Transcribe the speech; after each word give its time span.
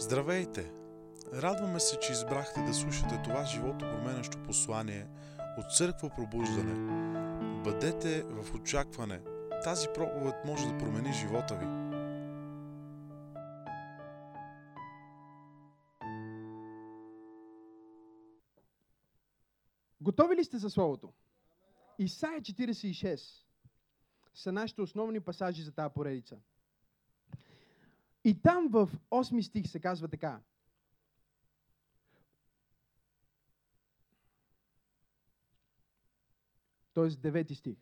Здравейте! 0.00 0.72
Радваме 1.32 1.80
се, 1.80 1.98
че 1.98 2.12
избрахте 2.12 2.62
да 2.62 2.74
слушате 2.74 3.20
това 3.24 3.44
живото 3.44 3.78
променящо 3.78 4.42
послание 4.42 5.06
от 5.58 5.76
Църква 5.76 6.10
Пробуждане. 6.16 6.74
Бъдете 7.64 8.22
в 8.22 8.54
очакване. 8.54 9.20
Тази 9.64 9.88
проповед 9.94 10.34
може 10.44 10.66
да 10.66 10.78
промени 10.78 11.12
живота 11.12 11.54
ви. 11.54 11.66
Готови 20.00 20.36
ли 20.36 20.44
сте 20.44 20.58
за 20.58 20.70
Словото? 20.70 21.12
Исаия 21.98 22.40
46 22.40 23.20
са 24.34 24.52
нашите 24.52 24.82
основни 24.82 25.20
пасажи 25.20 25.62
за 25.62 25.72
тази 25.72 25.94
поредица. 25.94 26.36
И 28.28 28.42
там 28.42 28.68
в 28.68 28.90
8 29.10 29.40
стих 29.40 29.68
се 29.68 29.80
казва 29.80 30.08
така. 30.08 30.40
Тоест 36.94 37.20
9 37.20 37.54
стих. 37.54 37.78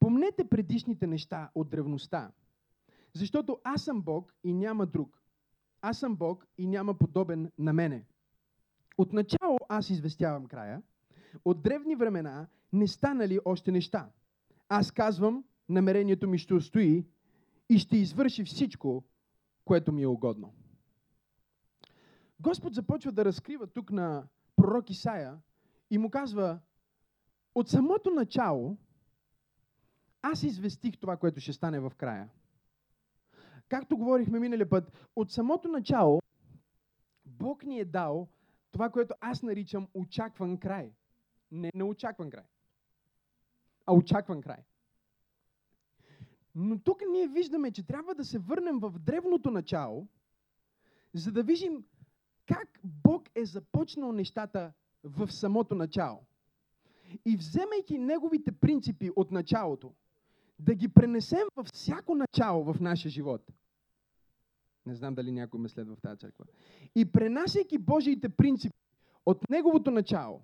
Помнете 0.00 0.48
предишните 0.48 1.06
неща 1.06 1.50
от 1.54 1.70
древността, 1.70 2.32
защото 3.12 3.60
аз 3.64 3.84
съм 3.84 4.02
Бог 4.02 4.34
и 4.44 4.52
няма 4.52 4.86
друг. 4.86 5.22
Аз 5.80 5.98
съм 5.98 6.16
Бог 6.16 6.46
и 6.58 6.66
няма 6.66 6.98
подобен 6.98 7.52
на 7.58 7.72
мене. 7.72 8.06
Отначало 8.98 9.58
аз 9.68 9.90
известявам 9.90 10.46
края, 10.46 10.82
от 11.44 11.62
древни 11.62 11.96
времена 11.96 12.48
не 12.72 12.88
станали 12.88 13.40
още 13.44 13.72
неща. 13.72 14.10
Аз 14.68 14.92
казвам, 14.92 15.44
намерението 15.68 16.28
ми 16.28 16.38
ще 16.38 16.54
устои 16.54 17.06
и 17.68 17.78
ще 17.78 17.96
извърши 17.96 18.44
всичко, 18.44 19.04
което 19.66 19.92
ми 19.92 20.02
е 20.02 20.06
угодно. 20.06 20.54
Господ 22.40 22.74
започва 22.74 23.12
да 23.12 23.24
разкрива 23.24 23.66
тук 23.66 23.90
на 23.90 24.28
пророк 24.56 24.90
Исаия 24.90 25.38
и 25.90 25.98
му 25.98 26.10
казва, 26.10 26.58
от 27.54 27.68
самото 27.68 28.10
начало 28.10 28.76
аз 30.22 30.42
известих 30.42 30.98
това, 30.98 31.16
което 31.16 31.40
ще 31.40 31.52
стане 31.52 31.80
в 31.80 31.92
края. 31.96 32.28
Както 33.68 33.96
говорихме 33.96 34.40
миналия 34.40 34.68
път, 34.68 35.08
от 35.16 35.30
самото 35.30 35.68
начало 35.68 36.20
Бог 37.24 37.64
ни 37.64 37.80
е 37.80 37.84
дал 37.84 38.28
това, 38.72 38.90
което 38.90 39.14
аз 39.20 39.42
наричам 39.42 39.88
очакван 39.94 40.58
край. 40.58 40.92
Не 41.50 41.70
неочакван 41.74 42.30
край, 42.30 42.44
а 43.86 43.94
очакван 43.94 44.42
край. 44.42 44.64
Но 46.58 46.78
тук 46.78 47.02
ние 47.12 47.28
виждаме, 47.28 47.70
че 47.70 47.86
трябва 47.86 48.14
да 48.14 48.24
се 48.24 48.38
върнем 48.38 48.78
в 48.78 48.92
древното 48.98 49.50
начало, 49.50 50.06
за 51.14 51.32
да 51.32 51.42
видим 51.42 51.84
как 52.46 52.80
Бог 52.84 53.28
е 53.34 53.44
започнал 53.44 54.12
нещата 54.12 54.72
в 55.04 55.32
самото 55.32 55.74
начало. 55.74 56.20
И 57.24 57.36
вземайки 57.36 57.98
неговите 57.98 58.52
принципи 58.52 59.10
от 59.16 59.30
началото, 59.30 59.92
да 60.58 60.74
ги 60.74 60.88
пренесем 60.88 61.46
във 61.56 61.66
всяко 61.66 62.14
начало 62.14 62.64
в 62.64 62.80
нашия 62.80 63.10
живот. 63.10 63.52
Не 64.86 64.94
знам 64.94 65.14
дали 65.14 65.32
някой 65.32 65.60
ме 65.60 65.68
следва 65.68 65.96
в 65.96 66.00
тази 66.00 66.18
църква. 66.18 66.44
И 66.94 67.12
пренасяйки 67.12 67.78
Божиите 67.78 68.28
принципи 68.28 68.78
от 69.26 69.50
неговото 69.50 69.90
начало 69.90 70.42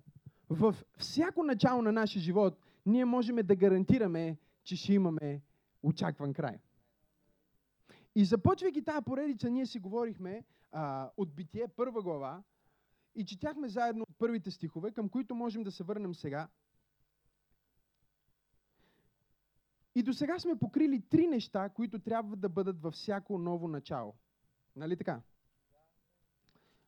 в 0.49 0.75
всяко 0.97 1.43
начало 1.43 1.81
на 1.81 1.91
нашия 1.91 2.21
живот, 2.21 2.57
ние 2.85 3.05
можем 3.05 3.35
да 3.35 3.55
гарантираме, 3.55 4.37
че 4.63 4.75
ще 4.75 4.93
имаме 4.93 5.41
очакван 5.83 6.33
край. 6.33 6.59
И 8.15 8.25
започвайки 8.25 8.83
тази 8.83 9.05
поредица, 9.05 9.49
ние 9.49 9.65
си 9.65 9.79
говорихме 9.79 10.45
а, 10.71 11.11
от 11.17 11.35
Битие, 11.35 11.67
първа 11.67 12.01
глава, 12.01 12.43
и 13.15 13.25
четяхме 13.25 13.69
заедно 13.69 14.03
от 14.09 14.17
първите 14.17 14.51
стихове, 14.51 14.91
към 14.91 15.09
които 15.09 15.35
можем 15.35 15.63
да 15.63 15.71
се 15.71 15.83
върнем 15.83 16.13
сега. 16.13 16.47
И 19.95 20.03
до 20.03 20.13
сега 20.13 20.39
сме 20.39 20.59
покрили 20.59 21.01
три 21.01 21.27
неща, 21.27 21.69
които 21.69 21.99
трябва 21.99 22.35
да 22.35 22.49
бъдат 22.49 22.81
във 22.81 22.93
всяко 22.93 23.37
ново 23.37 23.67
начало. 23.67 24.15
Нали 24.75 24.97
така? 24.97 25.21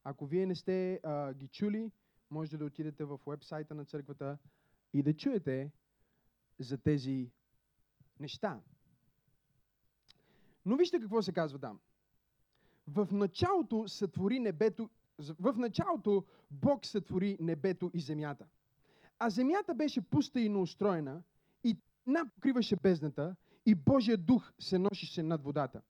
Ако 0.03 0.25
вие 0.25 0.45
не 0.45 0.55
сте 0.55 0.99
а, 1.03 1.33
ги 1.33 1.47
чули, 1.47 1.91
можете 2.31 2.57
да 2.57 2.65
отидете 2.65 3.05
в 3.05 3.19
вебсайта 3.27 3.75
на 3.75 3.85
църквата 3.85 4.37
и 4.93 5.03
да 5.03 5.13
чуете 5.13 5.71
за 6.59 6.77
тези 6.77 7.31
неща. 8.19 8.61
Но 10.65 10.75
вижте 10.75 10.99
какво 10.99 11.21
се 11.21 11.33
казва 11.33 11.59
там. 11.59 11.79
В 12.87 13.07
началото 13.11 13.87
сътвори 13.87 14.39
небето, 14.39 14.89
в 15.39 15.53
началото 15.57 16.23
Бог 16.51 16.85
сътвори 16.85 17.37
небето 17.39 17.91
и 17.93 17.99
земята. 17.99 18.45
А 19.19 19.29
земята 19.29 19.73
беше 19.73 20.01
пуста 20.01 20.41
и 20.41 20.49
неустроена 20.49 21.23
и 21.63 21.77
напокриваше 22.07 22.75
бездната 22.75 23.35
и 23.65 23.75
Божия 23.75 24.17
дух 24.17 24.53
се 24.59 24.77
носеше 24.77 25.23
над 25.23 25.43
водата. 25.43 25.81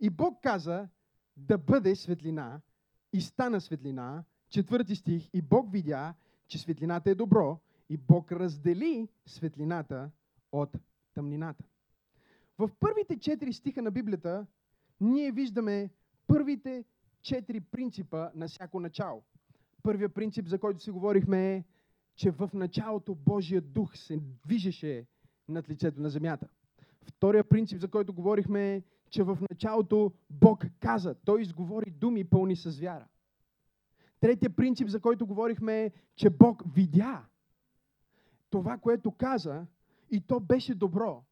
И 0.00 0.10
Бог 0.10 0.42
каза 0.42 0.88
да 1.36 1.58
бъде 1.58 1.96
светлина 1.96 2.60
и 3.12 3.20
стана 3.20 3.60
светлина, 3.60 4.24
четвърти 4.48 4.96
стих, 4.96 5.28
и 5.32 5.42
Бог 5.42 5.72
видя, 5.72 6.14
че 6.48 6.58
светлината 6.58 7.10
е 7.10 7.14
добро 7.14 7.60
и 7.88 7.96
Бог 7.96 8.32
раздели 8.32 9.08
светлината 9.26 10.10
от 10.52 10.76
тъмнината. 11.14 11.64
В 12.60 12.70
първите 12.80 13.18
четири 13.18 13.52
стиха 13.52 13.82
на 13.82 13.90
Библията 13.90 14.46
ние 15.00 15.32
виждаме 15.32 15.90
първите 16.26 16.84
четири 17.22 17.60
принципа 17.60 18.30
на 18.34 18.48
всяко 18.48 18.80
начало. 18.80 19.22
Първият 19.82 20.14
принцип, 20.14 20.46
за 20.46 20.58
който 20.58 20.80
си 20.80 20.90
говорихме 20.90 21.54
е, 21.54 21.64
че 22.16 22.30
в 22.30 22.50
началото 22.54 23.14
Божия 23.14 23.60
дух 23.60 23.96
се 23.96 24.18
движеше 24.44 25.06
над 25.48 25.68
лицето 25.68 26.00
на 26.00 26.10
земята. 26.10 26.48
Втория 27.02 27.44
принцип, 27.44 27.80
за 27.80 27.88
който 27.88 28.14
говорихме 28.14 28.74
е, 28.74 28.82
че 29.10 29.22
в 29.22 29.38
началото 29.50 30.12
Бог 30.30 30.64
каза, 30.80 31.14
Той 31.14 31.42
изговори 31.42 31.90
думи 31.90 32.24
пълни 32.24 32.56
с 32.56 32.80
вяра. 32.80 33.06
Третия 34.20 34.50
принцип, 34.50 34.88
за 34.88 35.00
който 35.00 35.26
говорихме 35.26 35.84
е, 35.84 35.92
че 36.16 36.30
Бог 36.30 36.62
видя 36.74 37.24
това, 38.50 38.78
което 38.78 39.10
каза 39.10 39.66
и 40.10 40.20
то 40.20 40.40
беше 40.40 40.74
добро 40.74 41.24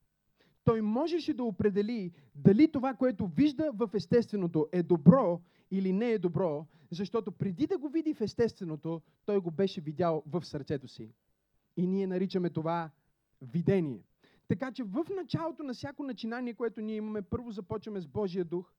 той 0.68 0.82
можеше 0.82 1.34
да 1.34 1.44
определи 1.44 2.12
дали 2.34 2.72
това, 2.72 2.94
което 2.94 3.26
вижда 3.26 3.70
в 3.74 3.90
естественото 3.94 4.68
е 4.72 4.82
добро 4.82 5.40
или 5.70 5.92
не 5.92 6.10
е 6.10 6.18
добро, 6.18 6.66
защото 6.90 7.32
преди 7.32 7.66
да 7.66 7.78
го 7.78 7.88
види 7.88 8.14
в 8.14 8.20
естественото, 8.20 9.02
той 9.26 9.38
го 9.38 9.50
беше 9.50 9.80
видял 9.80 10.22
в 10.26 10.44
сърцето 10.44 10.88
си. 10.88 11.10
И 11.76 11.86
ние 11.86 12.06
наричаме 12.06 12.50
това 12.50 12.90
видение. 13.42 14.02
Така 14.48 14.72
че 14.72 14.82
в 14.82 15.04
началото 15.16 15.62
на 15.62 15.74
всяко 15.74 16.02
начинание, 16.02 16.54
което 16.54 16.80
ние 16.80 16.96
имаме, 16.96 17.22
първо 17.22 17.50
започваме 17.50 18.00
с 18.00 18.06
Божия 18.06 18.44
дух, 18.44 18.72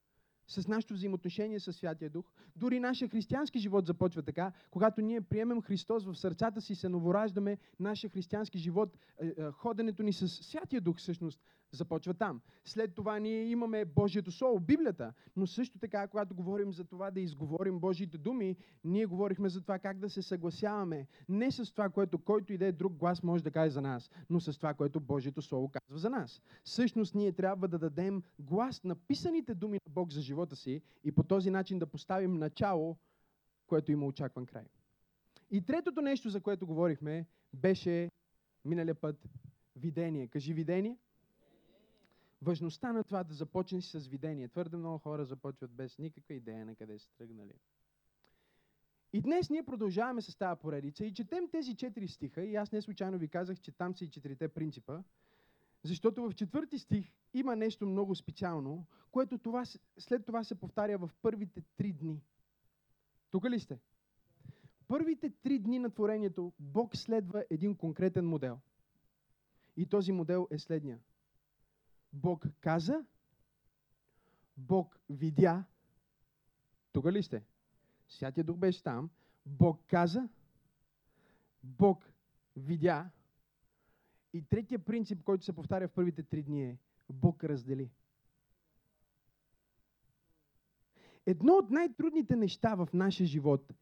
с 0.47 0.67
нашето 0.67 0.93
взаимоотношение 0.93 1.59
с 1.59 1.73
Святия 1.73 2.09
Дух. 2.09 2.31
Дори 2.55 2.79
нашия 2.79 3.09
християнски 3.09 3.59
живот 3.59 3.85
започва 3.85 4.23
така, 4.23 4.51
когато 4.71 5.01
ние 5.01 5.21
приемем 5.21 5.61
Христос 5.61 6.05
в 6.05 6.15
сърцата 6.15 6.61
си, 6.61 6.75
се 6.75 6.89
новораждаме, 6.89 7.57
нашия 7.79 8.09
християнски 8.09 8.57
живот, 8.57 8.97
е, 9.21 9.27
е, 9.27 9.51
ходенето 9.51 10.03
ни 10.03 10.13
с 10.13 10.27
Святия 10.27 10.81
Дух 10.81 10.97
всъщност 10.97 11.39
започва 11.71 12.13
там. 12.13 12.41
След 12.65 12.95
това 12.95 13.19
ние 13.19 13.45
имаме 13.45 13.85
Божието 13.85 14.31
Слово, 14.31 14.59
Библията, 14.59 15.13
но 15.35 15.47
също 15.47 15.79
така, 15.79 16.07
когато 16.07 16.35
говорим 16.35 16.73
за 16.73 16.83
това 16.83 17.11
да 17.11 17.19
изговорим 17.19 17.79
Божиите 17.79 18.17
думи, 18.17 18.55
ние 18.83 19.05
говорихме 19.05 19.49
за 19.49 19.61
това 19.61 19.79
как 19.79 19.99
да 19.99 20.09
се 20.09 20.21
съгласяваме 20.21 21.07
не 21.29 21.51
с 21.51 21.71
това, 21.71 21.89
което 21.89 22.17
който 22.17 22.53
и 22.53 22.57
да 22.57 22.65
е 22.65 22.71
друг 22.71 22.93
глас 22.93 23.23
може 23.23 23.43
да 23.43 23.51
каже 23.51 23.69
за 23.69 23.81
нас, 23.81 24.09
но 24.29 24.39
с 24.39 24.57
това, 24.57 24.73
което 24.73 24.99
Божието 24.99 25.41
Слово 25.41 25.69
казва 25.69 25.97
за 25.97 26.09
нас. 26.09 26.41
Всъщност 26.63 27.15
ние 27.15 27.31
трябва 27.31 27.67
да 27.67 27.79
дадем 27.79 28.23
глас 28.39 28.83
на 28.83 28.95
писаните 28.95 29.55
думи 29.55 29.79
на 29.87 29.93
Бог 29.93 30.11
за 30.11 30.21
живота 30.21 30.55
си 30.55 30.81
и 31.03 31.11
по 31.11 31.23
този 31.23 31.49
начин 31.49 31.79
да 31.79 31.85
поставим 31.85 32.33
начало, 32.33 32.97
което 33.67 33.91
има 33.91 34.05
очакван 34.05 34.45
край. 34.45 34.65
И 35.51 35.65
третото 35.65 36.01
нещо, 36.01 36.29
за 36.29 36.41
което 36.41 36.67
говорихме, 36.67 37.25
беше 37.53 38.09
миналия 38.65 38.95
път 38.95 39.29
видение. 39.75 40.27
Кажи 40.27 40.53
видение 40.53 40.97
важността 42.41 42.93
на 42.93 43.03
това 43.03 43.23
да 43.23 43.33
започнеш 43.33 43.85
с 43.85 44.07
видение. 44.07 44.47
Твърде 44.47 44.77
много 44.77 44.97
хора 44.97 45.25
започват 45.25 45.71
без 45.71 45.97
никаква 45.97 46.33
идея 46.33 46.65
на 46.65 46.75
къде 46.75 46.99
са 46.99 47.09
тръгнали. 47.17 47.53
И 49.13 49.21
днес 49.21 49.49
ние 49.49 49.63
продължаваме 49.63 50.21
с 50.21 50.35
тази 50.35 50.59
поредица 50.61 51.05
и 51.05 51.13
четем 51.13 51.49
тези 51.51 51.75
четири 51.75 52.07
стиха 52.07 52.43
и 52.43 52.55
аз 52.55 52.71
не 52.71 52.81
случайно 52.81 53.17
ви 53.17 53.27
казах, 53.27 53.59
че 53.59 53.71
там 53.71 53.95
са 53.95 54.05
и 54.05 54.09
четирите 54.09 54.47
принципа, 54.47 55.03
защото 55.83 56.29
в 56.29 56.33
четвърти 56.33 56.79
стих 56.79 57.11
има 57.33 57.55
нещо 57.55 57.85
много 57.85 58.15
специално, 58.15 58.85
което 59.11 59.37
това, 59.37 59.63
след 59.97 60.25
това 60.25 60.43
се 60.43 60.55
повтаря 60.55 60.97
в 60.97 61.09
първите 61.21 61.61
три 61.77 61.93
дни. 61.93 62.21
Тук 63.31 63.49
ли 63.49 63.59
сте? 63.59 63.79
Първите 64.87 65.29
три 65.29 65.59
дни 65.59 65.79
на 65.79 65.89
творението 65.89 66.53
Бог 66.59 66.95
следва 66.95 67.45
един 67.49 67.75
конкретен 67.75 68.25
модел. 68.25 68.59
И 69.77 69.85
този 69.85 70.11
модел 70.11 70.47
е 70.51 70.59
следния. 70.59 70.99
Бог 72.13 72.45
каза, 72.61 73.05
Бог 74.57 74.99
видя 75.09 75.63
Тук 76.91 77.05
ли 77.05 77.23
сте? 77.23 77.43
Святия 78.07 78.43
Дух 78.43 78.57
беше 78.57 78.83
там. 78.83 79.09
Бог 79.45 79.81
каза, 79.87 80.29
Бог 81.63 82.05
видя. 82.55 83.09
И 84.33 84.41
третия 84.41 84.79
принцип, 84.79 85.23
който 85.23 85.45
се 85.45 85.53
повтаря 85.53 85.87
в 85.87 85.91
първите 85.91 86.23
три 86.23 86.43
дни 86.43 86.63
е 86.63 86.77
Бог 87.09 87.43
раздели. 87.43 87.89
Едно 91.25 91.53
от 91.53 91.69
най-трудните 91.69 92.35
неща 92.35 92.75
в 92.75 92.89
нашия 92.93 93.27
живот, 93.27 93.73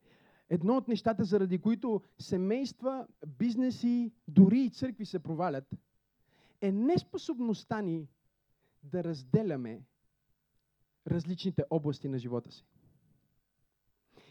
едно 0.50 0.78
от 0.78 0.88
нещата, 0.88 1.24
заради 1.24 1.62
които 1.62 2.02
семейства, 2.20 3.08
бизнеси, 3.28 4.12
дори 4.28 4.60
и 4.60 4.70
църкви 4.70 5.06
се 5.06 5.24
провалят, 5.24 5.76
е 6.62 6.72
неспособността 6.72 7.82
ни 7.82 8.08
да 8.88 9.04
разделяме 9.04 9.82
различните 11.08 11.64
области 11.70 12.08
на 12.08 12.20
живота 12.20 12.52
си. 12.52 12.66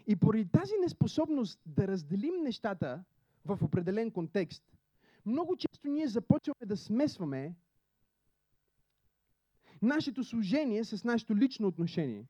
И 0.07 0.17
поради 0.17 0.49
тази 0.49 0.73
неспособност 0.81 1.61
да 1.67 1.89
разделим 1.89 2.43
нещата 2.43 3.05
в 3.45 3.59
определен 3.63 4.11
контекст, 4.11 4.65
много 5.27 5.57
често 5.57 5.89
ние 5.89 6.09
започваме 6.09 6.67
да 6.67 6.77
смесваме 6.77 7.55
нашето 9.83 10.25
служение 10.25 10.85
с 10.85 11.05
нашето 11.05 11.37
лично 11.37 11.69
отношение. 11.69 12.27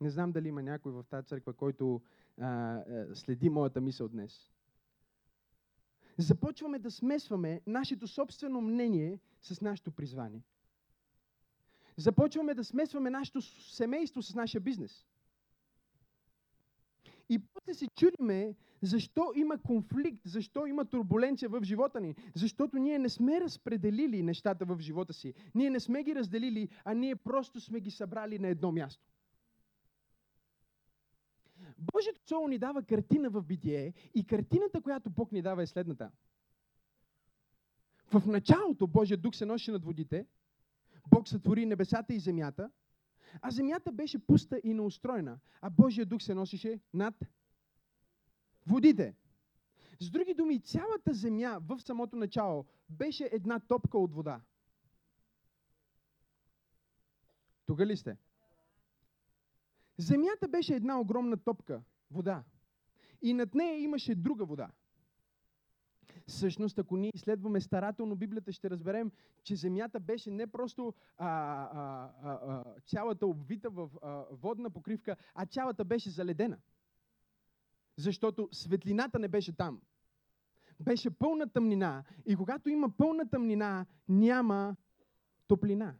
Не 0.00 0.10
знам 0.10 0.32
дали 0.32 0.48
има 0.48 0.62
някой 0.62 0.92
в 0.92 1.04
тази 1.10 1.26
църква, 1.26 1.52
който 1.52 2.02
а, 2.40 2.82
следи 3.14 3.50
моята 3.50 3.80
мисъл 3.80 4.08
днес. 4.08 4.50
Започваме 6.18 6.78
да 6.78 6.90
смесваме 6.90 7.60
нашето 7.66 8.06
собствено 8.06 8.60
мнение 8.60 9.20
с 9.42 9.60
нашето 9.60 9.90
призвание. 9.90 10.42
Започваме 11.96 12.54
да 12.54 12.64
смесваме 12.64 13.10
нашето 13.10 13.42
семейство 13.42 14.22
с 14.22 14.34
нашия 14.34 14.60
бизнес. 14.60 15.06
И 17.28 17.38
после 17.38 17.74
се 17.74 17.86
чудиме 17.86 18.54
защо 18.82 19.32
има 19.36 19.58
конфликт, 19.58 20.20
защо 20.24 20.66
има 20.66 20.84
турбуленция 20.84 21.48
в 21.48 21.64
живота 21.64 22.00
ни. 22.00 22.14
Защото 22.34 22.78
ние 22.78 22.98
не 22.98 23.08
сме 23.08 23.40
разпределили 23.40 24.22
нещата 24.22 24.64
в 24.64 24.80
живота 24.80 25.12
си. 25.12 25.34
Ние 25.54 25.70
не 25.70 25.80
сме 25.80 26.02
ги 26.02 26.14
разделили, 26.14 26.68
а 26.84 26.94
ние 26.94 27.16
просто 27.16 27.60
сме 27.60 27.80
ги 27.80 27.90
събрали 27.90 28.38
на 28.38 28.48
едно 28.48 28.72
място. 28.72 29.04
Божието 31.78 32.20
Слово 32.26 32.48
ни 32.48 32.58
дава 32.58 32.82
картина 32.82 33.30
в 33.30 33.42
битие 33.42 33.92
и 34.14 34.26
картината, 34.26 34.80
която 34.80 35.10
Бог 35.10 35.32
ни 35.32 35.42
дава 35.42 35.62
е 35.62 35.66
следната. 35.66 36.10
В 38.12 38.26
началото 38.26 38.86
Божия 38.86 39.16
дух 39.16 39.34
се 39.34 39.46
носи 39.46 39.70
над 39.70 39.84
водите, 39.84 40.26
Бог 41.06 41.28
сътвори 41.28 41.66
небесата 41.66 42.14
и 42.14 42.20
земята, 42.20 42.70
а 43.40 43.50
земята 43.50 43.92
беше 43.92 44.26
пуста 44.26 44.60
и 44.64 44.74
неустроена, 44.74 45.38
а 45.60 45.70
Божия 45.70 46.06
дух 46.06 46.22
се 46.22 46.34
носише 46.34 46.80
над 46.94 47.14
водите. 48.66 49.14
С 50.00 50.10
други 50.10 50.34
думи, 50.34 50.60
цялата 50.60 51.14
земя 51.14 51.58
в 51.60 51.80
самото 51.80 52.16
начало 52.16 52.66
беше 52.88 53.28
една 53.32 53.60
топка 53.60 53.98
от 53.98 54.14
вода. 54.14 54.40
Тук 57.66 57.80
ли 57.80 57.96
сте? 57.96 58.16
Земята 59.98 60.48
беше 60.48 60.74
една 60.74 61.00
огромна 61.00 61.36
топка 61.36 61.82
вода. 62.10 62.44
И 63.22 63.32
над 63.34 63.54
нея 63.54 63.78
имаше 63.78 64.14
друга 64.14 64.44
вода. 64.44 64.70
Всъщност, 66.26 66.78
ако 66.78 66.96
ние 66.96 67.10
изследваме 67.14 67.60
старателно 67.60 68.16
Библията, 68.16 68.52
ще 68.52 68.70
разберем, 68.70 69.12
че 69.44 69.56
земята 69.56 70.00
беше 70.00 70.30
не 70.30 70.46
просто 70.46 70.94
а, 71.18 71.28
а, 71.28 72.10
а, 72.22 72.64
цялата 72.86 73.26
обвита 73.26 73.70
в 73.70 73.90
а, 74.02 74.24
водна 74.30 74.70
покривка, 74.70 75.16
а 75.34 75.46
цялата 75.46 75.84
беше 75.84 76.10
заледена. 76.10 76.58
Защото 77.96 78.48
светлината 78.52 79.18
не 79.18 79.28
беше 79.28 79.56
там. 79.56 79.80
Беше 80.80 81.10
пълна 81.10 81.48
тъмнина. 81.48 82.04
И 82.26 82.36
когато 82.36 82.68
има 82.68 82.90
пълна 82.90 83.28
тъмнина, 83.28 83.86
няма 84.08 84.76
топлина. 85.48 85.86
Не 85.86 85.94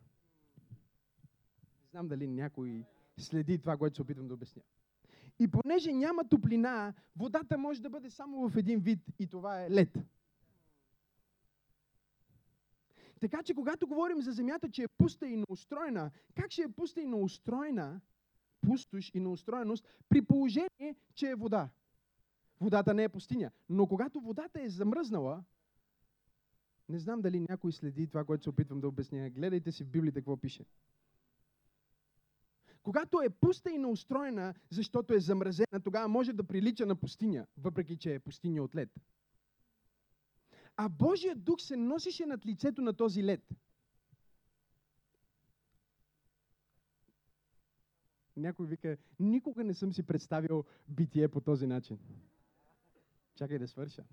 знам 1.91 2.09
дали 2.09 2.29
някой 2.29 2.85
следи 3.19 3.59
това, 3.59 3.77
което 3.77 3.97
се 3.97 4.03
опитвам 4.03 4.29
да 4.29 4.35
обясня. 4.35 4.63
И 5.39 5.49
понеже 5.49 5.93
няма 5.93 6.29
топлина, 6.29 6.95
водата 7.17 7.59
може 7.59 7.83
да 7.83 7.91
бъде 7.91 8.11
само 8.11 8.49
в 8.49 8.57
един 8.57 8.81
вид 8.81 9.01
и 9.19 9.27
това 9.27 9.63
е 9.63 9.71
лед. 9.71 9.99
Така 13.21 13.43
че 13.43 13.55
когато 13.55 13.87
говорим 13.87 14.23
за 14.23 14.33
земята, 14.33 14.71
че 14.71 14.83
е 14.83 14.89
пуста 14.89 15.29
и 15.29 15.37
неустроена, 15.37 16.11
как 16.35 16.51
ще 16.51 16.63
е 16.63 16.73
пуста 16.73 17.01
и 17.01 17.07
неустроена, 17.07 18.01
пустош 18.61 19.11
и 19.15 19.21
неустроеност, 19.21 19.85
при 20.09 20.23
положение, 20.23 20.97
че 21.15 21.31
е 21.31 21.35
вода? 21.35 21.69
Водата 22.61 22.95
не 22.95 23.05
е 23.05 23.09
пустиня. 23.09 23.51
Но 23.69 23.87
когато 23.87 24.21
водата 24.21 24.63
е 24.63 24.69
замръзнала, 24.69 25.45
не 26.89 26.99
знам 26.99 27.23
дали 27.23 27.41
някой 27.41 27.73
следи 27.73 28.07
това, 28.07 28.25
което 28.25 28.43
се 28.43 28.51
опитвам 28.51 28.81
да 28.81 28.89
обясня. 28.89 29.31
Гледайте 29.31 29.73
си 29.73 29.85
в 29.85 29.91
Библията 29.91 30.21
какво 30.21 30.37
пише. 30.37 30.65
Когато 32.83 33.21
е 33.21 33.31
пуста 33.31 33.71
и 33.71 33.79
неустроена, 33.79 34.55
защото 34.71 35.15
е 35.15 35.21
замразена, 35.21 35.81
тогава 35.85 36.09
може 36.09 36.33
да 36.33 36.45
прилича 36.45 36.87
на 36.87 36.97
пустиня, 36.97 37.47
въпреки 37.57 37.97
че 37.97 38.15
е 38.15 38.19
пустиня 38.19 38.63
от 38.63 38.75
лед. 38.75 39.01
А 40.77 40.89
Божия 40.89 41.37
дух 41.37 41.61
се 41.61 41.77
носише 41.77 42.27
над 42.27 42.47
лицето 42.47 42.83
на 42.83 42.93
този 42.93 43.25
лед. 43.25 43.55
Някой 48.37 48.67
вика, 48.67 48.97
никога 49.21 49.65
не 49.65 49.75
съм 49.75 49.93
си 49.93 50.03
представил 50.03 50.65
битие 50.89 51.29
по 51.29 51.41
този 51.41 51.67
начин. 51.67 51.99
Чакай 53.35 53.59
да 53.59 53.69
свърша. 53.69 54.05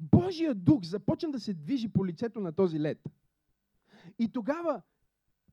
Божия 0.00 0.54
дух 0.54 0.84
започна 0.84 1.30
да 1.30 1.40
се 1.40 1.54
движи 1.54 1.88
по 1.88 2.06
лицето 2.06 2.40
на 2.40 2.52
този 2.52 2.80
лед. 2.80 3.08
И 4.18 4.32
тогава 4.32 4.82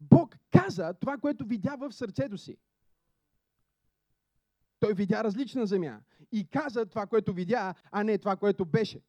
Бог 0.01 0.37
каза 0.51 0.93
това, 0.93 1.17
което 1.17 1.45
видя 1.45 1.75
в 1.75 1.91
сърцето 1.91 2.37
си. 2.37 2.57
Той 4.79 4.93
видя 4.93 5.23
различна 5.23 5.65
земя 5.65 5.99
и 6.31 6.47
каза 6.47 6.85
това, 6.85 7.07
което 7.07 7.33
видя, 7.33 7.73
а 7.91 8.03
не 8.03 8.17
това, 8.17 8.35
което 8.35 8.65
беше. 8.65 9.01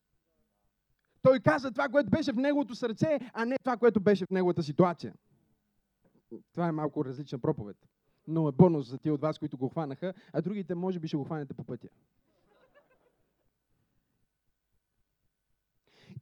Той 1.22 1.40
каза 1.40 1.70
това, 1.70 1.88
което 1.88 2.10
беше 2.10 2.32
в 2.32 2.36
неговото 2.36 2.74
сърце, 2.74 3.18
а 3.32 3.44
не 3.44 3.58
това, 3.58 3.76
което 3.76 4.00
беше 4.00 4.26
в 4.26 4.30
неговата 4.30 4.62
ситуация. 4.62 5.14
Това 6.52 6.68
е 6.68 6.72
малко 6.72 7.04
различна 7.04 7.38
проповед. 7.38 7.76
Но 8.26 8.48
е 8.48 8.52
бонус 8.52 8.88
за 8.88 8.98
тия 8.98 9.14
от 9.14 9.20
вас, 9.20 9.38
които 9.38 9.58
го 9.58 9.68
хванаха, 9.68 10.14
а 10.32 10.42
другите 10.42 10.74
може 10.74 10.98
би 10.98 11.08
ще 11.08 11.16
го 11.16 11.24
хванете 11.24 11.54
по 11.54 11.64
пътя. 11.64 11.88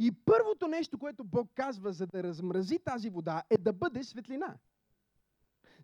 И 0.02 0.12
първото 0.12 0.68
нещо, 0.68 0.98
което 0.98 1.24
Бог 1.24 1.50
казва, 1.54 1.92
за 1.92 2.06
да 2.06 2.22
размрази 2.22 2.78
тази 2.78 3.10
вода, 3.10 3.42
е 3.50 3.58
да 3.58 3.72
бъде 3.72 4.04
светлина. 4.04 4.56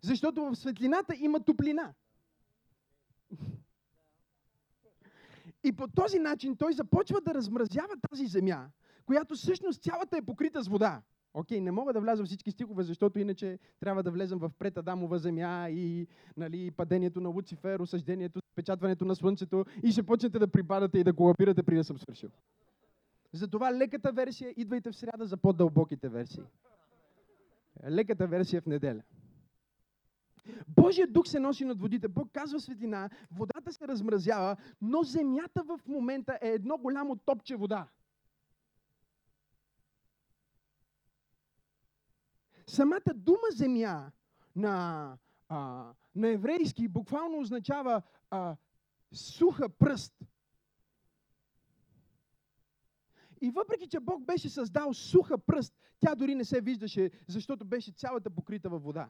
Защото 0.01 0.45
в 0.45 0.55
светлината 0.55 1.15
има 1.19 1.39
топлина. 1.39 1.93
И 5.63 5.71
по 5.71 5.87
този 5.87 6.19
начин 6.19 6.55
той 6.55 6.73
започва 6.73 7.21
да 7.21 7.33
размразява 7.33 7.95
тази 8.09 8.27
земя, 8.27 8.69
която 9.05 9.35
всъщност 9.35 9.83
цялата 9.83 10.17
е 10.17 10.25
покрита 10.25 10.63
с 10.63 10.67
вода. 10.67 11.01
Окей, 11.33 11.61
не 11.61 11.71
мога 11.71 11.93
да 11.93 12.01
вляза 12.01 12.23
в 12.23 12.25
всички 12.25 12.51
стихове, 12.51 12.83
защото 12.83 13.19
иначе 13.19 13.59
трябва 13.79 14.03
да 14.03 14.11
влезем 14.11 14.39
в 14.39 14.51
предадамова 14.59 15.19
земя 15.19 15.69
и 15.69 16.07
нали, 16.37 16.71
падението 16.71 17.21
на 17.21 17.29
Луцифер, 17.29 17.79
осъждението, 17.79 18.41
печатването 18.55 19.05
на 19.05 19.15
слънцето 19.15 19.65
и 19.83 19.91
ще 19.91 20.03
почнете 20.03 20.39
да 20.39 20.47
припадате 20.47 20.99
и 20.99 21.03
да 21.03 21.13
колабирате 21.13 21.63
преди 21.63 21.77
да 21.77 21.83
съм 21.83 21.97
свършил. 21.97 22.29
Затова 23.33 23.73
леката 23.73 24.11
версия, 24.11 24.53
идвайте 24.57 24.91
в 24.91 24.95
сряда 24.95 25.25
за 25.25 25.37
по-дълбоките 25.37 26.09
версии. 26.09 26.43
Леката 27.89 28.27
версия 28.27 28.61
в 28.61 28.65
неделя. 28.65 29.03
Божия 30.67 31.07
дух 31.07 31.27
се 31.27 31.39
носи 31.39 31.65
над 31.65 31.81
водите. 31.81 32.07
Бог 32.07 32.31
казва 32.31 32.59
светлина, 32.59 33.09
водата 33.31 33.73
се 33.73 33.87
размразява, 33.87 34.57
но 34.81 35.03
земята 35.03 35.63
в 35.63 35.79
момента 35.87 36.39
е 36.41 36.49
едно 36.49 36.77
голямо 36.77 37.15
топче 37.15 37.55
вода. 37.55 37.87
Самата 42.67 43.13
дума 43.15 43.47
земя 43.51 44.11
на, 44.55 45.17
а, 45.49 45.91
на 46.15 46.27
еврейски 46.27 46.87
буквално 46.87 47.39
означава 47.39 48.01
а, 48.29 48.55
суха 49.13 49.69
пръст. 49.69 50.13
И 53.41 53.51
въпреки, 53.51 53.87
че 53.87 53.99
Бог 53.99 54.25
беше 54.25 54.49
създал 54.49 54.93
суха 54.93 55.37
пръст, 55.37 55.73
тя 55.99 56.15
дори 56.15 56.35
не 56.35 56.45
се 56.45 56.61
виждаше, 56.61 57.11
защото 57.27 57.65
беше 57.65 57.91
цялата 57.91 58.29
покрита 58.29 58.69
във 58.69 58.83
вода. 58.83 59.09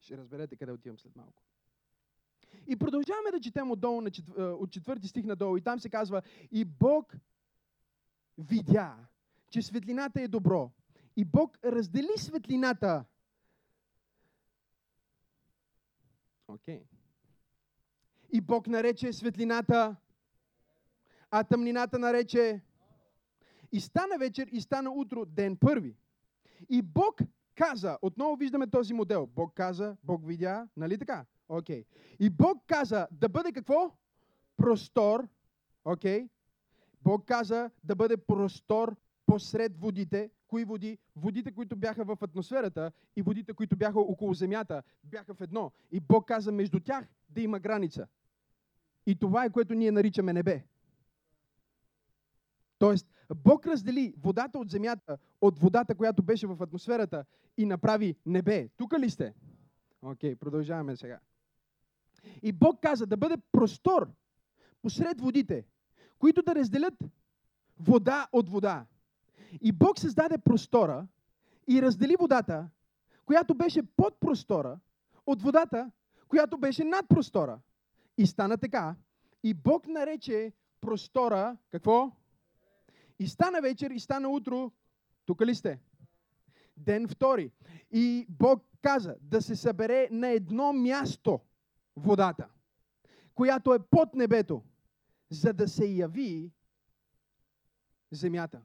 Ще 0.00 0.16
разберете 0.16 0.56
къде 0.56 0.72
отивам 0.72 0.98
след 0.98 1.16
малко. 1.16 1.42
И 2.66 2.76
продължаваме 2.76 3.30
да 3.30 3.40
четем 3.40 3.70
отдолу, 3.70 4.02
от 4.38 4.70
четвърти 4.72 5.08
стих 5.08 5.24
надолу. 5.24 5.56
И 5.56 5.60
там 5.60 5.80
се 5.80 5.90
казва, 5.90 6.22
и 6.50 6.64
Бог 6.64 7.14
видя, 8.38 8.96
че 9.50 9.62
светлината 9.62 10.22
е 10.22 10.28
добро. 10.28 10.70
И 11.16 11.24
Бог 11.24 11.58
раздели 11.64 12.18
светлината. 12.18 13.04
Окей. 16.48 16.80
Okay. 16.80 17.01
И 18.32 18.40
Бог 18.40 18.66
нарече 18.66 19.12
светлината, 19.12 19.96
а 21.30 21.44
тъмнината 21.44 21.98
нарече. 21.98 22.60
И 23.72 23.80
стана 23.80 24.18
вечер, 24.18 24.48
и 24.52 24.60
стана 24.60 24.90
утро, 24.90 25.24
ден 25.24 25.56
първи. 25.56 25.96
И 26.68 26.82
Бог 26.82 27.20
каза, 27.54 27.98
отново 28.02 28.36
виждаме 28.36 28.66
този 28.66 28.94
модел. 28.94 29.26
Бог 29.26 29.54
каза, 29.54 29.96
Бог 30.04 30.26
видя, 30.26 30.68
нали 30.76 30.98
така? 30.98 31.24
Окей. 31.48 31.82
Okay. 31.82 31.86
И 32.20 32.30
Бог 32.30 32.62
каза 32.66 33.08
да 33.10 33.28
бъде 33.28 33.52
какво? 33.52 33.90
Простор. 34.56 35.28
Окей. 35.84 36.20
Okay. 36.20 36.28
Бог 37.02 37.24
каза 37.26 37.70
да 37.84 37.94
бъде 37.94 38.16
простор 38.16 38.96
посред 39.26 39.80
водите. 39.80 40.30
Кои 40.48 40.64
води? 40.64 40.98
Водите, 41.16 41.52
които 41.52 41.76
бяха 41.76 42.04
в 42.04 42.16
атмосферата 42.20 42.92
и 43.16 43.22
водите, 43.22 43.52
които 43.52 43.76
бяха 43.76 44.00
около 44.00 44.34
земята, 44.34 44.82
бяха 45.04 45.34
в 45.34 45.40
едно. 45.40 45.72
И 45.92 46.00
Бог 46.00 46.28
каза 46.28 46.52
между 46.52 46.80
тях 46.80 47.08
да 47.28 47.40
има 47.40 47.60
граница. 47.60 48.06
И 49.06 49.14
това 49.14 49.44
е 49.44 49.50
което 49.50 49.74
ние 49.74 49.92
наричаме 49.92 50.32
небе. 50.32 50.64
Тоест, 52.78 53.06
Бог 53.36 53.66
раздели 53.66 54.14
водата 54.18 54.58
от 54.58 54.70
земята 54.70 55.18
от 55.40 55.58
водата, 55.58 55.94
която 55.94 56.22
беше 56.22 56.46
в 56.46 56.62
атмосферата 56.62 57.24
и 57.56 57.66
направи 57.66 58.16
небе. 58.26 58.68
Тук 58.76 58.92
ли 58.98 59.10
сте? 59.10 59.34
Окей, 60.02 60.34
okay, 60.34 60.38
продължаваме 60.38 60.96
сега. 60.96 61.20
И 62.42 62.52
Бог 62.52 62.82
каза 62.82 63.06
да 63.06 63.16
бъде 63.16 63.36
простор 63.52 64.10
посред 64.82 65.20
водите, 65.20 65.64
които 66.18 66.42
да 66.42 66.54
разделят 66.54 66.94
вода 67.78 68.28
от 68.32 68.48
вода. 68.48 68.86
И 69.60 69.72
Бог 69.72 69.98
създаде 69.98 70.38
простора 70.38 71.06
и 71.68 71.82
раздели 71.82 72.16
водата, 72.18 72.68
която 73.24 73.54
беше 73.54 73.82
под 73.82 74.20
простора, 74.20 74.78
от 75.26 75.42
водата, 75.42 75.90
която 76.28 76.58
беше 76.58 76.84
над 76.84 77.08
простора. 77.08 77.60
И 78.18 78.26
стана 78.26 78.58
така. 78.58 78.96
И 79.42 79.54
Бог 79.54 79.86
нарече 79.86 80.52
простора, 80.80 81.56
какво? 81.70 82.12
И 83.18 83.28
стана 83.28 83.60
вечер, 83.60 83.90
и 83.90 84.00
стана 84.00 84.28
утро. 84.28 84.72
Тук 85.26 85.42
ли 85.42 85.54
сте? 85.54 85.80
Ден 86.76 87.08
втори. 87.08 87.52
И 87.90 88.26
Бог 88.28 88.64
каза 88.82 89.16
да 89.20 89.42
се 89.42 89.56
събере 89.56 90.08
на 90.10 90.28
едно 90.28 90.72
място 90.72 91.40
водата, 91.96 92.48
която 93.34 93.74
е 93.74 93.78
под 93.78 94.14
небето, 94.14 94.62
за 95.30 95.52
да 95.52 95.68
се 95.68 95.86
яви 95.86 96.52
земята. 98.10 98.62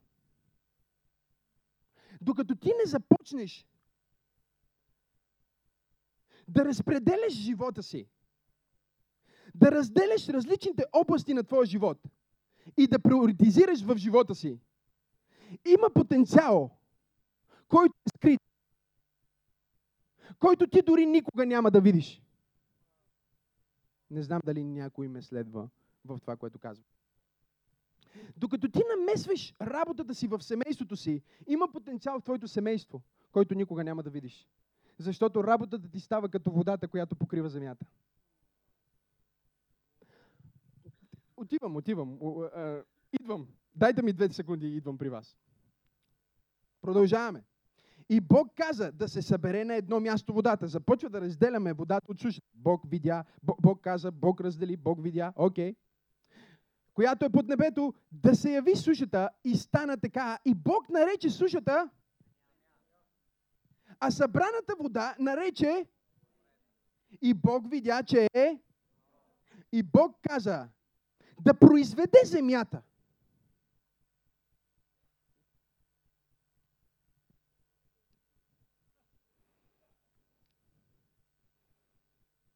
Докато 2.22 2.56
ти 2.56 2.68
не 2.68 2.86
започнеш 2.86 3.68
да 6.48 6.66
разпределяш 6.66 7.34
живота 7.34 7.84
си, 7.84 8.08
да 9.58 9.72
разделяш 9.72 10.30
различните 10.30 10.84
области 10.94 11.34
на 11.34 11.44
твоя 11.44 11.66
живот 11.66 11.98
и 12.78 12.88
да 12.88 13.00
приоритизираш 13.00 13.82
в 13.82 13.98
живота 13.98 14.36
си, 14.36 14.60
има 15.66 15.90
потенциал, 15.90 16.72
който 17.68 17.94
е 18.08 18.10
скрит, 18.18 18.42
който 20.40 20.68
ти 20.68 20.82
дори 20.82 21.06
никога 21.06 21.46
няма 21.46 21.72
да 21.72 21.82
видиш. 21.82 22.22
Не 24.12 24.24
знам 24.24 24.42
дали 24.46 24.64
някой 24.64 25.08
ме 25.08 25.22
следва 25.22 25.70
в 26.06 26.20
това, 26.20 26.36
което 26.36 26.60
казвам. 26.60 26.86
Докато 28.38 28.70
ти 28.70 28.82
намесваш 28.98 29.56
работата 29.62 30.16
си 30.16 30.28
в 30.28 30.42
семейството 30.42 30.96
си, 30.96 31.22
има 31.48 31.72
потенциал 31.72 32.20
в 32.20 32.24
твоето 32.24 32.48
семейство, 32.48 33.02
който 33.32 33.56
никога 33.56 33.84
няма 33.84 34.04
да 34.04 34.10
видиш. 34.10 34.48
Защото 35.00 35.44
работата 35.44 35.90
ти 35.90 36.00
става 36.00 36.30
като 36.30 36.52
водата, 36.52 36.88
която 36.88 37.16
покрива 37.16 37.50
земята. 37.50 37.86
Отивам, 41.38 41.75
отивам. 41.75 42.20
Идвам. 43.22 43.48
Дайте 43.75 44.01
ми 44.01 44.13
две 44.13 44.29
секунди 44.29 44.67
и 44.67 44.77
идвам 44.77 44.98
при 44.98 45.10
вас. 45.10 45.38
Продължаваме. 46.82 47.44
И 48.10 48.22
Бог 48.22 48.48
каза 48.56 48.91
да 48.91 49.08
се 49.08 49.22
събере 49.22 49.65
на 49.65 49.75
едно 49.75 50.00
място 50.00 50.34
водата. 50.34 50.67
Започва 50.67 51.10
да 51.10 51.22
разделяме 51.22 51.74
водата 51.74 52.12
от 52.12 52.20
сушата. 52.20 52.48
Бог 52.53 52.82
видя, 52.89 53.24
Бог, 53.44 53.82
каза, 53.82 54.12
Бог 54.12 54.41
раздели, 54.41 54.77
Бог 54.77 55.03
видя, 55.03 55.34
окей. 55.36 55.72
Okay. 55.72 55.75
Която 56.94 57.25
е 57.25 57.29
под 57.29 57.48
небето, 57.48 57.94
да 58.12 58.36
се 58.36 58.51
яви 58.51 58.75
сушата 58.75 59.29
и 59.44 59.56
стана 59.56 59.98
така. 59.98 60.39
И 60.46 60.53
Бог 60.56 60.89
нарече 60.89 61.29
сушата, 61.29 61.89
а 64.00 64.12
събраната 64.12 64.75
вода 64.79 65.15
нарече 65.20 65.86
и 67.22 67.34
Бог 67.34 67.70
видя, 67.70 68.03
че 68.03 68.27
е 68.34 68.60
и 69.72 69.84
Бог 69.84 70.17
каза 70.29 70.70
да 71.39 71.53
произведе 71.53 72.17
земята. 72.25 72.82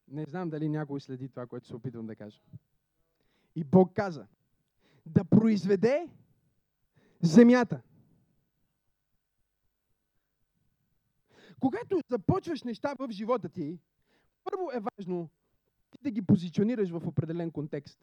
Не 0.08 0.24
знам 0.24 0.50
дали 0.50 0.68
някой 0.68 1.00
следи 1.00 1.28
това, 1.28 1.46
което 1.46 1.66
се 1.66 1.76
опитвам 1.76 2.06
да 2.06 2.16
кажа. 2.16 2.40
И 3.56 3.64
Бог 3.64 3.92
каза 3.94 4.26
да 5.06 5.24
произведе 5.24 6.08
земята. 7.22 7.82
Когато 11.60 12.00
започваш 12.10 12.62
неща 12.62 12.94
в 12.98 13.10
живота 13.10 13.48
ти, 13.48 13.78
първо 14.44 14.70
е 14.72 14.80
важно 14.80 15.30
ти 15.90 15.98
да 16.02 16.10
ги 16.10 16.22
позиционираш 16.22 16.90
в 16.90 17.06
определен 17.06 17.50
контекст. 17.50 17.98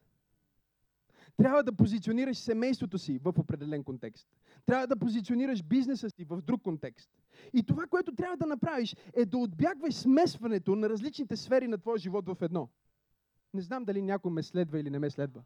Трябва 1.38 1.64
да 1.64 1.74
позиционираш 1.74 2.38
семейството 2.38 2.98
си 2.98 3.20
в 3.24 3.34
определен 3.38 3.84
контекст. 3.84 4.28
Трябва 4.66 4.88
да 4.88 5.00
позиционираш 5.00 5.64
бизнеса 5.64 6.10
си 6.10 6.24
в 6.24 6.42
друг 6.42 6.62
контекст. 6.62 7.10
И 7.54 7.64
това, 7.64 7.88
което 7.88 8.16
трябва 8.16 8.38
да 8.38 8.46
направиш, 8.46 8.96
е 9.14 9.26
да 9.26 9.38
отбягваш 9.38 9.94
смесването 9.94 10.76
на 10.76 10.90
различните 10.90 11.36
сфери 11.36 11.68
на 11.68 11.78
твоя 11.78 11.98
живот 11.98 12.26
в 12.28 12.38
едно. 12.42 12.70
Не 13.54 13.62
знам 13.62 13.86
дали 13.86 14.02
някой 14.02 14.32
ме 14.32 14.44
следва 14.44 14.80
или 14.80 14.90
не 14.90 15.00
ме 15.00 15.10
следва. 15.10 15.44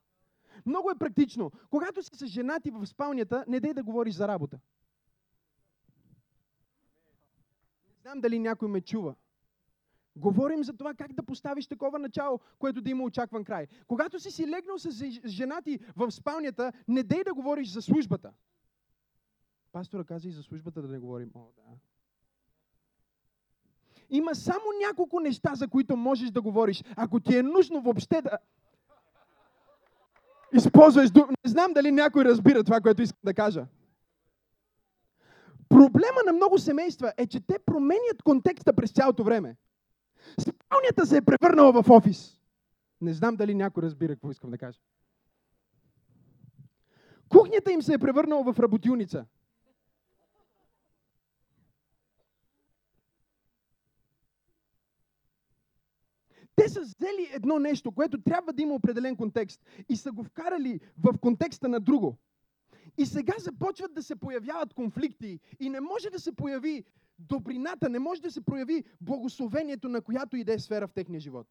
Много 0.66 0.92
е 0.92 1.00
практично. 1.00 1.52
Когато 1.70 2.04
си 2.04 2.10
с 2.14 2.28
женати 2.28 2.72
в 2.72 2.86
спалнята, 2.86 3.46
не 3.48 3.60
дай 3.60 3.74
да 3.74 3.84
говориш 3.84 4.16
за 4.16 4.28
работа. 4.28 4.60
Не 7.88 8.02
знам 8.02 8.22
дали 8.22 8.40
някой 8.40 8.70
ме 8.70 8.82
чува. 8.82 9.16
Говорим 10.16 10.64
за 10.64 10.74
това 10.74 10.94
как 10.94 11.14
да 11.14 11.24
поставиш 11.24 11.68
такова 11.68 12.00
начало, 12.00 12.40
което 12.60 12.82
да 12.82 12.90
има 12.90 13.04
очакван 13.04 13.44
край. 13.44 13.68
Когато 13.88 14.20
си 14.20 14.32
си 14.32 14.48
легнал 14.48 14.78
с 14.78 15.06
жена 15.26 15.62
ти 15.62 15.80
в 15.96 16.12
спалнята, 16.12 16.74
не 16.88 17.04
дей 17.04 17.24
да 17.24 17.34
говориш 17.34 17.70
за 17.70 17.82
службата. 17.82 18.32
Пастора 19.72 20.04
каза 20.04 20.28
и 20.28 20.32
за 20.32 20.44
службата 20.44 20.82
да 20.82 20.88
не 20.88 21.00
говорим. 21.00 21.32
О, 21.36 21.40
да. 21.40 21.64
Има 24.10 24.36
само 24.36 24.64
няколко 24.88 25.20
неща, 25.20 25.56
за 25.56 25.68
които 25.68 25.98
можеш 25.98 26.32
да 26.32 26.42
говориш. 26.42 26.84
Ако 26.96 27.20
ти 27.20 27.38
е 27.38 27.44
нужно 27.44 27.82
въобще 27.82 28.22
да 28.22 28.38
използваш. 30.54 31.10
Не 31.16 31.50
знам 31.50 31.74
дали 31.74 31.92
някой 31.92 32.26
разбира 32.26 32.64
това, 32.64 32.82
което 32.82 33.02
искам 33.02 33.20
да 33.24 33.34
кажа. 33.34 33.66
Проблема 35.70 36.20
на 36.26 36.34
много 36.34 36.58
семейства 36.58 37.14
е, 37.18 37.28
че 37.28 37.40
те 37.40 37.60
променят 37.60 38.24
контекста 38.24 38.74
през 38.74 38.92
цялото 38.92 39.24
време. 39.24 39.56
Спалнята 40.40 41.06
се 41.06 41.18
е 41.18 41.22
превърнала 41.22 41.84
в 41.84 41.90
офис. 41.90 42.40
Не 43.02 43.14
знам 43.14 43.36
дали 43.36 43.54
някой 43.56 43.84
разбира 43.84 44.16
какво 44.16 44.32
искам 44.32 44.52
да 44.52 44.58
кажа. 44.58 44.80
Кухнята 47.30 47.72
им 47.72 47.82
се 47.82 47.94
е 47.94 48.00
превърнала 48.00 48.54
в 48.54 48.60
работилница. 48.60 49.26
Те 56.56 56.70
са 56.70 56.82
взели 56.82 57.30
едно 57.34 57.60
нещо, 57.60 57.92
което 57.92 58.22
трябва 58.22 58.54
да 58.54 58.62
има 58.62 58.74
определен 58.74 59.16
контекст 59.16 59.66
и 59.90 59.96
са 59.96 60.12
го 60.12 60.24
вкарали 60.24 60.80
в 60.98 61.18
контекста 61.18 61.68
на 61.68 61.80
друго. 61.80 62.18
И 62.98 63.06
сега 63.06 63.34
започват 63.40 63.94
да 63.94 64.04
се 64.04 64.16
появяват 64.16 64.74
конфликти 64.74 65.40
и 65.60 65.70
не 65.70 65.82
може 65.82 66.10
да 66.10 66.20
се 66.20 66.32
появи 66.32 66.84
добрината, 67.20 67.90
не 67.90 68.00
може 68.00 68.22
да 68.22 68.32
се 68.32 68.42
прояви 68.42 68.84
благословението 69.02 69.90
на 69.90 70.02
която 70.02 70.38
и 70.38 70.44
да 70.44 70.54
е 70.54 70.60
сфера 70.60 70.88
в 70.88 70.94
техния 70.94 71.20
живот. 71.20 71.48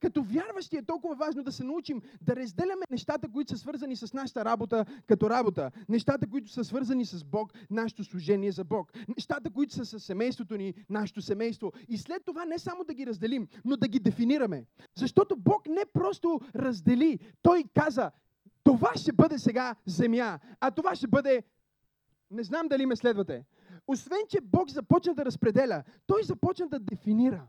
Като 0.00 0.22
вярващи 0.22 0.76
е 0.76 0.82
толкова 0.82 1.14
важно 1.14 1.42
да 1.42 1.52
се 1.52 1.64
научим 1.64 2.02
да 2.22 2.36
разделяме 2.36 2.82
нещата, 2.90 3.28
които 3.32 3.52
са 3.52 3.58
свързани 3.58 3.96
с 3.96 4.12
нашата 4.12 4.44
работа 4.44 4.84
като 5.06 5.30
работа. 5.30 5.70
Нещата, 5.88 6.26
които 6.26 6.50
са 6.50 6.64
свързани 6.64 7.04
с 7.04 7.24
Бог, 7.24 7.52
нашето 7.70 8.04
служение 8.04 8.52
за 8.52 8.64
Бог. 8.64 8.92
Нещата, 9.08 9.50
които 9.50 9.74
са 9.74 9.84
с 9.84 10.00
семейството 10.00 10.56
ни, 10.56 10.74
нашето 10.90 11.22
семейство. 11.22 11.72
И 11.88 11.98
след 11.98 12.24
това 12.24 12.44
не 12.44 12.58
само 12.58 12.84
да 12.84 12.94
ги 12.94 13.06
разделим, 13.06 13.48
но 13.64 13.76
да 13.76 13.88
ги 13.88 13.98
дефинираме. 13.98 14.64
Защото 14.94 15.36
Бог 15.36 15.68
не 15.68 15.84
просто 15.92 16.40
раздели. 16.56 17.18
Той 17.42 17.64
каза, 17.74 18.10
това 18.66 18.92
ще 18.96 19.12
бъде 19.12 19.38
сега 19.38 19.74
земя, 19.86 20.38
а 20.60 20.70
това 20.70 20.94
ще 20.94 21.06
бъде 21.06 21.42
Не 22.30 22.42
знам 22.42 22.68
дали 22.68 22.86
ме 22.86 22.96
следвате. 22.96 23.44
Освен, 23.86 24.18
че 24.28 24.40
Бог 24.40 24.70
започна 24.70 25.14
да 25.14 25.24
разпределя, 25.24 25.82
Той 26.06 26.22
започна 26.22 26.68
да 26.68 26.78
дефинира. 26.78 27.46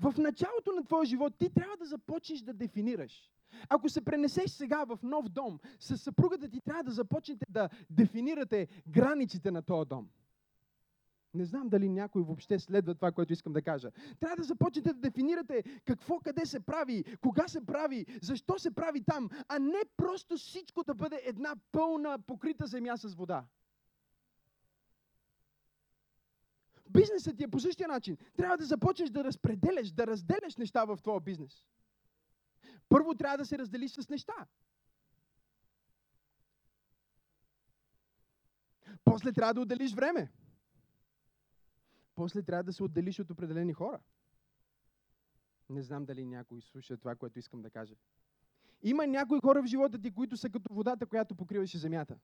В 0.00 0.14
началото 0.18 0.72
на 0.72 0.84
твоя 0.84 1.04
живот 1.04 1.34
ти 1.38 1.50
трябва 1.50 1.76
да 1.76 1.84
започнеш 1.84 2.40
да 2.40 2.52
дефинираш. 2.52 3.30
Ако 3.68 3.88
се 3.88 4.04
пренесеш 4.04 4.50
сега 4.50 4.84
в 4.84 4.98
нов 5.02 5.28
дом, 5.28 5.58
с 5.80 5.98
съпругата 5.98 6.48
ти 6.48 6.60
трябва 6.60 6.82
да 6.82 6.90
започнете 6.90 7.46
да 7.48 7.68
дефинирате 7.90 8.68
границите 8.88 9.50
на 9.50 9.62
този 9.62 9.88
дом. 9.88 10.08
Не 11.34 11.44
знам 11.44 11.68
дали 11.68 11.88
някой 11.88 12.22
въобще 12.22 12.58
следва 12.58 12.94
това, 12.94 13.12
което 13.12 13.32
искам 13.32 13.52
да 13.52 13.62
кажа. 13.62 13.90
Трябва 14.20 14.36
да 14.36 14.42
започнете 14.42 14.92
да 14.92 15.00
дефинирате 15.00 15.62
какво 15.84 16.20
къде 16.20 16.46
се 16.46 16.60
прави, 16.60 17.04
кога 17.20 17.48
се 17.48 17.66
прави, 17.66 18.06
защо 18.22 18.58
се 18.58 18.70
прави 18.70 19.04
там, 19.04 19.28
а 19.48 19.58
не 19.58 19.82
просто 19.96 20.36
всичко 20.36 20.84
да 20.84 20.94
бъде 20.94 21.22
една 21.24 21.56
пълна 21.72 22.18
покрита 22.18 22.66
земя 22.66 22.96
с 22.96 23.14
вода. 23.14 23.44
Бизнесът 26.90 27.36
ти 27.36 27.44
е 27.44 27.48
по 27.48 27.60
същия 27.60 27.88
начин. 27.88 28.16
Трябва 28.36 28.56
да 28.56 28.64
започнеш 28.64 29.10
да 29.10 29.24
разпределяш, 29.24 29.90
да 29.90 30.06
разделяш 30.06 30.56
неща 30.56 30.84
в 30.84 30.98
твоя 31.02 31.20
бизнес. 31.20 31.64
Първо 32.88 33.14
трябва 33.14 33.38
да 33.38 33.46
се 33.46 33.58
разделиш 33.58 33.92
с 33.92 34.08
неща. 34.08 34.46
После 39.04 39.32
трябва 39.32 39.54
да 39.54 39.60
отделиш 39.60 39.94
време. 39.94 40.32
После 42.14 42.42
трябва 42.42 42.62
да 42.62 42.72
се 42.72 42.82
отделиш 42.82 43.18
от 43.18 43.30
определени 43.30 43.72
хора. 43.72 44.00
Не 45.68 45.82
знам 45.82 46.04
дали 46.04 46.26
някой 46.26 46.60
слуша 46.62 46.96
това, 46.96 47.16
което 47.16 47.38
искам 47.38 47.62
да 47.62 47.70
кажа. 47.70 47.94
Има 48.82 49.06
някои 49.06 49.40
хора 49.40 49.62
в 49.62 49.66
живота 49.66 50.00
ти, 50.00 50.14
които 50.14 50.36
са 50.36 50.50
като 50.50 50.74
водата, 50.74 51.06
която 51.06 51.34
покриваше 51.34 51.78
земята. 51.78 52.18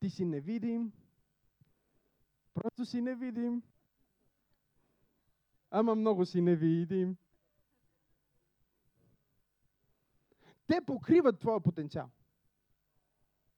Ти 0.00 0.10
си 0.10 0.24
невидим. 0.24 0.92
Просто 2.54 2.84
си 2.84 3.00
невидим. 3.00 3.62
Ама 5.70 5.94
много 5.94 6.26
си 6.26 6.40
невидим. 6.40 7.16
Те 10.66 10.80
покриват 10.86 11.40
твоя 11.40 11.60
потенциал. 11.60 12.10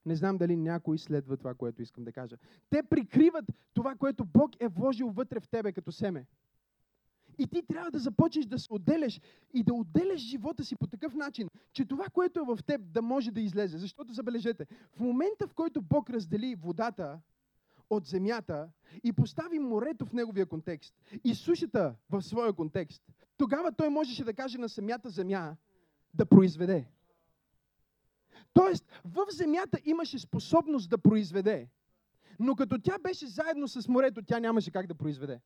Не 0.06 0.16
знам 0.16 0.38
дали 0.38 0.56
някой 0.56 0.98
следва 0.98 1.36
това, 1.36 1.54
което 1.54 1.82
искам 1.82 2.04
да 2.04 2.12
кажа. 2.12 2.36
Те 2.70 2.82
прикриват 2.82 3.44
това, 3.74 3.94
което 3.94 4.24
Бог 4.24 4.50
е 4.60 4.68
вложил 4.68 5.08
вътре 5.08 5.40
в 5.40 5.48
тебе 5.48 5.72
като 5.72 5.92
семе. 5.92 6.26
И 7.38 7.46
ти 7.46 7.62
трябва 7.62 7.90
да 7.90 7.98
започнеш 7.98 8.46
да 8.46 8.58
се 8.58 8.68
отделяш 8.70 9.20
и 9.54 9.62
да 9.62 9.74
отделяш 9.74 10.20
живота 10.20 10.64
си 10.64 10.76
по 10.76 10.86
такъв 10.86 11.14
начин, 11.14 11.48
че 11.72 11.84
това, 11.84 12.04
което 12.08 12.40
е 12.40 12.56
в 12.56 12.58
теб, 12.66 12.80
да 12.84 13.02
може 13.02 13.30
да 13.30 13.40
излезе. 13.40 13.78
Защото 13.78 14.12
забележете, 14.12 14.66
в 14.92 15.00
момента, 15.00 15.48
в 15.48 15.54
който 15.54 15.82
Бог 15.82 16.10
раздели 16.10 16.54
водата 16.54 17.20
от 17.90 18.06
земята 18.06 18.68
и 19.04 19.12
постави 19.12 19.58
морето 19.58 20.06
в 20.06 20.12
неговия 20.12 20.46
контекст 20.46 20.94
и 21.24 21.34
сушата 21.34 21.94
в 22.10 22.22
своя 22.22 22.52
контекст, 22.52 23.02
тогава 23.36 23.72
той 23.72 23.88
можеше 23.88 24.24
да 24.24 24.34
каже 24.34 24.58
на 24.58 24.68
самята 24.68 25.10
земя 25.10 25.56
да 26.14 26.26
произведе. 26.26 26.86
Тоест, 28.54 28.84
в 29.04 29.26
земята 29.30 29.78
имаше 29.84 30.18
способност 30.18 30.90
да 30.90 30.98
произведе. 30.98 31.68
Но 32.38 32.56
като 32.56 32.78
тя 32.78 32.98
беше 32.98 33.26
заедно 33.26 33.68
с 33.68 33.88
морето, 33.88 34.22
тя 34.22 34.40
нямаше 34.40 34.70
как 34.70 34.86
да 34.86 34.94
произведе. 34.94 35.40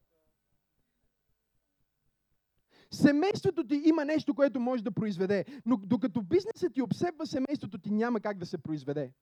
Семейството 2.90 3.66
ти 3.66 3.82
има 3.84 4.04
нещо, 4.04 4.34
което 4.34 4.60
може 4.60 4.84
да 4.84 4.90
произведе, 4.90 5.44
но 5.66 5.76
докато 5.76 6.22
бизнесът 6.22 6.74
ти 6.74 6.82
обсебва 6.82 7.26
семейството 7.26 7.78
ти, 7.78 7.90
няма 7.90 8.20
как 8.20 8.38
да 8.38 8.46
се 8.46 8.58
произведе. 8.58 9.12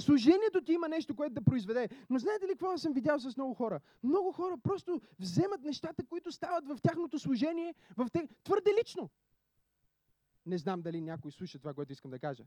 Служението 0.00 0.60
ти 0.60 0.72
има 0.72 0.88
нещо, 0.88 1.16
което 1.16 1.34
да 1.34 1.42
произведе. 1.42 1.88
Но 2.10 2.18
знаете 2.18 2.44
ли 2.44 2.48
какво 2.48 2.78
съм 2.78 2.92
видял 2.92 3.20
с 3.20 3.36
много 3.36 3.54
хора? 3.54 3.80
Много 4.02 4.32
хора 4.32 4.58
просто 4.62 5.00
вземат 5.18 5.62
нещата, 5.62 6.06
които 6.06 6.32
стават 6.32 6.68
в 6.68 6.78
тяхното 6.82 7.18
служение, 7.18 7.74
в 7.96 8.06
те... 8.12 8.28
твърде 8.44 8.70
лично. 8.80 9.10
Не 10.46 10.58
знам 10.58 10.82
дали 10.82 11.00
някой 11.00 11.32
слуша 11.32 11.58
това, 11.58 11.74
което 11.74 11.92
искам 11.92 12.10
да 12.10 12.18
кажа. 12.18 12.44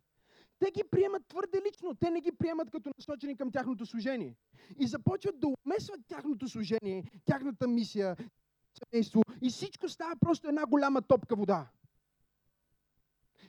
Те 0.59 0.71
ги 0.71 0.83
приемат 0.91 1.27
твърде 1.27 1.61
лично. 1.67 1.95
Те 1.95 2.11
не 2.11 2.21
ги 2.21 2.31
приемат 2.31 2.71
като 2.71 2.91
насочени 2.97 3.37
към 3.37 3.51
тяхното 3.51 3.85
служение. 3.85 4.35
И 4.79 4.87
започват 4.87 5.39
да 5.39 5.47
умесват 5.47 5.99
тяхното 6.07 6.49
служение, 6.49 7.11
тяхната 7.25 7.67
мисия, 7.67 8.15
семейство 8.83 9.21
и 9.41 9.49
всичко 9.49 9.89
става 9.89 10.15
просто 10.19 10.47
една 10.47 10.65
голяма 10.65 11.01
топка 11.01 11.35
вода. 11.35 11.69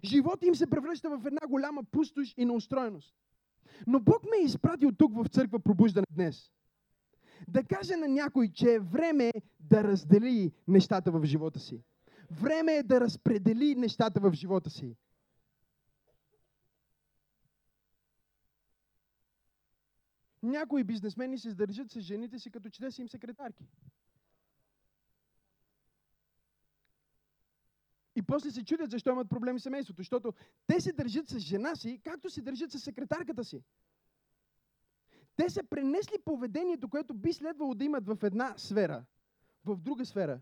Живота 0.04 0.46
им 0.46 0.54
се 0.54 0.70
превръща 0.70 1.10
в 1.10 1.26
една 1.26 1.46
голяма 1.48 1.84
пустош 1.84 2.34
и 2.36 2.44
неустроеност. 2.44 3.14
Но 3.86 4.00
Бог 4.00 4.24
ме 4.24 4.36
е 4.40 4.44
изпратил 4.44 4.92
тук 4.92 5.14
в 5.14 5.28
църква 5.28 5.60
пробуждане 5.60 6.06
днес. 6.10 6.50
Да 7.48 7.64
каже 7.64 7.96
на 7.96 8.08
някой, 8.08 8.48
че 8.48 8.74
е 8.74 8.80
време 8.80 9.32
да 9.60 9.84
раздели 9.84 10.52
нещата 10.68 11.10
в 11.10 11.24
живота 11.24 11.58
си. 11.58 11.82
Време 12.30 12.76
е 12.76 12.82
да 12.82 13.00
разпредели 13.00 13.74
нещата 13.74 14.20
в 14.20 14.32
живота 14.32 14.70
си. 14.70 14.96
Някои 20.42 20.84
бизнесмени 20.84 21.38
се 21.38 21.54
държат 21.54 21.90
с 21.90 22.00
жените 22.00 22.38
си, 22.38 22.50
като 22.50 22.70
че 22.70 22.90
са 22.90 23.02
им 23.02 23.08
секретарки. 23.08 23.64
И 28.16 28.22
после 28.22 28.50
се 28.50 28.64
чудят 28.64 28.90
защо 28.90 29.10
имат 29.10 29.28
проблеми 29.28 29.60
с 29.60 29.62
семейството. 29.62 30.00
Защото 30.00 30.32
те 30.66 30.80
се 30.80 30.92
държат 30.92 31.28
с 31.28 31.38
жена 31.38 31.74
си, 31.74 32.00
както 32.04 32.30
се 32.30 32.42
държат 32.42 32.72
с 32.72 32.78
секретарката 32.78 33.44
си. 33.44 33.62
Те 35.36 35.50
са 35.50 35.64
пренесли 35.64 36.18
поведението, 36.24 36.88
което 36.88 37.14
би 37.14 37.32
следвало 37.32 37.74
да 37.74 37.84
имат 37.84 38.06
в 38.06 38.18
една 38.22 38.54
сфера, 38.58 39.04
в 39.64 39.76
друга 39.76 40.06
сфера. 40.06 40.40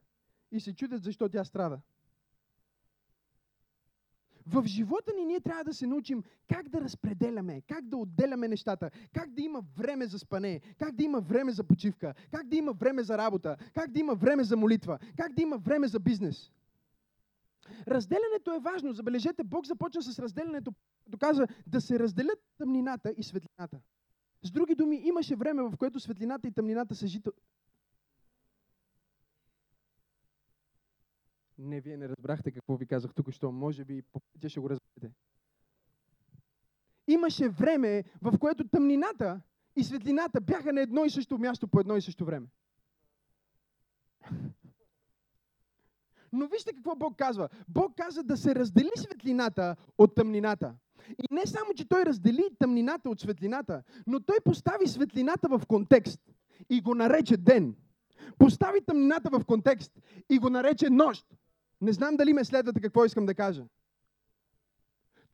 И 0.52 0.61
се 0.61 0.74
чудят 0.74 1.02
защо 1.02 1.28
тя 1.28 1.44
страда. 1.44 1.80
В 4.46 4.66
живота 4.66 5.12
ни 5.16 5.24
ние 5.24 5.40
трябва 5.40 5.64
да 5.64 5.74
се 5.74 5.87
научим 5.87 6.22
как 6.48 6.68
да 6.68 6.80
разпределяме, 6.80 7.61
как 7.61 7.88
да 7.88 7.96
отделяме 7.96 8.48
нещата, 8.48 8.90
как 9.14 9.30
да 9.30 9.42
има 9.42 9.62
време 9.76 10.06
за 10.06 10.18
спане, 10.18 10.61
как 10.78 10.94
да 10.94 11.04
има 11.04 11.20
време 11.20 11.52
за 11.52 11.64
почивка, 11.64 12.14
как 12.30 12.48
да 12.48 12.56
има 12.56 12.72
време 12.72 13.02
за 13.02 13.18
работа, 13.18 13.56
как 13.74 13.90
да 13.90 14.00
има 14.00 14.14
време 14.14 14.44
за 14.44 14.56
молитва, 14.56 14.98
как 15.16 15.32
да 15.32 15.42
има 15.42 15.59
време 15.59 15.88
за 15.88 16.00
бизнес. 16.00 16.52
Разделянето 17.88 18.52
е 18.54 18.61
важно. 18.61 18.92
Забележете, 18.92 19.44
Бог 19.44 19.66
започна 19.66 20.02
с 20.02 20.18
разделянето, 20.18 20.72
като 21.04 21.18
каза 21.18 21.46
да 21.66 21.80
се 21.80 21.98
разделят 21.98 22.38
тъмнината 22.59 23.14
и 23.16 23.22
светлината. 23.22 23.80
С 24.42 24.50
други 24.50 24.74
думи, 24.74 24.96
имаше 24.96 25.37
време, 25.37 25.62
в 25.62 25.76
което 25.78 26.00
светлината 26.00 26.48
и 26.48 26.52
тъмнината 26.52 26.94
са 26.94 27.06
Не, 31.58 31.80
вие 31.80 31.96
не 31.96 32.08
разбрахте 32.08 32.50
какво 32.50 32.76
ви 32.76 32.86
казах 32.86 33.14
тук, 33.14 33.30
що 33.30 33.52
може 33.52 33.84
би 33.84 34.02
по 34.02 34.20
пътя 34.20 34.48
ще 34.48 34.60
го 34.60 34.70
разберете. 34.70 35.14
Имаше 37.08 37.48
време, 37.48 38.04
в 38.22 38.38
което 38.38 38.68
тъмнината 38.68 39.40
и 39.76 39.84
светлината 39.84 40.40
бяха 40.40 40.72
на 40.72 40.80
едно 40.80 41.04
и 41.04 41.10
също 41.10 41.38
място 41.38 41.68
по 41.68 41.80
едно 41.80 41.96
и 41.96 42.02
също 42.02 42.24
време. 42.24 42.46
Но 46.32 46.48
вижте 46.48 46.72
какво 46.72 46.96
Бог 46.96 47.16
казва. 47.16 47.48
Бог 47.68 47.96
каза 47.96 48.22
да 48.22 48.36
се 48.36 48.54
раздели 48.54 48.90
светлината 48.96 49.76
от 49.98 50.14
тъмнината. 50.14 50.74
И 51.08 51.34
не 51.34 51.46
само, 51.46 51.74
че 51.74 51.88
Той 51.88 52.04
раздели 52.04 52.48
тъмнината 52.58 53.10
от 53.10 53.20
светлината, 53.20 53.82
но 54.06 54.20
Той 54.20 54.36
постави 54.44 54.86
светлината 54.86 55.48
в 55.48 55.62
контекст 55.66 56.20
и 56.70 56.80
го 56.80 56.94
нарече 56.94 57.36
ден. 57.36 57.76
Постави 58.38 58.80
тъмнината 58.80 59.30
в 59.30 59.44
контекст 59.44 59.92
и 60.30 60.38
го 60.38 60.50
нарече 60.50 60.90
нощ. 60.90 61.26
Не 61.80 61.92
знам 61.92 62.16
дали 62.16 62.32
ме 62.32 62.44
следвате 62.44 62.80
какво 62.80 63.04
искам 63.04 63.26
да 63.26 63.34
кажа. 63.34 63.64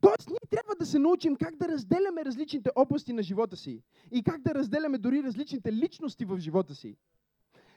Тоест, 0.01 0.31
ние 0.31 0.51
трябва 0.51 0.75
да 0.75 0.87
се 0.87 0.99
научим 0.99 1.37
как 1.37 1.57
да 1.57 1.69
разделяме 1.69 2.25
различните 2.25 2.71
области 2.77 3.13
на 3.13 3.23
живота 3.23 3.57
си 3.57 3.83
и 4.11 4.23
как 4.23 4.43
да 4.43 4.55
разделяме 4.55 4.99
дори 4.99 5.23
различните 5.23 5.73
личности 5.73 6.25
в 6.25 6.39
живота 6.39 6.75
си 6.75 6.97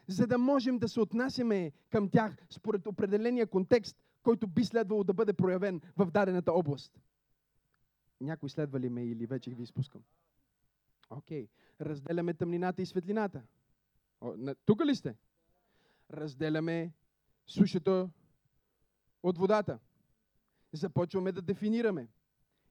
за 0.07 0.27
да 0.27 0.37
можем 0.37 0.79
да 0.79 0.87
се 0.87 1.01
отнасяме 1.01 1.71
към 1.89 2.09
тях 2.09 2.37
според 2.49 2.87
определения 2.87 3.47
контекст, 3.47 3.97
който 4.23 4.47
би 4.47 4.65
следвало 4.65 5.03
да 5.03 5.13
бъде 5.13 5.33
проявен 5.33 5.81
в 5.97 6.11
дадената 6.11 6.53
област. 6.53 6.99
Някой 8.21 8.49
следва 8.49 8.79
ли 8.79 8.89
ме 8.89 9.05
или 9.05 9.25
вече 9.25 9.49
ви 9.49 9.63
изпускам? 9.63 10.01
Окей. 11.09 11.45
Okay. 11.45 11.49
Разделяме 11.81 12.33
тъмнината 12.33 12.81
и 12.81 12.85
светлината. 12.85 13.41
тук 14.65 14.85
ли 14.85 14.95
сте? 14.95 15.15
Разделяме 16.11 16.91
сушата 17.47 18.09
от 19.25 19.37
водата. 19.37 19.79
Започваме 20.73 21.31
да 21.31 21.41
дефинираме. 21.41 22.07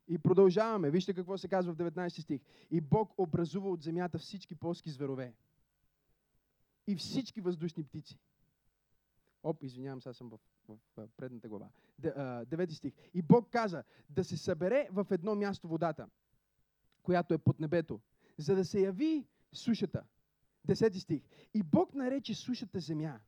И 0.08 0.18
продължаваме. 0.18 0.90
Вижте 0.90 1.14
какво 1.14 1.38
се 1.38 1.48
казва 1.48 1.74
в 1.74 1.76
19 1.76 2.20
стих. 2.20 2.40
И 2.70 2.80
Бог 2.80 3.18
образува 3.18 3.68
от 3.68 3.82
земята 3.82 4.18
всички 4.18 4.54
полски 4.54 4.90
зверове 4.90 5.34
и 6.86 6.96
всички 6.96 7.40
въздушни 7.40 7.84
птици. 7.84 8.18
Оп, 9.42 9.62
извинявам 9.62 10.02
се, 10.02 10.08
аз 10.08 10.16
съм 10.16 10.28
в, 10.28 10.38
в, 10.68 10.78
в 10.96 11.08
предната 11.16 11.48
глава. 11.48 11.68
Де, 11.98 12.08
а, 12.16 12.44
девети 12.44 12.74
стих. 12.74 12.92
И 13.14 13.22
Бог 13.22 13.50
каза 13.50 13.84
да 14.10 14.24
се 14.24 14.36
събере 14.36 14.88
в 14.92 15.06
едно 15.10 15.34
място 15.34 15.68
водата, 15.68 16.08
която 17.02 17.34
е 17.34 17.38
под 17.38 17.60
небето, 17.60 18.00
за 18.38 18.56
да 18.56 18.64
се 18.64 18.80
яви 18.80 19.26
сушата. 19.52 20.04
Десети 20.64 21.00
стих. 21.00 21.22
И 21.54 21.62
Бог 21.62 21.94
нарече 21.94 22.34
сушата 22.34 22.80
земя, 22.80 23.20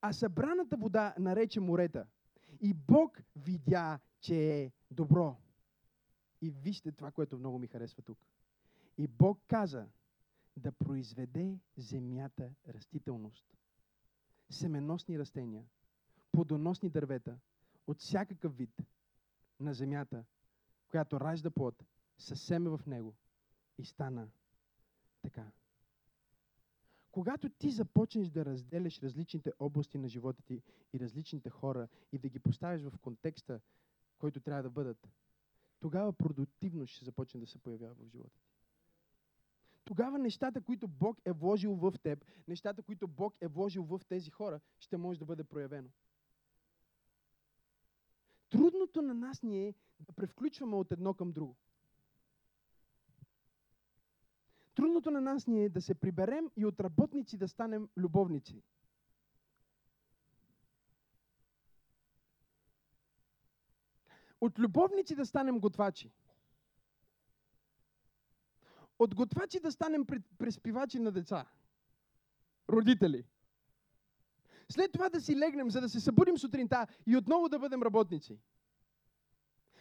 а 0.00 0.12
събраната 0.12 0.76
вода 0.76 1.14
нарече 1.18 1.60
морета. 1.60 2.06
И 2.60 2.74
Бог 2.74 3.18
видя, 3.36 3.98
че 4.20 4.62
е 4.62 4.72
добро. 4.90 5.36
И 6.40 6.50
вижте 6.50 6.92
това, 6.92 7.10
което 7.10 7.38
много 7.38 7.58
ми 7.58 7.66
харесва 7.66 8.02
тук. 8.02 8.18
И 8.98 9.06
Бог 9.06 9.40
каза 9.48 9.88
да 10.56 10.72
произведе 10.72 11.58
земята 11.76 12.50
растителност. 12.68 13.44
Семеносни 14.50 15.18
растения, 15.18 15.64
плодоносни 16.32 16.90
дървета, 16.90 17.38
от 17.86 18.00
всякакъв 18.00 18.56
вид 18.56 18.82
на 19.60 19.74
земята, 19.74 20.24
която 20.88 21.20
ражда 21.20 21.50
плод, 21.50 21.84
със 22.18 22.42
семе 22.42 22.70
в 22.70 22.80
него. 22.86 23.14
И 23.78 23.84
стана 23.84 24.28
така. 25.22 25.50
Когато 27.12 27.48
ти 27.48 27.70
започнеш 27.70 28.28
да 28.28 28.44
разделяш 28.44 29.02
различните 29.02 29.52
области 29.58 29.98
на 29.98 30.08
живота 30.08 30.42
ти 30.42 30.62
и 30.92 31.00
различните 31.00 31.50
хора 31.50 31.88
и 32.12 32.18
да 32.18 32.28
ги 32.28 32.38
поставиш 32.38 32.82
в 32.82 32.98
контекста, 32.98 33.60
който 34.18 34.40
трябва 34.40 34.62
да 34.62 34.70
бъдат, 34.70 35.08
тогава 35.80 36.12
продуктивност 36.12 36.94
ще 36.94 37.04
започне 37.04 37.40
да 37.40 37.46
се 37.46 37.58
появява 37.58 37.94
в 37.94 38.08
живота 38.08 38.38
ти. 38.40 38.48
Тогава 39.84 40.18
нещата, 40.18 40.60
които 40.60 40.88
Бог 40.88 41.18
е 41.24 41.32
вложил 41.32 41.74
в 41.74 41.94
теб, 42.02 42.24
нещата, 42.48 42.82
които 42.82 43.08
Бог 43.08 43.34
е 43.40 43.48
вложил 43.48 43.82
в 43.82 44.00
тези 44.08 44.30
хора, 44.30 44.60
ще 44.80 44.96
може 44.96 45.18
да 45.18 45.24
бъде 45.24 45.44
проявено. 45.44 45.88
Трудното 48.50 49.02
на 49.02 49.14
нас 49.14 49.42
ни 49.42 49.66
е 49.66 49.74
да 50.00 50.12
превключваме 50.12 50.76
от 50.76 50.92
едно 50.92 51.14
към 51.14 51.32
друго. 51.32 51.56
Трудното 54.78 55.10
на 55.10 55.20
нас 55.20 55.46
ни 55.46 55.64
е 55.64 55.68
да 55.68 55.80
се 55.80 55.94
приберем 55.94 56.50
и 56.56 56.66
от 56.66 56.80
работници 56.80 57.36
да 57.36 57.48
станем 57.48 57.88
любовници. 57.96 58.62
От 64.40 64.58
любовници 64.58 65.14
да 65.14 65.26
станем 65.26 65.60
готвачи. 65.60 66.12
От 68.98 69.14
готвачи 69.14 69.60
да 69.60 69.72
станем 69.72 70.06
преспивачи 70.38 70.98
на 70.98 71.12
деца. 71.12 71.46
Родители. 72.68 73.24
След 74.68 74.92
това 74.92 75.08
да 75.08 75.20
си 75.20 75.36
легнем, 75.36 75.70
за 75.70 75.80
да 75.80 75.88
се 75.88 76.00
събудим 76.00 76.38
сутринта 76.38 76.86
и 77.06 77.16
отново 77.16 77.48
да 77.48 77.58
бъдем 77.58 77.82
работници. 77.82 78.38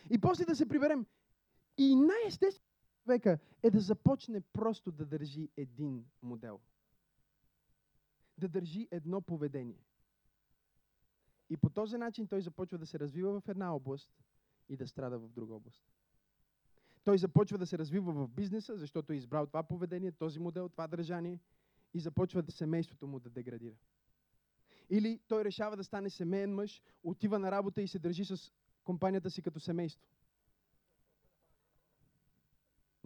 И 0.10 0.22
после 0.22 0.46
да 0.46 0.56
се 0.56 0.70
приберем. 0.70 1.06
И 1.78 1.96
най-естествено 1.96 2.67
човека 3.08 3.40
е 3.64 3.72
да 3.72 3.80
започне 3.80 4.42
просто 4.42 4.92
да 4.92 5.06
държи 5.06 5.50
един 5.58 6.06
модел. 6.22 6.60
Да 8.38 8.48
държи 8.48 8.88
едно 8.92 9.22
поведение. 9.22 9.84
И 11.50 11.58
по 11.58 11.70
този 11.70 11.98
начин 11.98 12.28
той 12.28 12.42
започва 12.42 12.78
да 12.78 12.86
се 12.86 13.00
развива 13.00 13.42
в 13.42 13.48
една 13.48 13.76
област 13.76 14.12
и 14.70 14.78
да 14.78 14.88
страда 14.88 15.20
в 15.20 15.30
друга 15.30 15.54
област. 15.54 15.82
Той 17.04 17.18
започва 17.18 17.58
да 17.58 17.66
се 17.66 17.78
развива 17.78 18.12
в 18.12 18.28
бизнеса, 18.28 18.78
защото 18.78 19.14
е 19.14 19.16
избрал 19.16 19.46
това 19.46 19.64
поведение, 19.64 20.12
този 20.12 20.40
модел, 20.40 20.70
това 20.70 20.88
държание 20.88 21.40
и 21.94 22.00
започва 22.00 22.42
да 22.42 22.52
семейството 22.52 23.08
му 23.08 23.20
да 23.20 23.30
деградира. 23.30 23.76
Или 24.90 25.20
той 25.28 25.44
решава 25.44 25.78
да 25.78 25.84
стане 25.84 26.10
семейен 26.10 26.56
мъж, 26.56 26.82
отива 27.04 27.40
на 27.40 27.52
работа 27.52 27.82
и 27.82 27.88
се 27.88 28.00
държи 28.00 28.26
с 28.26 28.54
компанията 28.84 29.30
си 29.30 29.42
като 29.42 29.60
семейство. 29.60 30.08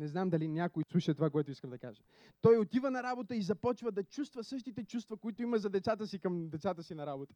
Не 0.01 0.07
знам 0.07 0.29
дали 0.29 0.47
някой 0.47 0.83
слуша 0.91 1.13
това, 1.13 1.29
което 1.29 1.51
искам 1.51 1.69
да 1.69 1.77
кажа. 1.77 2.01
Той 2.41 2.57
отива 2.57 2.91
на 2.91 3.03
работа 3.03 3.35
и 3.35 3.41
започва 3.41 3.91
да 3.91 4.03
чувства 4.03 4.43
същите 4.43 4.83
чувства, 4.83 5.17
които 5.17 5.41
има 5.41 5.57
за 5.57 5.69
децата 5.69 6.07
си 6.07 6.19
към 6.19 6.49
децата 6.49 6.83
си 6.83 6.95
на 6.95 7.05
работа. 7.05 7.35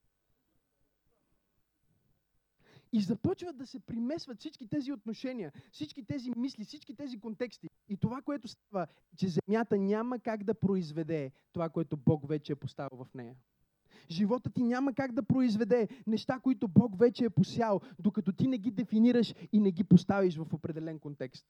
И 2.91 3.01
започват 3.01 3.57
да 3.57 3.67
се 3.67 3.79
примесват 3.79 4.39
всички 4.39 4.67
тези 4.67 4.91
отношения, 4.91 5.51
всички 5.71 6.05
тези 6.05 6.31
мисли, 6.37 6.63
всички 6.63 6.95
тези 6.95 7.19
контексти. 7.19 7.69
И 7.89 7.97
това, 7.97 8.21
което 8.21 8.47
става, 8.47 8.87
че 9.17 9.27
земята 9.27 9.77
няма 9.77 10.19
как 10.19 10.43
да 10.43 10.53
произведе 10.53 11.31
това, 11.53 11.69
което 11.69 11.97
Бог 11.97 12.27
вече 12.27 12.51
е 12.51 12.55
поставил 12.55 12.97
в 12.97 13.13
нея. 13.13 13.35
Живота 14.09 14.49
ти 14.49 14.63
няма 14.63 14.93
как 14.93 15.11
да 15.11 15.23
произведе 15.23 15.87
неща, 16.07 16.39
които 16.39 16.67
Бог 16.67 16.99
вече 16.99 17.25
е 17.25 17.29
посял, 17.29 17.81
докато 17.99 18.31
ти 18.31 18.47
не 18.47 18.57
ги 18.57 18.71
дефинираш 18.71 19.33
и 19.51 19.59
не 19.59 19.71
ги 19.71 19.83
поставиш 19.83 20.37
в 20.37 20.53
определен 20.53 20.99
контекст. 20.99 21.45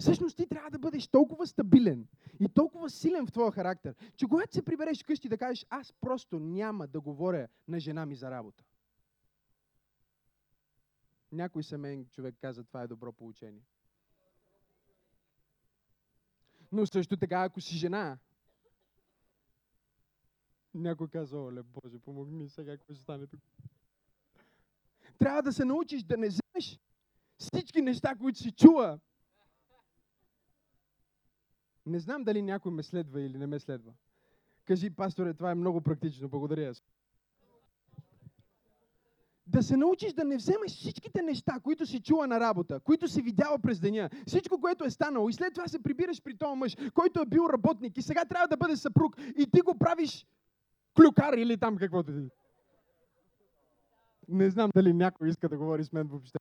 Всъщност 0.00 0.36
ти 0.36 0.46
трябва 0.46 0.70
да 0.70 0.78
бъдеш 0.78 1.06
толкова 1.06 1.46
стабилен 1.46 2.08
и 2.40 2.48
толкова 2.48 2.90
силен 2.90 3.26
в 3.26 3.32
твоя 3.32 3.52
характер, 3.52 3.94
че 4.16 4.26
когато 4.26 4.54
се 4.54 4.64
прибереш 4.64 5.02
къщи 5.02 5.28
да 5.28 5.38
кажеш, 5.38 5.66
аз 5.70 5.92
просто 5.92 6.38
няма 6.38 6.86
да 6.86 7.00
говоря 7.00 7.48
на 7.68 7.80
жена 7.80 8.06
ми 8.06 8.16
за 8.16 8.30
работа. 8.30 8.64
Някой 11.32 11.62
семейен 11.62 12.06
човек 12.12 12.34
каза, 12.40 12.64
това 12.64 12.82
е 12.82 12.86
добро 12.86 13.12
получение. 13.12 13.62
Но 16.72 16.86
също 16.86 17.16
така, 17.16 17.42
ако 17.42 17.60
си 17.60 17.76
жена, 17.76 18.18
някой 20.74 21.08
казва, 21.08 21.44
оле, 21.44 21.62
Боже, 21.62 21.98
помогни 21.98 22.48
сега, 22.48 22.76
какво 22.76 22.94
ще 22.94 23.02
стане 23.02 23.26
тук. 23.26 23.40
Трябва 25.18 25.42
да 25.42 25.52
се 25.52 25.64
научиш 25.64 26.02
да 26.02 26.16
не 26.16 26.28
вземеш 26.28 26.80
всички 27.38 27.82
неща, 27.82 28.16
които 28.16 28.38
си 28.38 28.52
чула 28.52 29.00
не 31.86 31.98
знам 31.98 32.24
дали 32.24 32.42
някой 32.42 32.72
ме 32.72 32.82
следва 32.82 33.22
или 33.22 33.38
не 33.38 33.46
ме 33.46 33.58
следва. 33.58 33.92
Кажи, 34.64 34.90
пасторе, 34.90 35.34
това 35.34 35.50
е 35.50 35.54
много 35.54 35.80
практично. 35.80 36.28
Благодаря. 36.28 36.72
Да 39.46 39.62
се 39.62 39.76
научиш 39.76 40.12
да 40.12 40.24
не 40.24 40.36
вземеш 40.36 40.72
всичките 40.72 41.22
неща, 41.22 41.60
които 41.62 41.86
си 41.86 42.02
чула 42.02 42.26
на 42.26 42.40
работа, 42.40 42.80
които 42.80 43.08
си 43.08 43.22
видяла 43.22 43.58
през 43.58 43.80
деня, 43.80 44.10
всичко, 44.26 44.60
което 44.60 44.84
е 44.84 44.90
станало 44.90 45.28
и 45.28 45.32
след 45.32 45.54
това 45.54 45.68
се 45.68 45.82
прибираш 45.82 46.22
при 46.22 46.36
този 46.36 46.58
мъж, 46.58 46.76
който 46.94 47.20
е 47.20 47.26
бил 47.26 47.48
работник 47.52 47.98
и 47.98 48.02
сега 48.02 48.24
трябва 48.24 48.48
да 48.48 48.56
бъде 48.56 48.76
съпруг 48.76 49.16
и 49.36 49.50
ти 49.50 49.60
го 49.60 49.78
правиш 49.78 50.26
клюкар 50.96 51.32
или 51.32 51.56
там 51.56 51.76
каквото 51.76 52.12
ти. 52.12 52.30
Не 54.28 54.50
знам 54.50 54.70
дали 54.74 54.92
някой 54.92 55.28
иска 55.28 55.48
да 55.48 55.58
говори 55.58 55.84
с 55.84 55.92
мен 55.92 56.06
въобще. 56.06 56.39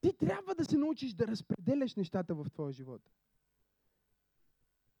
Ти 0.00 0.12
трябва 0.12 0.54
да 0.54 0.64
се 0.64 0.76
научиш 0.76 1.14
да 1.14 1.26
разпределяш 1.26 1.94
нещата 1.94 2.34
в 2.34 2.46
твоя 2.50 2.72
живот. 2.72 3.02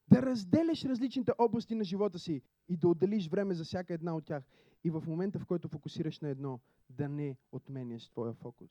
Да 0.08 0.22
разделяш 0.22 0.84
различните 0.84 1.32
области 1.38 1.74
на 1.74 1.84
живота 1.84 2.18
си 2.18 2.42
и 2.68 2.76
да 2.76 2.88
отделиш 2.88 3.28
време 3.28 3.54
за 3.54 3.64
всяка 3.64 3.94
една 3.94 4.16
от 4.16 4.24
тях. 4.24 4.44
И 4.84 4.90
в 4.90 5.04
момента, 5.06 5.38
в 5.38 5.46
който 5.46 5.68
фокусираш 5.68 6.20
на 6.20 6.28
едно, 6.28 6.60
да 6.90 7.08
не 7.08 7.36
отменяш 7.52 8.08
твоя 8.08 8.34
фокус. 8.34 8.70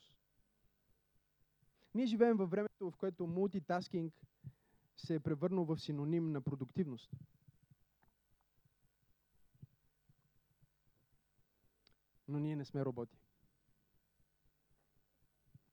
Ние 1.93 2.05
живеем 2.05 2.37
във 2.37 2.49
времето, 2.49 2.91
в 2.91 2.97
което 2.97 3.27
мултитаскинг 3.27 4.13
се 4.97 5.15
е 5.15 5.19
превърнал 5.19 5.65
в 5.65 5.77
синоним 5.77 6.31
на 6.31 6.41
продуктивност. 6.41 7.11
Но 12.27 12.39
ние 12.39 12.55
не 12.55 12.65
сме 12.65 12.85
роботи. 12.85 13.24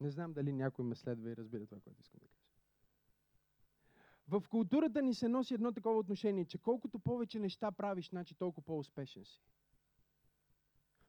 Не 0.02 0.10
знам 0.10 0.32
дали 0.32 0.52
някой 0.52 0.84
ме 0.84 0.94
следва 0.94 1.30
и 1.30 1.36
разбира 1.36 1.66
това, 1.66 1.80
което 1.80 2.00
искам 2.00 2.20
да 2.22 2.26
кажа. 2.26 2.42
В 4.28 4.48
културата 4.48 5.02
ни 5.02 5.14
се 5.14 5.28
носи 5.28 5.54
едно 5.54 5.72
такова 5.72 5.98
отношение, 5.98 6.44
че 6.44 6.58
колкото 6.58 6.98
повече 6.98 7.38
неща 7.38 7.72
правиш, 7.72 8.08
значи 8.08 8.34
толкова 8.34 8.64
по-успешен 8.64 9.24
си. 9.24 9.42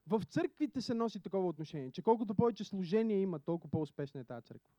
В 0.07 0.21
църквите 0.23 0.81
се 0.81 0.93
носи 0.93 1.19
такова 1.19 1.47
отношение, 1.47 1.91
че 1.91 2.01
колкото 2.01 2.35
повече 2.35 2.63
служение 2.63 3.21
има, 3.21 3.39
толкова 3.39 3.71
по-успешна 3.71 4.19
е 4.21 4.23
тази 4.23 4.45
църква. 4.45 4.71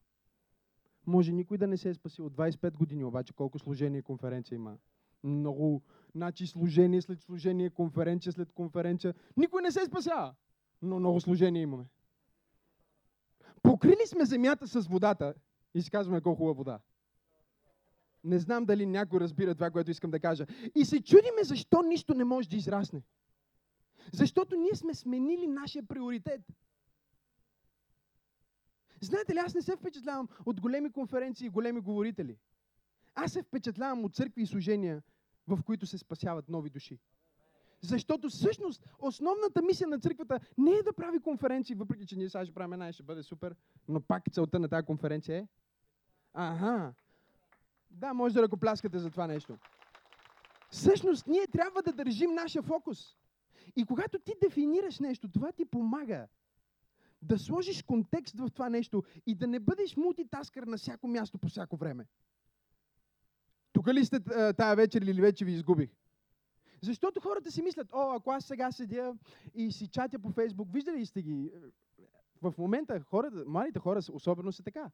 Може 1.06 1.32
никой 1.32 1.58
да 1.58 1.66
не 1.66 1.76
се 1.76 1.90
е 1.90 1.94
спасил. 1.94 2.30
25 2.30 2.76
години 2.76 3.04
обаче 3.04 3.32
колко 3.32 3.58
служение 3.58 3.98
и 3.98 4.02
конференция 4.02 4.56
има. 4.56 4.78
Много, 5.24 5.82
значи 6.14 6.46
служение 6.46 7.02
след 7.02 7.20
служение, 7.20 7.70
конференция 7.70 8.32
след 8.32 8.52
конференция. 8.52 9.14
Никой 9.36 9.62
не 9.62 9.70
се 9.70 9.84
спася, 9.84 10.34
но 10.82 10.98
много 10.98 11.20
служение 11.20 11.62
имаме. 11.62 11.84
Покрили 13.64 14.06
сме 14.06 14.24
земята 14.24 14.68
с 14.68 14.86
водата 14.86 15.34
и 15.74 15.82
си 15.82 15.90
казваме 15.90 16.20
колко 16.20 16.38
хубава 16.38 16.54
вода. 16.54 16.78
Не 18.24 18.38
знам 18.38 18.64
дали 18.64 18.86
някой 18.86 19.20
разбира 19.20 19.54
това, 19.54 19.70
което 19.70 19.90
искам 19.90 20.10
да 20.10 20.20
кажа. 20.20 20.46
И 20.74 20.84
се 20.84 21.02
чудиме 21.02 21.44
защо 21.44 21.82
нищо 21.82 22.14
не 22.14 22.24
може 22.24 22.48
да 22.48 22.56
израсне. 22.56 23.02
Защото 24.12 24.56
ние 24.56 24.74
сме 24.74 24.94
сменили 24.94 25.46
нашия 25.46 25.86
приоритет. 25.86 26.40
Знаете 29.00 29.34
ли, 29.34 29.38
аз 29.38 29.54
не 29.54 29.62
се 29.62 29.76
впечатлявам 29.76 30.28
от 30.46 30.60
големи 30.60 30.92
конференции 30.92 31.46
и 31.46 31.50
големи 31.50 31.80
говорители. 31.80 32.38
Аз 33.14 33.32
се 33.32 33.42
впечатлявам 33.42 34.04
от 34.04 34.14
църкви 34.14 34.42
и 34.42 34.46
служения, 34.46 35.02
в 35.46 35.62
които 35.62 35.86
се 35.86 35.98
спасяват 35.98 36.48
нови 36.48 36.70
души. 36.70 36.98
Защото 37.84 38.28
всъщност 38.28 38.86
основната 38.98 39.62
мисия 39.62 39.88
на 39.88 39.98
църквата 40.00 40.40
не 40.58 40.70
е 40.70 40.82
да 40.82 40.92
прави 40.92 41.20
конференции, 41.20 41.74
въпреки 41.74 42.06
че 42.06 42.16
ние 42.16 42.28
сега 42.28 42.44
ще 42.44 42.54
правим 42.54 42.72
една 42.72 42.88
и 42.88 42.92
ще 42.92 43.02
бъде 43.02 43.22
супер, 43.22 43.56
но 43.88 44.00
пак 44.00 44.22
целта 44.32 44.58
на 44.58 44.68
тази 44.68 44.86
конференция 44.86 45.38
е. 45.38 45.46
Ага. 46.34 46.92
Да, 47.90 48.14
може 48.14 48.34
да 48.34 48.42
ръкопляскате 48.42 48.98
за 48.98 49.10
това 49.10 49.26
нещо. 49.26 49.58
Всъщност 50.70 51.26
ние 51.26 51.46
трябва 51.46 51.82
да 51.82 51.92
държим 51.92 52.34
нашия 52.34 52.62
фокус. 52.62 53.16
И 53.76 53.84
когато 53.84 54.18
ти 54.18 54.32
дефинираш 54.42 54.98
нещо, 55.00 55.28
това 55.28 55.52
ти 55.52 55.64
помага 55.64 56.26
да 57.22 57.38
сложиш 57.38 57.82
контекст 57.82 58.38
в 58.38 58.50
това 58.50 58.68
нещо 58.68 59.02
и 59.26 59.34
да 59.34 59.46
не 59.46 59.60
бъдеш 59.60 59.96
мултитаскър 59.96 60.62
на 60.62 60.76
всяко 60.76 61.08
място 61.08 61.38
по 61.38 61.48
всяко 61.48 61.76
време. 61.76 62.06
Тук 63.72 63.88
ли 63.88 64.04
сте 64.04 64.20
тая 64.56 64.76
вечер 64.76 65.02
или 65.02 65.20
вече 65.20 65.44
ви 65.44 65.52
изгубих? 65.52 65.90
Защото 66.84 67.20
хората 67.20 67.50
си 67.50 67.62
мислят, 67.62 67.88
о, 67.92 68.14
ако 68.16 68.30
аз 68.30 68.44
сега 68.44 68.72
седя 68.72 69.14
и 69.54 69.72
си 69.72 69.88
чатя 69.88 70.18
по 70.18 70.30
Фейсбук, 70.30 70.72
виждали 70.72 70.96
ли 70.96 71.06
сте 71.06 71.22
ги? 71.22 71.52
В 72.42 72.54
момента 72.58 73.00
хората, 73.00 73.44
младите 73.46 73.78
хора 73.78 74.00
особено 74.12 74.52
са 74.52 74.62
така. 74.62 74.90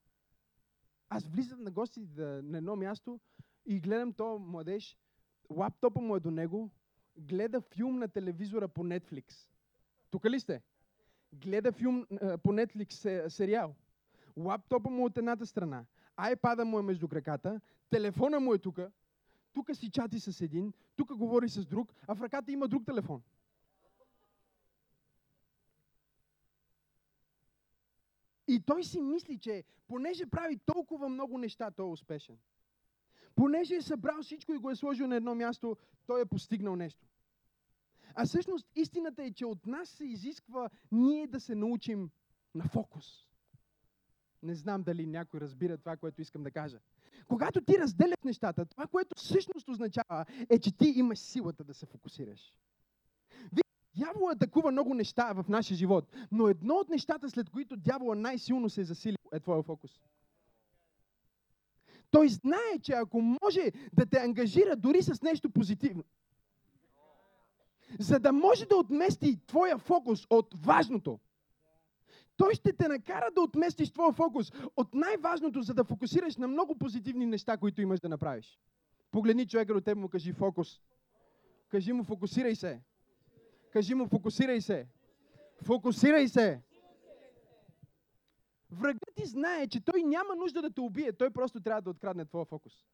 Аз 1.09 1.27
влизам 1.27 1.63
на 1.63 1.71
гости 1.71 2.01
да, 2.01 2.43
на 2.43 2.59
едно 2.59 2.77
място 2.77 3.21
и 3.67 3.81
гледам 3.81 4.13
то 4.13 4.39
младеж, 4.39 4.99
лаптопа 5.51 6.01
му 6.01 6.17
е 6.17 6.21
до 6.21 6.31
него, 6.31 6.71
гледа 7.17 7.61
филм 7.61 7.99
на 7.99 8.09
телевизора 8.09 8.69
по 8.69 8.85
Netflix. 8.85 9.49
Тук 10.11 10.25
ли 10.25 10.41
сте? 10.41 10.63
Гледа 11.33 11.73
филм 11.73 12.07
по 12.43 12.53
Netflix 12.53 13.29
сериал. 13.29 13.75
Лаптопа 14.37 14.91
му 14.91 15.03
е 15.03 15.07
от 15.07 15.19
едната 15.19 15.47
страна, 15.47 15.85
айпада 16.17 16.65
му 16.65 16.79
е 16.79 16.83
между 16.83 17.09
краката, 17.09 17.61
телефона 17.91 18.41
му 18.41 18.55
е 18.55 18.59
тук, 18.59 18.81
тук 19.53 19.77
си 19.77 19.91
чати 19.91 20.21
с 20.21 20.41
един, 20.41 20.73
тук 20.97 21.17
говори 21.17 21.49
с 21.49 21.67
друг, 21.67 21.95
а 22.07 22.15
в 22.15 22.21
ръката 22.21 22.53
има 22.53 22.69
друг 22.69 22.87
телефон. 22.87 23.23
И 28.49 28.61
той 28.61 28.85
си 28.85 29.01
мисли, 29.01 29.39
че 29.39 29.65
понеже 29.89 30.27
прави 30.27 30.59
толкова 30.59 31.09
много 31.09 31.39
неща, 31.39 31.71
той 31.71 31.87
е 31.87 31.93
успешен. 31.93 32.39
Понеже 33.35 33.75
е 33.75 33.83
събрал 33.83 34.23
всичко 34.23 34.55
и 34.55 34.59
го 34.59 34.71
е 34.71 34.77
сложил 34.77 35.07
на 35.07 35.17
едно 35.17 35.35
място, 35.35 35.77
той 36.07 36.21
е 36.21 36.27
постигнал 36.27 36.77
нещо. 36.77 37.07
А 38.15 38.27
всъщност 38.27 38.69
истината 38.75 39.25
е, 39.25 39.33
че 39.33 39.47
от 39.47 39.67
нас 39.67 39.89
се 39.89 40.05
изисква 40.05 40.71
ние 40.93 41.27
да 41.27 41.41
се 41.41 41.55
научим 41.55 42.11
на 42.55 42.65
фокус. 42.65 43.30
Не 44.43 44.55
знам 44.55 44.83
дали 44.83 45.07
някой 45.07 45.41
разбира 45.41 45.79
това, 45.79 45.97
което 45.97 46.21
искам 46.21 46.43
да 46.43 46.51
кажа. 46.51 46.79
Когато 47.29 47.61
ти 47.61 47.79
разделяш 47.79 48.17
нещата, 48.25 48.65
това, 48.65 48.87
което 48.87 49.15
всъщност 49.17 49.69
означава, 49.69 50.25
е, 50.51 50.59
че 50.59 50.77
ти 50.77 50.93
имаш 50.97 51.19
силата 51.19 51.65
да 51.65 51.75
се 51.75 51.87
фокусираш. 51.87 52.55
Дявола 53.97 54.33
атакува 54.33 54.71
много 54.71 54.95
неща 54.95 55.33
в 55.33 55.45
нашия 55.49 55.77
живот, 55.77 56.17
но 56.33 56.49
едно 56.49 56.75
от 56.75 56.89
нещата, 56.89 57.31
след 57.31 57.51
които 57.51 57.77
дявола 57.77 58.15
най-силно 58.15 58.71
се 58.71 58.81
е 58.81 58.85
засили, 58.85 59.17
е 59.33 59.41
твоя 59.41 59.63
фокус. 59.63 60.01
Той 62.11 62.29
знае, 62.29 62.79
че 62.83 62.93
ако 62.93 63.21
може 63.21 63.73
да 63.93 64.07
те 64.07 64.19
ангажира 64.19 64.77
дори 64.77 65.03
с 65.03 65.23
нещо 65.23 65.51
позитивно, 65.51 66.05
за 67.99 68.19
да 68.19 68.33
може 68.33 68.67
да 68.67 68.77
отмести 68.77 69.47
твоя 69.47 69.79
фокус 69.79 70.27
от 70.31 70.55
важното, 70.65 71.21
той 72.41 72.55
ще 72.55 72.73
те 72.73 72.89
накара 72.89 73.31
да 73.35 73.41
отместиш 73.41 73.91
твоя 73.91 74.13
фокус 74.13 74.53
от 74.77 74.95
най-важното, 74.95 75.63
за 75.63 75.75
да 75.75 75.85
фокусираш 75.85 76.37
на 76.37 76.49
много 76.49 76.79
позитивни 76.79 77.27
неща, 77.27 77.57
които 77.57 77.83
имаш 77.83 78.01
да 78.01 78.09
направиш. 78.09 78.59
Погледни 79.11 79.49
човека 79.49 79.75
до 79.75 79.81
теб 79.81 79.99
му 79.99 80.09
кажи 80.09 80.33
фокус. 80.33 80.81
Кажи 81.69 81.93
му 81.93 82.05
фокусирай 82.05 82.55
се. 82.55 82.81
Кажи 83.73 83.95
му 83.95 84.07
фокусирай 84.07 84.61
се. 84.61 84.87
Фокусирай 85.63 86.29
се. 86.29 86.63
Врагът 88.71 89.15
ти 89.15 89.27
знае, 89.27 89.69
че 89.69 89.85
той 89.85 90.03
няма 90.03 90.37
нужда 90.37 90.63
да 90.63 90.71
те 90.71 90.81
убие, 90.81 91.13
той 91.13 91.31
просто 91.31 91.61
трябва 91.61 91.83
да 91.83 91.91
открадне 91.91 92.25
твоя 92.25 92.45
фокус. 92.45 92.87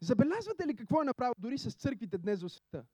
Забелязвате 0.00 0.66
ли 0.66 0.76
какво 0.76 1.02
е 1.02 1.04
направил 1.04 1.34
дори 1.38 1.58
с 1.58 1.74
църквите 1.74 2.18
днес 2.18 2.42
в 2.42 2.48
света? 2.48 2.84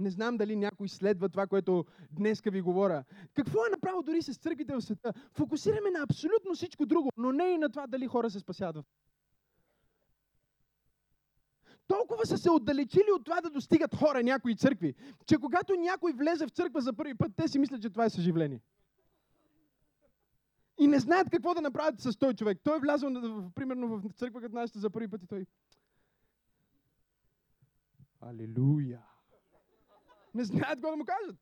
Не 0.00 0.10
знам 0.10 0.36
дали 0.36 0.56
някой 0.56 0.88
следва 0.88 1.28
това, 1.28 1.46
което 1.46 1.84
днеска 2.10 2.50
ви 2.50 2.60
говоря. 2.60 3.04
Какво 3.34 3.66
е 3.66 3.70
направил 3.70 4.02
дори 4.02 4.22
с 4.22 4.38
църквите 4.38 4.74
в 4.74 4.80
света? 4.80 5.12
Фокусираме 5.32 5.90
на 5.90 6.02
абсолютно 6.02 6.54
всичко 6.54 6.86
друго, 6.86 7.10
но 7.16 7.32
не 7.32 7.44
и 7.44 7.58
на 7.58 7.68
това 7.68 7.86
дали 7.86 8.06
хора 8.06 8.30
се 8.30 8.40
спасяват. 8.40 8.86
Толкова 11.86 12.26
са 12.26 12.38
се 12.38 12.50
отдалечили 12.50 13.12
от 13.16 13.24
това 13.24 13.40
да 13.40 13.50
достигат 13.50 13.94
хора, 13.94 14.22
някои 14.22 14.56
църкви, 14.56 14.94
че 15.26 15.38
когато 15.38 15.74
някой 15.74 16.12
влезе 16.12 16.46
в 16.46 16.50
църква 16.50 16.80
за 16.80 16.92
първи 16.92 17.14
път, 17.14 17.32
те 17.36 17.48
си 17.48 17.58
мислят, 17.58 17.82
че 17.82 17.90
това 17.90 18.04
е 18.04 18.10
съживление. 18.10 18.60
И 20.78 20.86
не 20.86 20.98
знаят 20.98 21.30
какво 21.30 21.54
да 21.54 21.60
направят 21.60 22.00
с 22.00 22.16
този 22.16 22.36
човек. 22.36 22.58
Той 22.64 22.76
е 22.76 22.80
влязъл, 22.80 23.10
примерно, 23.54 23.88
в 23.98 24.12
църква 24.12 24.40
като 24.40 24.54
нашата 24.54 24.78
за 24.78 24.90
първи 24.90 25.08
път 25.08 25.22
и 25.22 25.26
той... 25.26 25.46
Алилуя! 28.20 29.13
Не 30.34 30.44
знаят 30.44 30.80
какво 30.80 30.90
да 30.90 30.96
му 30.96 31.04
кажат. 31.04 31.36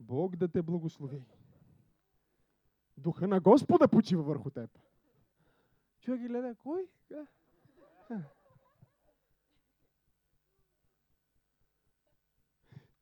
Бог 0.00 0.36
да 0.36 0.48
те 0.48 0.62
благослови. 0.62 1.24
Духа 2.96 3.28
на 3.28 3.40
Господа 3.40 3.88
почива 3.88 4.22
върху 4.22 4.50
теб. 4.50 4.78
Човек 6.00 6.20
ги 6.20 6.28
гледа, 6.28 6.54
кой? 6.54 6.88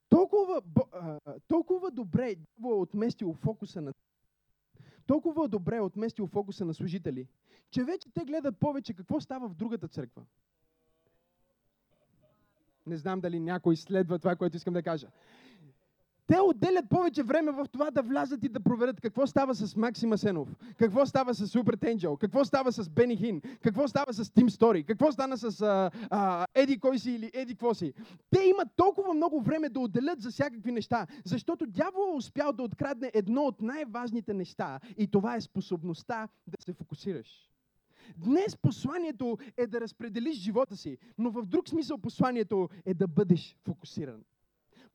Толкова, 0.09 0.63
толкова 1.49 1.91
добре 1.91 2.31
е 2.31 2.37
отместил 2.65 3.35
фокуса 3.35 3.81
на 3.81 3.93
толкова 5.07 5.49
добре 5.49 5.77
е 5.77 5.81
отместил 5.81 6.27
фокуса 6.27 6.65
на 6.65 6.75
служители, 6.75 7.29
че 7.71 7.85
вече 7.85 8.09
те 8.15 8.25
гледат 8.25 8.59
повече 8.59 8.95
какво 8.95 9.21
става 9.21 9.49
в 9.49 9.55
другата 9.55 9.89
църква. 9.89 10.27
Не 12.89 12.97
знам 12.97 13.21
дали 13.21 13.41
някой 13.41 13.77
следва 13.77 14.19
това, 14.19 14.37
което 14.37 14.57
искам 14.57 14.75
да 14.75 14.83
кажа. 14.83 15.09
Те 16.29 16.41
отделят 16.41 16.89
повече 16.89 17.23
време 17.23 17.53
в 17.53 17.67
това 17.73 17.91
да 17.91 18.03
влязат 18.03 18.45
и 18.45 18.49
да 18.49 18.61
проверят 18.61 19.01
какво 19.01 19.27
става 19.27 19.55
с 19.55 19.77
Максима 19.77 20.19
Сенов, 20.19 20.49
какво 20.79 21.07
става 21.07 21.35
с 21.35 21.47
Супер 21.47 21.75
Тенджел, 21.75 22.17
какво 22.17 22.45
става 22.45 22.73
с 22.73 22.89
Бени 22.89 23.17
Хин, 23.17 23.43
какво 23.63 23.89
става 23.89 24.13
с 24.13 24.31
Тим 24.31 24.51
Стори, 24.51 24.85
какво 24.85 25.13
стана 25.13 25.39
с 25.39 25.61
а, 25.61 25.91
а, 26.11 26.47
Еди 26.55 26.79
кой 26.79 26.99
си 26.99 27.11
или 27.11 27.31
Еди 27.35 27.55
какво 27.55 27.75
си. 27.75 27.93
Те 28.31 28.45
имат 28.45 28.69
толкова 28.77 29.15
много 29.15 29.41
време 29.41 29.69
да 29.69 29.81
отделят 29.81 30.21
за 30.21 30.31
всякакви 30.31 30.73
неща, 30.73 31.07
защото 31.25 31.67
дявол 31.67 32.13
е 32.13 32.17
успял 32.17 32.53
да 32.53 32.63
открадне 32.63 33.11
едно 33.15 33.43
от 33.43 33.63
най-важните 33.63 34.35
неща 34.35 34.81
и 34.99 35.11
това 35.11 35.37
е 35.37 35.41
способността 35.41 36.29
да 36.47 36.57
се 36.65 36.73
фокусираш. 36.73 37.49
Днес 38.17 38.57
посланието 38.57 39.39
е 39.57 39.67
да 39.67 39.81
разпределиш 39.81 40.37
живота 40.37 40.77
си, 40.77 40.99
но 41.19 41.31
в 41.31 41.47
друг 41.47 41.69
смисъл 41.69 41.99
посланието 41.99 42.69
е 42.87 42.95
да 42.95 43.09
бъдеш 43.09 43.57
фокусиран. 43.65 44.23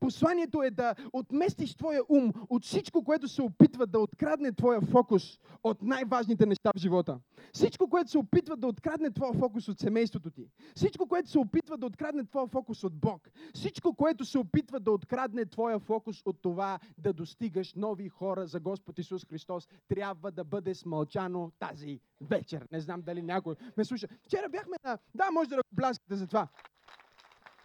Посланието 0.04 0.62
е 0.62 0.70
да 0.70 0.94
отместиш 1.12 1.74
твоя 1.74 2.00
ум 2.08 2.32
от 2.48 2.64
всичко, 2.64 3.04
което 3.04 3.28
се 3.28 3.42
опитва 3.42 3.86
да 3.86 3.98
открадне 3.98 4.52
твоя 4.52 4.80
фокус 4.80 5.38
от 5.62 5.82
най-важните 5.82 6.46
неща 6.46 6.70
в 6.76 6.80
живота. 6.80 7.20
Всичко, 7.52 7.88
което 7.88 8.10
се 8.10 8.18
опитва 8.18 8.56
да 8.56 8.66
открадне 8.66 9.10
твоя 9.10 9.32
фокус 9.32 9.68
от 9.68 9.78
семейството 9.78 10.30
ти. 10.30 10.48
Всичко, 10.76 11.08
което 11.08 11.30
се 11.30 11.38
опитва 11.38 11.76
да 11.78 11.86
открадне 11.86 12.24
твоя 12.24 12.46
фокус 12.46 12.84
от 12.84 12.94
Бог. 12.94 13.28
Всичко, 13.54 13.94
което 13.94 14.24
се 14.24 14.38
опитва 14.38 14.80
да 14.80 14.90
открадне 14.90 15.46
твоя 15.46 15.78
фокус 15.78 16.22
от 16.24 16.42
това 16.42 16.78
да 16.98 17.12
достигаш 17.12 17.74
нови 17.74 18.08
хора 18.08 18.46
за 18.46 18.60
Господ 18.60 18.98
Исус 18.98 19.24
Христос, 19.24 19.68
трябва 19.88 20.32
да 20.32 20.44
бъде 20.44 20.74
смълчано 20.74 21.52
тази 21.58 22.00
вечер. 22.20 22.66
Не 22.72 22.80
знам 22.80 23.02
дали 23.02 23.22
някой 23.22 23.54
ме 23.76 23.84
слуша. 23.84 24.08
Вчера 24.22 24.48
бяхме 24.48 24.76
на... 24.84 24.98
Да, 25.14 25.30
може 25.30 25.48
да 25.48 25.56
ръкопляскате 25.56 26.14
за 26.16 26.26
това. 26.26 26.48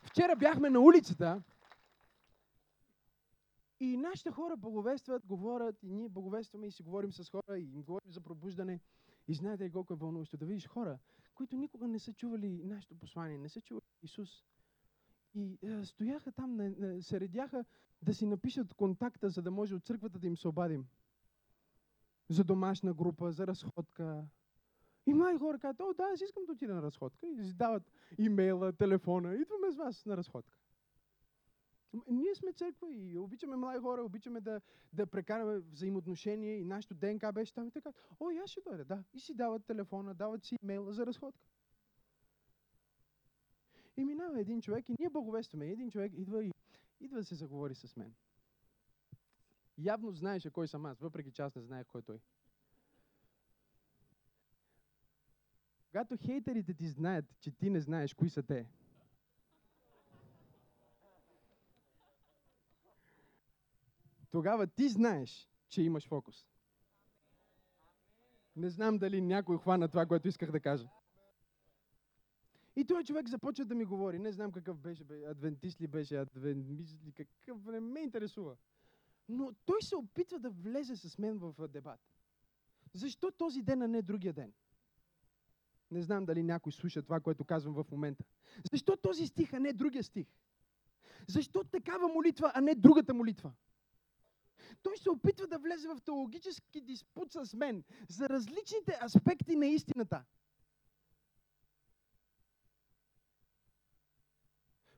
Вчера 0.04 0.36
бяхме 0.36 0.70
на 0.70 0.80
улицата 0.80 1.42
и 3.80 3.98
нашите 3.98 4.32
хора 4.32 4.58
боговестват, 4.58 5.26
говорят, 5.26 5.84
и 5.84 5.94
ние 5.94 6.10
боговестваме 6.10 6.68
и 6.68 6.72
си 6.72 6.84
говорим 6.84 7.12
с 7.12 7.30
хора, 7.30 7.60
и 7.60 7.74
им 7.74 7.82
говорим 7.82 8.12
за 8.12 8.22
пробуждане. 8.22 8.80
И 9.28 9.34
знаете 9.34 9.64
ли 9.64 9.72
колко 9.72 9.94
е 9.94 9.96
вълнуващо 9.96 10.38
да 10.38 10.46
видиш 10.46 10.68
хора, 10.68 11.00
които 11.36 11.56
никога 11.56 11.88
не 11.88 12.00
са 12.00 12.14
чували 12.14 12.64
нашето 12.64 12.96
послание, 12.96 13.38
не 13.38 13.50
са 13.50 13.62
чували 13.62 13.84
Исус. 14.04 14.44
И 15.36 15.58
е, 15.64 15.86
стояха 15.86 16.32
там, 16.32 16.56
не, 16.56 16.70
не, 16.70 17.02
се 17.02 17.20
редяха 17.20 17.66
да 18.02 18.14
си 18.14 18.26
напишат 18.26 18.74
контакта, 18.74 19.30
за 19.30 19.42
да 19.42 19.52
може 19.52 19.76
от 19.76 19.86
църквата 19.86 20.20
да 20.20 20.28
им 20.28 20.38
се 20.38 20.48
обадим. 20.48 20.86
За 22.30 22.44
домашна 22.44 22.94
група, 22.94 23.32
за 23.32 23.48
разходка. 23.48 24.26
И 25.06 25.14
млади 25.14 25.38
хора 25.38 25.60
казват, 25.60 25.80
о, 25.80 25.94
да, 25.94 26.04
аз 26.14 26.22
искам 26.22 26.46
да 26.46 26.52
отида 26.52 26.76
на 26.76 26.82
разходка. 26.82 27.28
И 27.28 27.42
издават 27.42 27.92
имейла, 28.18 28.74
телефона, 28.74 29.36
идваме 29.36 29.72
с 29.72 29.76
вас 29.76 30.06
на 30.06 30.18
разходка. 30.18 30.59
Ние 32.08 32.36
сме 32.36 32.54
църква 32.54 32.94
и 32.94 33.18
обичаме 33.18 33.56
млади 33.56 33.80
хора, 33.80 34.04
обичаме 34.04 34.42
да, 34.42 34.62
да 34.94 35.08
прекараме 35.08 35.60
взаимоотношения 35.60 36.60
и 36.60 36.66
нашето 36.66 36.94
ДНК 36.94 37.32
беше 37.34 37.54
там 37.54 37.68
и 37.68 37.72
така. 37.72 37.94
О, 38.20 38.32
и 38.32 38.38
аз 38.38 38.50
ще 38.50 38.62
дойда, 38.62 38.86
да. 38.86 39.04
И 39.14 39.20
си 39.20 39.34
дават 39.34 39.66
телефона, 39.66 40.14
дават 40.14 40.44
си 40.44 40.56
имейла 40.64 40.94
за 40.94 41.06
разходка. 41.06 41.48
И 43.98 44.06
минава 44.06 44.40
един 44.40 44.62
човек 44.62 44.90
и 44.90 44.96
ние 45.00 45.10
благовестваме. 45.10 45.68
Един 45.68 45.92
човек 45.92 46.14
идва 46.16 46.44
и 46.44 46.52
идва 47.00 47.18
да 47.18 47.24
се 47.24 47.36
заговори 47.36 47.76
с 47.76 47.96
мен. 47.96 48.16
Явно 49.78 50.12
знаеше 50.12 50.50
кой 50.50 50.68
съм 50.68 50.86
аз, 50.86 51.00
въпреки 51.00 51.32
че 51.32 51.42
аз 51.42 51.56
не 51.56 51.62
знаех 51.62 51.88
кой 51.88 52.00
е 52.00 52.04
той. 52.04 52.20
Когато 55.92 56.18
хейтерите 56.18 56.74
ти 56.74 56.88
знаят, 56.88 57.26
че 57.40 57.52
ти 57.52 57.70
не 57.70 57.82
знаеш 57.82 58.14
кои 58.14 58.30
са 58.30 58.44
те, 58.44 58.68
тогава 64.32 64.68
ти 64.68 64.90
знаеш, 64.90 65.50
че 65.70 65.82
имаш 65.82 66.08
фокус. 66.08 66.46
Не 68.56 68.70
знам 68.70 68.98
дали 68.98 69.22
някой 69.22 69.58
хвана 69.58 69.88
това, 69.88 70.06
което 70.06 70.28
исках 70.28 70.52
да 70.52 70.60
кажа. 70.60 70.90
И 72.76 72.86
този 72.86 73.06
човек 73.06 73.28
започва 73.28 73.66
да 73.66 73.76
ми 73.76 73.86
говори. 73.86 74.20
Не 74.20 74.32
знам 74.32 74.52
какъв 74.52 74.78
беше, 74.78 75.04
бе, 75.04 75.26
адвентист 75.26 75.82
ли 75.82 75.88
беше, 75.88 76.18
адвентист 76.18 77.06
ли, 77.06 77.12
какъв, 77.12 77.66
не 77.66 77.80
ме 77.80 78.00
интересува. 78.00 78.56
Но 79.30 79.54
той 79.66 79.82
се 79.82 79.96
опитва 79.96 80.40
да 80.40 80.50
влезе 80.50 80.96
с 80.96 81.18
мен 81.18 81.38
в 81.38 81.68
дебат. 81.68 82.00
Защо 82.94 83.32
този 83.32 83.62
ден, 83.62 83.82
а 83.82 83.88
не 83.88 84.02
другия 84.02 84.34
ден? 84.34 84.54
Не 85.92 86.02
знам 86.02 86.26
дали 86.26 86.44
някой 86.44 86.72
слуша 86.72 87.02
това, 87.02 87.20
което 87.20 87.46
казвам 87.46 87.74
в 87.74 87.92
момента. 87.92 88.24
Защо 88.72 88.98
този 88.98 89.28
стих, 89.28 89.54
а 89.54 89.60
не 89.60 89.74
другия 89.74 90.04
стих? 90.04 90.28
Защо 91.28 91.64
такава 91.64 92.08
молитва, 92.08 92.52
а 92.56 92.62
не 92.62 92.76
другата 92.76 93.14
молитва? 93.14 93.54
Той 94.84 94.98
се 94.98 95.10
опитва 95.10 95.48
да 95.48 95.60
влезе 95.60 95.88
в 95.88 96.02
теологически 96.06 96.82
диспут 96.82 97.34
с 97.34 97.54
мен 97.54 97.84
за 98.10 98.30
различните 98.30 99.00
аспекти 99.06 99.56
на 99.56 99.66
истината. 99.66 100.24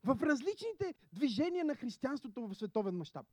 В 0.03 0.23
различните 0.23 0.93
движения 1.13 1.65
на 1.65 1.75
християнството 1.75 2.47
в 2.47 2.55
световен 2.55 2.97
мащаб. 2.97 3.27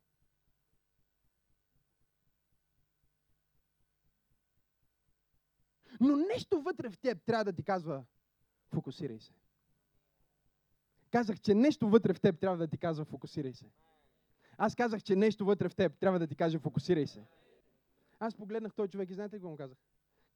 Но 6.01 6.17
нещо 6.17 6.63
вътре 6.63 6.91
в 6.91 6.99
теб 6.99 7.23
трябва 7.23 7.45
да 7.45 7.53
ти 7.53 7.63
казва, 7.63 8.05
фокусирай 8.69 9.21
се. 9.21 9.33
Казах, 11.11 11.41
че 11.41 11.55
нещо 11.55 11.89
вътре 11.89 12.15
в 12.15 12.21
теб 12.21 12.41
трябва 12.41 12.57
да 12.57 12.69
ти 12.69 12.79
казва, 12.79 13.05
фокусирай 13.05 13.53
се. 13.53 13.71
Аз 14.59 14.75
казах, 14.75 15.03
че 15.03 15.17
нещо 15.17 15.45
вътре 15.45 15.69
в 15.69 15.75
теб 15.75 15.99
трябва 15.99 16.19
да 16.19 16.27
ти 16.27 16.35
каже, 16.35 16.59
фокусирай 16.59 17.07
се. 17.07 17.25
Аз 18.21 18.35
погледнах 18.35 18.75
този 18.75 18.91
човек 18.91 19.11
и 19.11 19.15
знаете 19.15 19.37
какво 19.37 19.49
му 19.49 19.57
казах? 19.57 19.79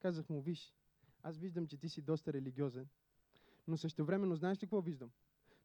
Казах 0.02 0.28
му, 0.28 0.40
виж, 0.40 0.74
аз 1.22 1.38
виждам, 1.38 1.66
че 1.66 1.76
ти 1.76 1.88
си 1.88 2.02
доста 2.02 2.32
религиозен, 2.32 2.86
но 3.68 3.76
също 3.76 4.04
времено 4.04 4.34
знаеш 4.34 4.56
ли 4.56 4.60
какво 4.60 4.80
виждам? 4.80 5.10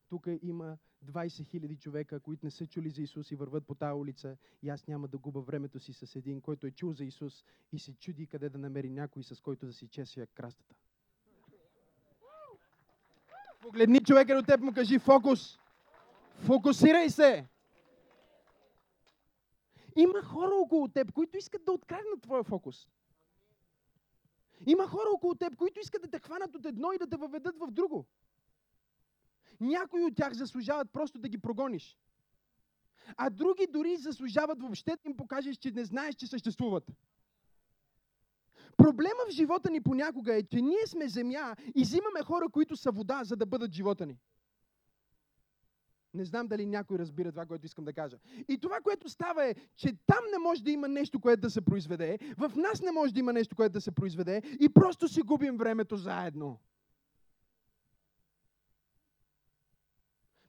Тук 0.10 0.28
има 0.41 0.78
20 1.06 1.46
хиляди 1.46 1.76
човека, 1.76 2.20
които 2.20 2.46
не 2.46 2.52
са 2.52 2.67
чули 2.67 2.89
за 2.89 3.02
Исус 3.02 3.32
и 3.32 3.36
върват 3.36 3.67
по 3.67 3.76
тази 3.76 3.93
улица 3.93 4.38
и 4.63 4.70
аз 4.70 4.88
няма 4.88 5.08
да 5.08 5.17
губа 5.17 5.39
времето 5.39 5.80
си 5.80 5.93
с 5.93 6.15
един, 6.15 6.41
който 6.41 6.67
е 6.67 6.72
чул 6.72 6.93
за 6.93 7.06
Исус 7.06 7.46
и 7.72 7.80
се 7.80 7.93
чуди 7.93 8.28
къде 8.28 8.50
да 8.50 8.58
намери 8.58 8.89
някой, 8.89 9.24
с 9.24 9.41
който 9.41 9.65
да 9.65 9.74
си 9.74 9.88
чеся 9.88 10.28
крастата. 10.28 10.76
Погледни 13.62 14.04
човека 14.04 14.36
до 14.36 14.41
теб 14.41 14.62
му 14.62 14.74
кажи 14.74 15.00
фокус. 15.00 15.60
Фокусирай 16.36 17.10
се. 17.10 17.48
Има 19.97 20.21
хора 20.21 20.55
около 20.55 20.88
теб, 20.88 21.12
които 21.12 21.38
искат 21.38 21.65
да 21.65 21.71
откраднат 21.71 22.21
твоя 22.21 22.43
фокус. 22.43 22.88
Има 24.65 24.88
хора 24.88 25.10
около 25.13 25.36
теб, 25.36 25.55
които 25.55 25.79
искат 25.79 26.01
да 26.01 26.07
те 26.07 26.19
хванат 26.19 26.55
от 26.55 26.65
едно 26.65 26.91
и 26.91 26.97
да 26.97 27.07
те 27.07 27.17
въведат 27.17 27.57
в 27.57 27.71
друго. 27.71 28.05
Някои 29.60 30.03
от 30.03 30.15
тях 30.15 30.33
заслужават 30.33 30.91
просто 30.93 31.19
да 31.19 31.29
ги 31.29 31.38
прогониш. 31.38 31.97
А 33.17 33.29
други 33.29 33.67
дори 33.67 33.97
заслужават 33.97 34.62
въобще 34.62 34.91
да 34.91 35.10
им 35.10 35.17
покажеш, 35.17 35.57
че 35.57 35.71
не 35.71 35.86
знаеш, 35.86 36.15
че 36.15 36.27
съществуват. 36.27 36.91
Проблема 38.77 39.19
в 39.29 39.31
живота 39.31 39.69
ни 39.69 39.81
понякога 39.81 40.36
е, 40.36 40.43
че 40.43 40.62
ние 40.62 40.88
сме 40.88 41.07
земя 41.07 41.55
и 41.75 41.81
взимаме 41.81 42.23
хора, 42.23 42.49
които 42.49 42.75
са 42.75 42.91
вода, 42.91 43.23
за 43.23 43.36
да 43.36 43.45
бъдат 43.45 43.73
живота 43.73 44.05
ни. 44.05 44.17
Не 46.17 46.25
знам 46.25 46.47
дали 46.47 46.65
някой 46.65 46.97
разбира 46.97 47.32
това, 47.32 47.45
което 47.45 47.65
искам 47.65 47.86
да 47.86 47.93
кажа. 47.93 48.17
И 48.47 48.58
това, 48.58 48.80
което 48.82 49.10
става 49.10 49.45
е, 49.45 49.56
че 49.75 49.93
там 50.06 50.23
не 50.32 50.38
може 50.38 50.63
да 50.63 50.71
има 50.71 50.88
нещо, 50.88 51.19
което 51.19 51.41
да 51.41 51.49
се 51.49 51.62
произведе, 51.62 52.19
в 52.38 52.51
нас 52.56 52.82
не 52.82 52.91
може 52.91 53.13
да 53.13 53.19
има 53.19 53.34
нещо, 53.34 53.56
което 53.56 53.73
да 53.73 53.82
се 53.82 53.91
произведе 53.91 54.41
и 54.60 54.69
просто 54.69 55.08
си 55.08 55.21
губим 55.21 55.58
времето 55.58 55.97
заедно. 55.97 56.60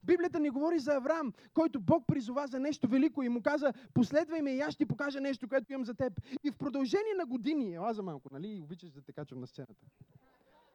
Библията 0.02 0.40
ни 0.40 0.50
говори 0.50 0.78
за 0.78 0.94
Авраам, 0.94 1.32
който 1.54 1.80
Бог 1.80 2.06
призова 2.06 2.46
за 2.46 2.60
нещо 2.60 2.88
велико 2.88 3.22
и 3.22 3.28
му 3.28 3.42
каза, 3.42 3.72
последвай 3.94 4.42
ме 4.42 4.50
и 4.54 4.60
аз 4.60 4.74
ще 4.74 4.86
покажа 4.86 5.20
нещо, 5.20 5.48
което 5.48 5.72
имам 5.72 5.84
за 5.84 5.94
теб. 5.94 6.20
И 6.44 6.50
в 6.50 6.56
продължение 6.56 7.14
на 7.18 7.26
години, 7.26 7.74
ела 7.74 7.94
за 7.94 8.02
малко, 8.02 8.28
нали, 8.32 8.60
обичаш 8.64 8.90
да 8.90 9.02
те 9.02 9.12
качвам 9.12 9.40
на 9.40 9.46
сцената. 9.46 9.86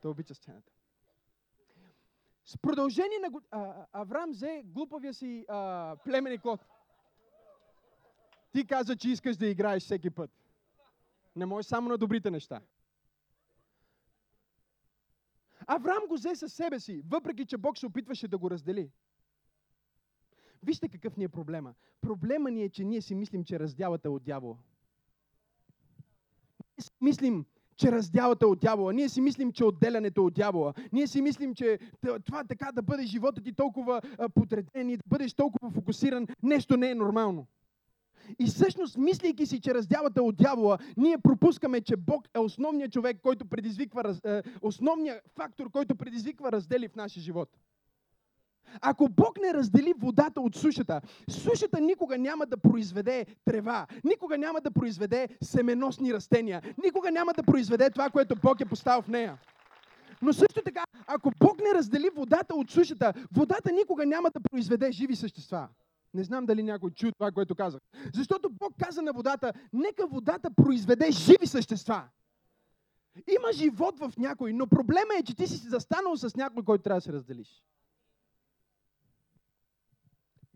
Той 0.01 0.11
обича 0.11 0.35
сцената. 0.35 0.71
С 2.45 2.57
продължение 2.57 3.19
на 3.19 3.41
а, 3.51 3.85
Авраам 3.93 4.31
взе 4.31 4.63
глупавия 4.65 5.13
си 5.13 5.45
а, 5.49 5.95
племенник 6.05 6.41
код. 6.41 6.59
Ти 8.51 8.67
каза, 8.67 8.95
че 8.95 9.09
искаш 9.09 9.37
да 9.37 9.47
играеш 9.47 9.83
всеки 9.83 10.09
път. 10.09 10.31
Не 11.35 11.45
можеш 11.45 11.69
само 11.69 11.89
на 11.89 11.97
добрите 11.97 12.31
неща. 12.31 12.61
Авраам 15.67 16.07
го 16.07 16.13
взе 16.13 16.35
със 16.35 16.53
себе 16.53 16.79
си, 16.79 17.01
въпреки 17.05 17.45
че 17.45 17.57
Бог 17.57 17.77
се 17.77 17.85
опитваше 17.85 18.27
да 18.27 18.37
го 18.37 18.51
раздели. 18.51 18.91
Вижте 20.63 20.89
какъв 20.89 21.17
ни 21.17 21.23
е 21.23 21.29
проблема. 21.29 21.73
Проблема 22.01 22.51
ни 22.51 22.63
е, 22.63 22.69
че 22.69 22.83
ние 22.83 23.01
си 23.01 23.15
мислим, 23.15 23.43
че 23.43 23.59
раздялата 23.59 24.07
е 24.07 24.11
от 24.11 24.23
дявола. 24.23 24.57
Ние 26.77 26.83
си 26.83 26.91
мислим, 27.01 27.45
че 27.77 27.91
раздялата 27.91 28.45
е 28.45 28.47
от 28.47 28.59
дявола. 28.59 28.93
Ние 28.93 29.09
си 29.09 29.21
мислим, 29.21 29.51
че 29.51 29.63
отделянето 29.63 30.21
е 30.21 30.23
от 30.23 30.33
дявола. 30.33 30.73
Ние 30.91 31.07
си 31.07 31.21
мислим, 31.21 31.55
че 31.55 31.79
това 32.25 32.43
така 32.43 32.71
да 32.71 32.81
бъде 32.81 33.05
живота 33.05 33.41
ти 33.41 33.53
толкова 33.53 34.01
подреден 34.33 34.89
и 34.89 34.97
да 34.97 35.03
бъдеш 35.07 35.33
толкова 35.33 35.71
фокусиран, 35.71 36.27
нещо 36.43 36.77
не 36.77 36.91
е 36.91 36.95
нормално. 36.95 37.47
И 38.39 38.45
всъщност, 38.45 38.97
мислейки 38.97 39.45
си, 39.45 39.59
че 39.61 39.73
раздялата 39.73 40.19
е 40.19 40.23
от 40.23 40.37
дявола, 40.37 40.77
ние 40.97 41.17
пропускаме, 41.17 41.81
че 41.81 41.95
Бог 41.95 42.27
е 42.35 42.39
основният 42.39 42.91
човек, 42.91 43.17
който 43.23 43.45
предизвиква, 43.45 44.15
основният 44.61 45.21
фактор, 45.35 45.71
който 45.71 45.95
предизвиква 45.95 46.51
раздели 46.51 46.87
в 46.87 46.95
нашия 46.95 47.23
живот. 47.23 47.49
Ако 48.81 49.09
Бог 49.09 49.37
не 49.41 49.53
раздели 49.53 49.93
водата 49.97 50.41
от 50.41 50.55
сушата, 50.55 51.01
сушата 51.29 51.81
никога 51.81 52.17
няма 52.17 52.45
да 52.45 52.57
произведе 52.57 53.25
трева, 53.45 53.87
никога 54.03 54.37
няма 54.37 54.61
да 54.61 54.71
произведе 54.71 55.27
семеносни 55.43 56.13
растения, 56.13 56.61
никога 56.83 57.11
няма 57.11 57.33
да 57.33 57.43
произведе 57.43 57.89
това, 57.89 58.09
което 58.09 58.35
Бог 58.35 58.61
е 58.61 58.65
поставил 58.65 59.01
в 59.01 59.07
нея. 59.07 59.37
Но 60.21 60.33
също 60.33 60.61
така, 60.65 60.83
ако 61.07 61.31
Бог 61.39 61.59
не 61.59 61.73
раздели 61.73 62.09
водата 62.15 62.55
от 62.55 62.71
сушата, 62.71 63.13
водата 63.35 63.71
никога 63.71 64.05
няма 64.05 64.31
да 64.31 64.39
произведе 64.39 64.91
живи 64.91 65.15
същества. 65.15 65.67
Не 66.13 66.23
знам 66.23 66.45
дали 66.45 66.63
някой 66.63 66.91
чу 66.91 67.11
това, 67.11 67.31
което 67.31 67.55
казах. 67.55 67.81
Защото 68.13 68.49
Бог 68.49 68.73
каза 68.79 69.01
на 69.01 69.13
водата, 69.13 69.53
нека 69.73 70.07
водата 70.07 70.49
произведе 70.51 71.11
живи 71.11 71.47
същества. 71.47 72.03
Има 73.27 73.51
живот 73.53 73.99
в 73.99 74.13
някой, 74.17 74.53
но 74.53 74.67
проблема 74.67 75.13
е, 75.19 75.23
че 75.23 75.35
ти 75.35 75.47
си 75.47 75.69
застанал 75.69 76.17
с 76.17 76.35
някой, 76.35 76.63
който 76.63 76.83
трябва 76.83 76.97
да 76.97 77.01
се 77.01 77.13
разделиш. 77.13 77.63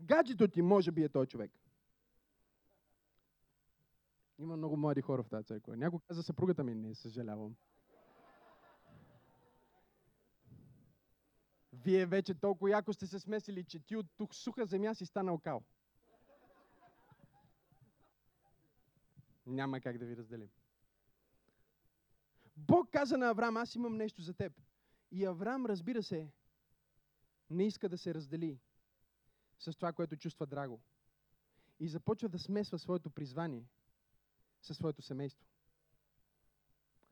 Гаджето 0.08 0.48
ти 0.48 0.62
може 0.62 0.92
би 0.92 1.02
е 1.04 1.08
той 1.08 1.26
човек. 1.26 1.52
Има 4.38 4.56
много 4.56 4.76
млади 4.76 5.00
хора 5.00 5.22
в 5.22 5.28
тази 5.28 5.46
църква. 5.46 5.76
Някой 5.76 6.00
каза 6.08 6.22
съпругата 6.22 6.64
ми, 6.64 6.74
не 6.74 6.94
съжалявам. 6.94 7.56
Вие 11.72 12.06
вече 12.06 12.34
толкова 12.34 12.70
яко 12.70 12.92
сте 12.92 13.06
се 13.06 13.20
смесили, 13.20 13.64
че 13.64 13.78
ти 13.78 13.96
от 13.96 14.06
тук 14.16 14.34
суха 14.34 14.66
земя 14.66 14.94
си 14.94 15.06
станал 15.06 15.38
кал. 15.38 15.64
Няма 19.46 19.80
как 19.80 19.98
да 19.98 20.06
ви 20.06 20.16
разделим. 20.16 20.48
Бог 22.56 22.90
каза 22.90 23.18
на 23.18 23.30
Авраам, 23.30 23.56
аз 23.56 23.74
имам 23.74 23.96
нещо 23.96 24.22
за 24.22 24.34
теб. 24.34 24.52
И 25.10 25.24
Авраам, 25.24 25.66
разбира 25.66 26.02
се, 26.02 26.32
не 27.50 27.66
иска 27.66 27.88
да 27.88 27.98
се 27.98 28.14
раздели 28.14 28.58
с 29.58 29.72
това, 29.72 29.92
което 29.92 30.16
чувства 30.16 30.46
драго. 30.46 30.80
И 31.80 31.88
започва 31.88 32.28
да 32.28 32.38
смесва 32.38 32.78
своето 32.78 33.10
призвание 33.10 33.66
със 34.62 34.76
своето 34.76 35.02
семейство. 35.02 35.46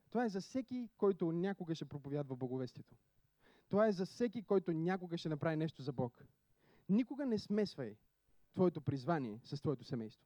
Това 0.09 0.25
е 0.25 0.29
за 0.29 0.41
всеки, 0.41 0.89
който 0.97 1.31
някога 1.31 1.75
ще 1.75 1.85
проповядва 1.85 2.35
боговестието. 2.35 2.95
Това 3.69 3.87
е 3.87 3.91
за 3.91 4.05
всеки, 4.05 4.43
който 4.43 4.73
някога 4.73 5.17
ще 5.17 5.29
направи 5.29 5.55
нещо 5.55 5.81
за 5.81 5.93
Бог. 5.93 6.23
Никога 6.89 7.25
не 7.25 7.39
смесвай 7.39 7.97
твоето 8.53 8.81
призвание 8.81 9.39
с 9.43 9.61
твоето 9.61 9.83
семейство. 9.83 10.25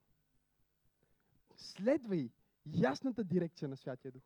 Следвай 1.56 2.30
ясната 2.66 3.24
дирекция 3.24 3.68
на 3.68 3.76
Святия 3.76 4.12
Дух. 4.12 4.22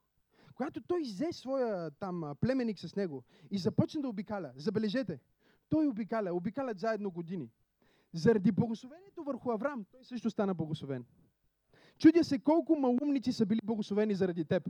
Когато 0.54 0.80
той 0.80 1.02
взе 1.02 1.32
своя 1.32 1.90
там 1.90 2.34
племенник 2.40 2.78
с 2.78 2.96
него 2.96 3.24
и 3.50 3.58
започна 3.58 4.02
да 4.02 4.08
обикаля, 4.08 4.52
забележете, 4.56 5.20
той 5.68 5.86
обикаля, 5.86 6.34
обикалят 6.34 6.78
заедно 6.78 7.10
години. 7.10 7.50
Заради 8.16 8.52
благословението 8.52 9.24
върху 9.24 9.50
Авраам, 9.50 9.84
той 9.92 10.04
също 10.04 10.30
стана 10.30 10.54
благословен. 10.54 11.04
Чудя 11.98 12.24
се 12.24 12.38
колко 12.38 12.76
малумници 12.76 13.32
са 13.32 13.46
били 13.46 13.60
благословени 13.64 14.14
заради 14.14 14.44
теб. 14.44 14.68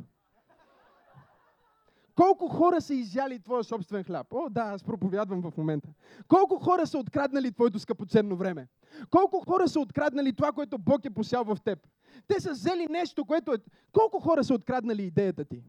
Колко 2.15 2.49
хора 2.49 2.81
са 2.81 2.95
изяли 2.95 3.39
твоя 3.39 3.65
собствен 3.65 4.05
хляб? 4.05 4.27
О, 4.33 4.49
да, 4.51 4.61
аз 4.61 4.85
проповядвам 4.85 5.43
в 5.43 5.57
момента. 5.57 5.89
Колко 6.29 6.59
хора 6.59 6.87
са 6.87 6.99
откраднали 6.99 7.53
твоето 7.53 7.79
скъпоценно 7.79 8.37
време? 8.37 8.69
Колко 9.11 9.41
хора 9.41 9.69
са 9.69 9.81
откраднали 9.81 10.33
това, 10.33 10.53
което 10.53 10.79
Бог 10.79 11.05
е 11.05 11.11
посял 11.11 11.45
в 11.45 11.59
теб? 11.65 11.79
Те 12.27 12.41
са 12.41 12.51
взели 12.51 12.87
нещо, 12.91 13.25
което 13.25 13.53
е... 13.53 13.57
Колко 13.93 14.21
хора 14.21 14.45
са 14.45 14.55
откраднали 14.55 15.03
идеята 15.03 15.45
ти? 15.45 15.63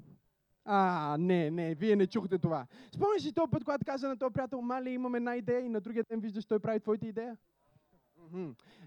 А, 0.65 1.15
не, 1.19 1.51
не, 1.51 1.75
вие 1.75 1.95
не 1.95 2.07
чухте 2.07 2.38
това. 2.38 2.65
Спомняш 2.91 3.25
ли 3.25 3.34
този 3.34 3.51
път, 3.51 3.63
когато 3.63 3.86
каза 3.86 4.07
на 4.07 4.17
този 4.17 4.34
приятел, 4.34 4.61
мали, 4.61 4.89
имаме 4.89 5.17
една 5.17 5.36
идея 5.36 5.59
и 5.59 5.69
на 5.69 5.82
другия 5.82 6.03
ден 6.09 6.19
виждаш, 6.19 6.45
той 6.45 6.59
прави 6.59 6.80
твоята 6.80 7.07
идея? 7.07 7.38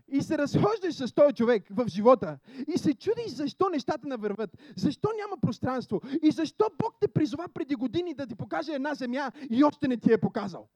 И 0.08 0.22
се 0.22 0.38
разхождаш 0.38 0.94
с 0.94 1.14
този 1.14 1.34
човек 1.34 1.64
в 1.70 1.88
живота 1.88 2.38
и 2.74 2.78
се 2.78 2.94
чудиш 2.94 3.28
защо 3.28 3.68
нещата 3.68 4.08
не 4.08 4.16
върват, 4.16 4.50
защо 4.76 5.08
няма 5.16 5.36
пространство 5.40 6.00
и 6.22 6.30
защо 6.30 6.70
Бог 6.78 6.94
те 7.00 7.08
призова 7.08 7.48
преди 7.54 7.74
години 7.74 8.14
да 8.14 8.26
ти 8.26 8.34
покаже 8.34 8.72
една 8.72 8.94
земя 8.94 9.32
и 9.50 9.64
още 9.64 9.88
не 9.88 9.96
ти 9.96 10.12
е 10.12 10.18
показал. 10.18 10.68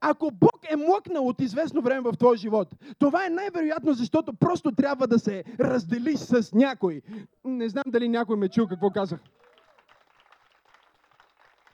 Ако 0.00 0.30
Бог 0.30 0.58
е 0.70 0.76
млъкнал 0.76 1.26
от 1.28 1.40
известно 1.40 1.82
време 1.82 2.00
в 2.00 2.16
твоя 2.16 2.36
живот, 2.36 2.74
това 2.98 3.26
е 3.26 3.30
най-вероятно, 3.30 3.92
защото 3.92 4.32
просто 4.32 4.72
трябва 4.72 5.06
да 5.06 5.18
се 5.18 5.44
разделиш 5.60 6.18
с 6.18 6.52
някой. 6.52 7.02
Не 7.44 7.68
знам 7.68 7.84
дали 7.86 8.08
някой 8.08 8.36
ме 8.36 8.48
чул 8.48 8.66
какво 8.66 8.90
казах. 8.90 9.20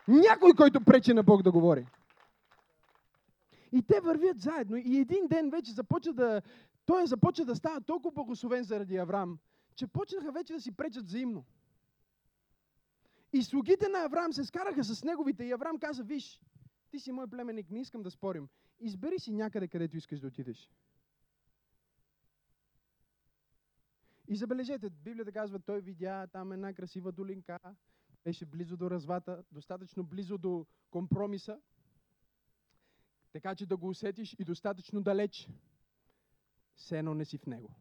Някой, 0.09 0.53
който 0.53 0.81
пречи 0.81 1.15
на 1.15 1.23
Бог 1.23 1.43
да 1.43 1.53
говори. 1.53 1.87
И 3.73 3.83
те 3.83 4.01
вървят 4.01 4.41
заедно. 4.41 4.77
И 4.77 4.99
един 4.99 5.27
ден 5.27 5.51
вече 5.51 5.73
започва 5.73 6.13
да... 6.13 6.43
Той 6.87 7.07
започва 7.07 7.45
да 7.45 7.57
става 7.57 7.81
толкова 7.81 8.13
благословен 8.13 8.65
заради 8.65 8.97
Авраам, 8.97 9.39
че 9.75 9.87
почнаха 9.87 10.33
вече 10.33 10.53
да 10.53 10.61
си 10.61 10.73
пречат 10.73 11.07
взаимно. 11.07 11.45
И 13.33 13.43
слугите 13.43 13.89
на 13.89 13.99
Авраам 13.99 14.33
се 14.33 14.45
скараха 14.45 14.85
с 14.85 15.05
неговите 15.05 15.45
и 15.45 15.53
Авраам 15.53 15.79
каза, 15.79 16.03
виж, 16.03 16.41
ти 16.91 17.01
си 17.01 17.13
мой 17.13 17.27
племенник, 17.27 17.71
не 17.71 17.81
искам 17.81 18.03
да 18.03 18.11
спорим. 18.11 18.49
Избери 18.81 19.19
си 19.19 19.33
някъде, 19.33 19.69
където 19.69 19.97
искаш 19.97 20.21
да 20.21 20.27
отидеш. 20.27 20.71
И 24.29 24.37
забележете, 24.37 24.91
Библията 24.91 25.33
казва, 25.33 25.59
той 25.59 25.81
видя 25.81 26.27
там 26.27 26.53
една 26.53 26.73
красива 26.73 27.13
долинка, 27.13 27.59
беше 28.25 28.47
близо 28.47 28.77
до 28.77 28.91
развата, 28.91 29.45
достатъчно 29.53 30.05
близо 30.05 30.39
до 30.39 30.67
компромиса, 30.91 31.61
така 33.33 33.55
че 33.55 33.67
да 33.67 33.77
го 33.77 33.89
усетиш 33.89 34.37
и 34.39 34.45
достатъчно 34.45 35.03
далеч, 35.03 35.49
все 36.75 36.99
едно 36.99 37.15
не 37.15 37.25
си 37.25 37.39
в 37.39 37.47
него. 37.47 37.75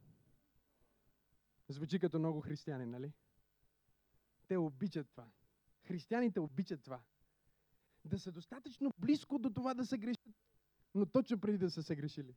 Звучи 1.70 1.99
като 1.99 2.20
много 2.20 2.41
християни, 2.41 2.86
нали? 2.86 3.14
Те 4.47 4.58
обичат 4.58 5.10
това. 5.10 5.28
Християните 5.84 6.39
обичат 6.39 6.84
това. 6.84 7.02
Да 8.06 8.20
са 8.20 8.32
достатъчно 8.32 8.93
близко 8.97 9.39
до 9.39 9.49
това 9.49 9.74
да 9.74 9.86
се 9.86 9.97
грешат, 9.97 10.36
но 10.95 11.06
точно 11.06 11.39
преди 11.39 11.58
да 11.58 11.72
са 11.72 11.84
се 11.84 11.95
грешили. 11.95 12.36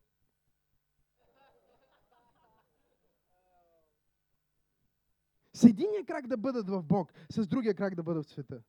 С 5.53 5.65
единия 5.65 6.05
крак 6.07 6.27
да 6.27 6.37
бъдат 6.37 6.69
в 6.69 6.83
Бог, 6.83 7.12
с 7.31 7.47
другия 7.47 7.75
крак 7.75 7.95
да 7.95 8.03
бъдат 8.03 8.27
в 8.27 8.31
света. 8.31 8.62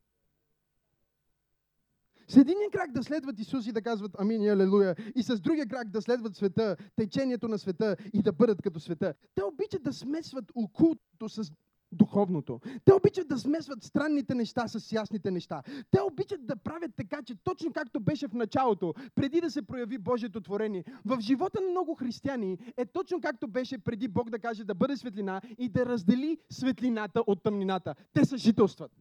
С 2.28 2.38
единия 2.38 2.70
крак 2.72 2.92
да 2.92 3.04
следват 3.04 3.40
Исус 3.40 3.68
и 3.68 3.72
да 3.72 3.82
казват 3.82 4.12
Амин 4.20 4.42
и 4.42 4.50
Алелуя. 4.50 4.96
И 5.16 5.24
с 5.24 5.40
другия 5.40 5.68
крак 5.68 5.90
да 5.90 6.02
следват 6.02 6.36
света, 6.36 6.76
течението 6.96 7.48
на 7.48 7.58
света 7.58 7.96
и 8.14 8.22
да 8.22 8.34
бъдат 8.34 8.62
като 8.62 8.80
света. 8.80 9.14
Те 9.36 9.44
обичат 9.44 9.84
да 9.84 9.94
смесват 9.94 10.52
окултото 10.56 11.30
с 11.30 11.52
духовното. 11.92 12.60
Те 12.86 12.94
обичат 12.94 13.28
да 13.28 13.40
смесват 13.40 13.84
странните 13.84 14.36
неща 14.36 14.68
с 14.68 14.92
ясните 14.92 15.32
неща. 15.32 15.62
Те 15.92 16.02
обичат 16.02 16.46
да 16.46 16.56
правят 16.56 16.92
така, 16.98 17.24
че 17.24 17.36
точно 17.44 17.74
както 17.74 18.00
беше 18.00 18.28
в 18.28 18.34
началото, 18.34 18.94
преди 19.16 19.42
да 19.42 19.52
се 19.52 19.62
прояви 19.62 19.98
Божието 19.98 20.42
творение, 20.42 20.84
в 21.06 21.18
живота 21.20 21.62
на 21.62 21.70
много 21.70 21.96
християни 21.96 22.58
е 22.78 22.86
точно 22.86 23.22
както 23.22 23.48
беше 23.48 23.78
преди 23.78 24.08
Бог 24.08 24.30
да 24.30 24.40
каже 24.40 24.64
да 24.64 24.76
бъде 24.76 24.98
светлина 24.98 25.42
и 25.58 25.70
да 25.70 25.86
раздели 25.86 26.38
светлината 26.50 27.24
от 27.28 27.44
тъмнината. 27.44 27.96
Те 28.14 28.26
съжителстват. 28.26 28.92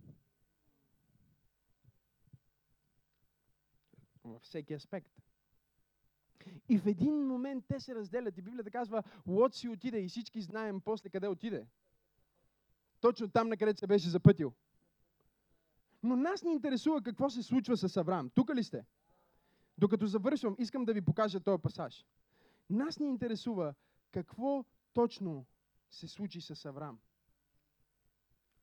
Във 4.34 4.42
всеки 4.42 4.74
аспект. 4.74 5.22
И 6.68 6.78
в 6.78 6.86
един 6.86 7.26
момент 7.26 7.64
те 7.68 7.80
се 7.80 7.94
разделят. 7.94 8.38
И 8.38 8.42
Библията 8.42 8.70
казва, 8.70 9.02
Лот 9.26 9.54
си 9.54 9.68
отиде 9.68 9.98
и 9.98 10.08
всички 10.08 10.40
знаем 10.40 10.80
после 10.80 11.08
къде 11.08 11.28
отиде. 11.28 11.66
Точно 13.00 13.30
там, 13.30 13.48
на 13.48 13.56
където 13.56 13.80
се 13.80 13.86
беше 13.86 14.08
запътил. 14.08 14.52
Но 16.02 16.16
нас 16.16 16.42
ни 16.42 16.52
интересува 16.52 17.02
какво 17.02 17.30
се 17.30 17.42
случва 17.42 17.76
с 17.76 17.96
Авраам. 17.96 18.30
Тук 18.30 18.54
ли 18.54 18.64
сте? 18.64 18.84
Докато 19.78 20.06
завършвам, 20.06 20.56
искам 20.58 20.84
да 20.84 20.92
ви 20.92 21.00
покажа 21.00 21.40
този 21.40 21.62
пасаж. 21.62 22.06
Нас 22.70 22.98
ни 22.98 23.08
интересува 23.08 23.74
какво 24.12 24.64
точно 24.92 25.46
се 25.90 26.08
случи 26.08 26.40
с 26.40 26.64
Авраам. 26.64 26.98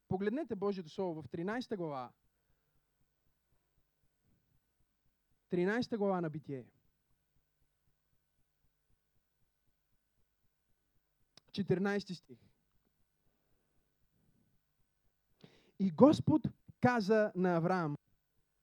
Погледнете 0.08 0.56
Божието 0.56 0.90
Слово 0.90 1.22
в 1.22 1.28
13 1.28 1.76
глава, 1.76 2.12
13 5.52 5.98
глава 5.98 6.22
на 6.22 6.30
Битие. 6.30 6.66
14 11.52 12.14
стих. 12.14 12.38
И 15.80 15.92
Господ 15.92 16.42
каза 16.82 17.32
на 17.36 17.56
Авраам, 17.56 17.96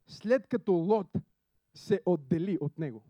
след 0.06 0.46
като 0.46 0.72
Лот 0.72 1.10
се 1.74 2.00
отдели 2.06 2.58
от 2.60 2.78
него. 2.78 3.02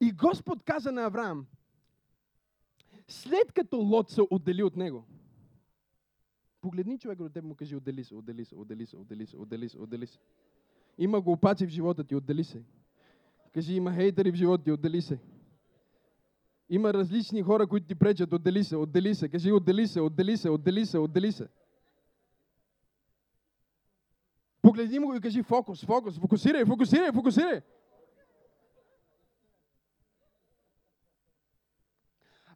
И 0.00 0.12
Господ 0.12 0.62
каза 0.62 0.92
на 0.92 1.04
Авраам, 1.04 1.46
след 3.08 3.52
като 3.52 3.76
Лот 3.76 4.10
се 4.10 4.22
отдели 4.30 4.62
от 4.62 4.76
него. 4.76 5.06
Погледни 6.66 6.98
човек 6.98 7.20
от 7.20 7.32
теб 7.32 7.44
му 7.44 7.54
кажи, 7.54 7.76
отдели 7.76 8.04
се, 8.04 8.14
отдели 8.14 8.44
се, 8.44 8.56
отдели 8.56 8.86
се, 8.86 8.96
отдели 8.96 9.26
се, 9.26 9.36
отдели 9.36 9.68
се, 9.68 9.78
отдели 9.78 10.06
се. 10.06 10.18
Има 10.98 11.20
глупаци 11.20 11.66
в 11.66 11.68
живота 11.68 12.04
ти, 12.04 12.14
отдели 12.14 12.44
се. 12.44 12.62
Кажи, 13.54 13.74
има 13.74 13.92
хейтери 13.92 14.32
в 14.32 14.34
живота 14.34 14.64
ти, 14.64 14.72
отдели 14.72 15.02
се. 15.02 15.18
Има 16.68 16.94
различни 16.94 17.42
хора, 17.42 17.66
които 17.66 17.86
ти 17.86 17.94
пречат, 17.94 18.32
отдели 18.32 18.64
се, 18.64 18.76
отдели 18.76 19.14
се. 19.14 19.28
Кажи, 19.28 19.52
отдели 19.52 19.86
се, 19.86 20.00
отдели 20.00 20.36
се, 20.36 20.50
отдели 20.50 20.86
се, 20.86 20.98
отдели 20.98 21.32
се. 21.32 21.48
Погледни 24.62 24.98
му 24.98 25.14
и 25.14 25.20
кажи 25.20 25.42
фокус, 25.42 25.84
фокус, 25.84 26.18
фокусирай, 26.18 26.64
фокусирай, 26.64 27.12
фокусирай. 27.12 27.60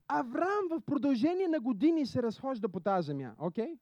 Авраам 0.09 0.69
в 0.71 0.81
продължение 0.81 1.49
на 1.49 1.61
години 1.61 2.07
се 2.07 2.23
разхожда 2.23 2.69
по 2.69 2.81
тази 2.81 3.07
земя. 3.07 3.35
Окей? 3.39 3.65
Okay? 3.65 3.79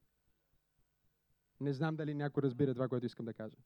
Не 1.60 1.72
знам 1.72 1.96
дали 1.96 2.14
някой 2.14 2.42
разбира 2.42 2.74
това, 2.74 2.88
което 2.88 3.06
искам 3.06 3.26
да 3.26 3.34
кажа. 3.34 3.56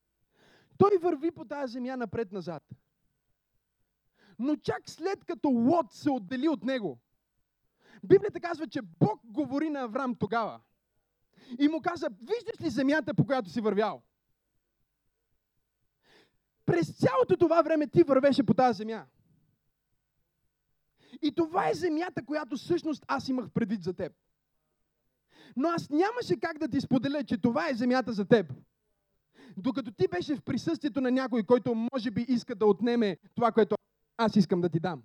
Той 0.77 0.97
върви 1.01 1.31
по 1.31 1.45
тази 1.45 1.73
земя 1.73 1.97
напред-назад. 1.97 2.63
Но 4.39 4.55
чак 4.55 4.89
след 4.89 5.25
като 5.25 5.49
Лот 5.49 5.91
се 5.91 6.09
отдели 6.09 6.47
от 6.47 6.63
него, 6.63 6.99
Библията 8.03 8.39
казва, 8.39 8.67
че 8.67 8.81
Бог 8.81 9.21
говори 9.23 9.69
на 9.69 9.79
Авраам 9.79 10.15
тогава. 10.15 10.61
И 11.59 11.67
му 11.67 11.81
каза, 11.81 12.09
виждаш 12.09 12.61
ли 12.61 12.69
земята, 12.69 13.13
по 13.13 13.25
която 13.25 13.49
си 13.49 13.61
вървял? 13.61 14.03
През 16.65 16.97
цялото 16.97 17.37
това 17.37 17.61
време 17.61 17.87
ти 17.87 18.03
вървеше 18.03 18.43
по 18.43 18.53
тази 18.53 18.77
земя. 18.77 19.05
И 21.21 21.35
това 21.35 21.69
е 21.69 21.73
земята, 21.73 22.25
която 22.25 22.57
всъщност 22.57 23.05
аз 23.07 23.29
имах 23.29 23.51
предвид 23.51 23.83
за 23.83 23.93
теб. 23.93 24.13
Но 25.55 25.69
аз 25.69 25.89
нямаше 25.89 26.39
как 26.41 26.57
да 26.57 26.67
ти 26.67 26.81
споделя, 26.81 27.23
че 27.23 27.37
това 27.37 27.69
е 27.69 27.73
земята 27.73 28.13
за 28.13 28.25
теб. 28.25 28.53
Докато 29.57 29.91
ти 29.91 30.07
беше 30.07 30.35
в 30.35 30.41
присъствието 30.41 31.01
на 31.01 31.11
някой, 31.11 31.43
който 31.43 31.75
може 31.93 32.11
би 32.11 32.21
иска 32.21 32.55
да 32.55 32.65
отнеме 32.65 33.17
това, 33.35 33.51
което 33.51 33.75
аз 34.17 34.35
искам 34.35 34.61
да 34.61 34.69
ти 34.69 34.79
дам. 34.79 35.01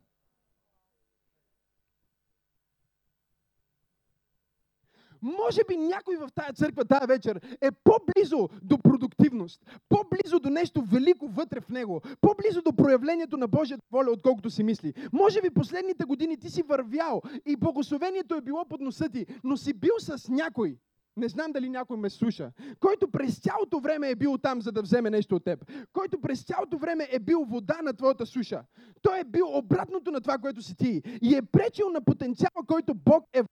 Може 5.22 5.60
би 5.68 5.76
някой 5.76 6.16
в 6.16 6.28
тая 6.34 6.52
църква 6.52 6.84
тая 6.84 7.06
вечер 7.06 7.40
е 7.60 7.70
по-близо 7.70 8.48
до 8.62 8.78
продуктивност, 8.78 9.60
по-близо 9.88 10.40
до 10.40 10.50
нещо 10.50 10.82
велико 10.82 11.28
вътре 11.28 11.60
в 11.60 11.68
него, 11.68 12.00
по-близо 12.20 12.62
до 12.62 12.72
проявлението 12.72 13.36
на 13.36 13.48
Божията 13.48 13.84
воля, 13.92 14.10
отколкото 14.10 14.50
си 14.50 14.62
мисли. 14.62 14.94
Може 15.12 15.42
би 15.42 15.50
последните 15.50 16.04
години 16.04 16.36
ти 16.36 16.50
си 16.50 16.62
вървял 16.62 17.22
и 17.46 17.56
благословението 17.56 18.34
е 18.34 18.40
било 18.40 18.64
под 18.64 18.80
носа 18.80 19.08
ти, 19.08 19.26
но 19.44 19.56
си 19.56 19.72
бил 19.72 19.92
с 19.98 20.28
някой, 20.28 20.76
Не 21.16 21.28
знам 21.28 21.52
дали 21.52 21.68
някой 21.68 21.96
ме 21.96 22.10
слуша. 22.10 22.52
Който 22.80 23.10
през 23.10 23.38
цялото 23.38 23.80
време 23.80 24.10
е 24.10 24.14
бил 24.14 24.38
там, 24.38 24.62
за 24.62 24.72
да 24.72 24.82
вземе 24.82 25.10
нещо 25.10 25.36
от 25.36 25.44
теб. 25.44 25.70
Който 25.92 26.20
през 26.20 26.44
цялото 26.44 26.78
време 26.78 27.08
е 27.10 27.18
бил 27.18 27.44
вода 27.44 27.82
на 27.82 27.92
твоята 27.92 28.26
суша. 28.26 28.62
Той 29.02 29.20
е 29.20 29.24
бил 29.24 29.46
обратното 29.56 30.10
на 30.10 30.20
това, 30.20 30.38
което 30.38 30.62
си 30.62 30.76
ти. 30.76 31.02
И 31.22 31.34
е 31.34 31.42
пречил 31.42 31.88
на 31.90 32.00
потенциала, 32.00 32.66
който 32.66 32.94
Бог 32.94 33.24
е 33.32 33.42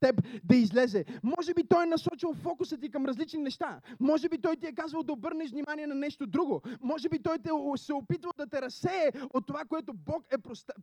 теб 0.00 0.22
да 0.44 0.56
излезе. 0.56 1.04
Може 1.22 1.54
би 1.54 1.64
той 1.64 1.82
е 1.82 1.86
насочил 1.86 2.34
фокуса 2.34 2.76
ти 2.76 2.90
към 2.90 3.06
различни 3.06 3.42
неща. 3.42 3.80
Може 4.00 4.28
би 4.28 4.38
той 4.38 4.56
ти 4.56 4.66
е 4.66 4.72
казвал 4.72 5.02
да 5.02 5.12
обърнеш 5.12 5.50
внимание 5.50 5.86
на 5.86 5.94
нещо 5.94 6.26
друго. 6.26 6.62
Може 6.82 7.08
би 7.08 7.18
той 7.18 7.38
те 7.38 7.50
се 7.76 7.92
опитвал 7.92 8.32
да 8.38 8.46
те 8.46 8.62
разсее 8.62 9.10
от 9.34 9.46
това, 9.46 9.64
което 9.64 9.92
Бог 9.94 10.24
е 10.30 10.36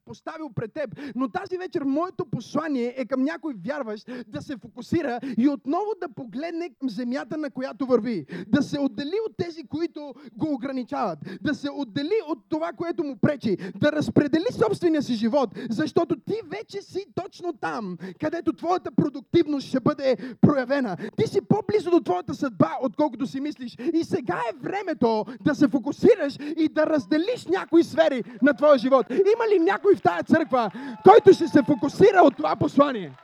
поставил 0.05 0.49
пред 0.55 0.73
теб. 0.73 0.99
Но 1.15 1.29
тази 1.29 1.57
вечер 1.57 1.81
моето 1.81 2.25
послание 2.25 2.93
е 2.97 3.05
към 3.05 3.23
някой 3.23 3.53
вярващ 3.65 4.09
да 4.27 4.41
се 4.41 4.57
фокусира 4.57 5.19
и 5.37 5.49
отново 5.49 5.85
да 6.01 6.09
погледне 6.09 6.69
към 6.79 6.89
земята, 6.89 7.37
на 7.37 7.51
която 7.51 7.85
върви. 7.85 8.25
Да 8.47 8.63
се 8.63 8.79
отдели 8.79 9.15
от 9.29 9.37
тези, 9.37 9.67
които 9.67 10.13
го 10.33 10.53
ограничават. 10.53 11.19
Да 11.41 11.55
се 11.55 11.69
отдели 11.71 12.15
от 12.27 12.39
това, 12.49 12.71
което 12.71 13.03
му 13.03 13.15
пречи. 13.15 13.57
Да 13.75 13.91
разпредели 13.91 14.45
собствения 14.51 15.01
си 15.01 15.13
живот. 15.13 15.49
Защото 15.69 16.15
ти 16.15 16.35
вече 16.45 16.81
си 16.81 17.05
точно 17.15 17.53
там, 17.53 17.97
където 18.19 18.53
твоята 18.53 18.91
продуктивност 19.05 19.67
ще 19.67 19.79
бъде 19.79 20.17
проявена. 20.41 20.97
Ти 21.17 21.27
си 21.27 21.41
по-близо 21.41 21.91
до 21.91 21.99
твоята 21.99 22.33
съдба, 22.33 22.77
отколкото 22.81 23.25
си 23.25 23.39
мислиш. 23.39 23.77
И 23.93 24.03
сега 24.03 24.41
е 24.49 24.57
времето 24.61 25.25
да 25.41 25.55
се 25.55 25.67
фокусираш 25.67 26.37
и 26.57 26.69
да 26.69 26.85
разделиш 26.85 27.45
някои 27.45 27.83
сфери 27.83 28.23
на 28.41 28.53
твоя 28.53 28.77
живот. 28.77 29.05
Има 29.09 29.45
ли 29.53 29.59
някой 29.59 29.95
в 29.95 30.01
тая 30.01 30.23
църква, 30.23 30.71
който 31.03 31.33
ще 31.33 31.47
се 31.47 31.63
фокусира 31.63 32.21
от 32.23 32.37
това 32.37 32.55
послание? 32.55 33.17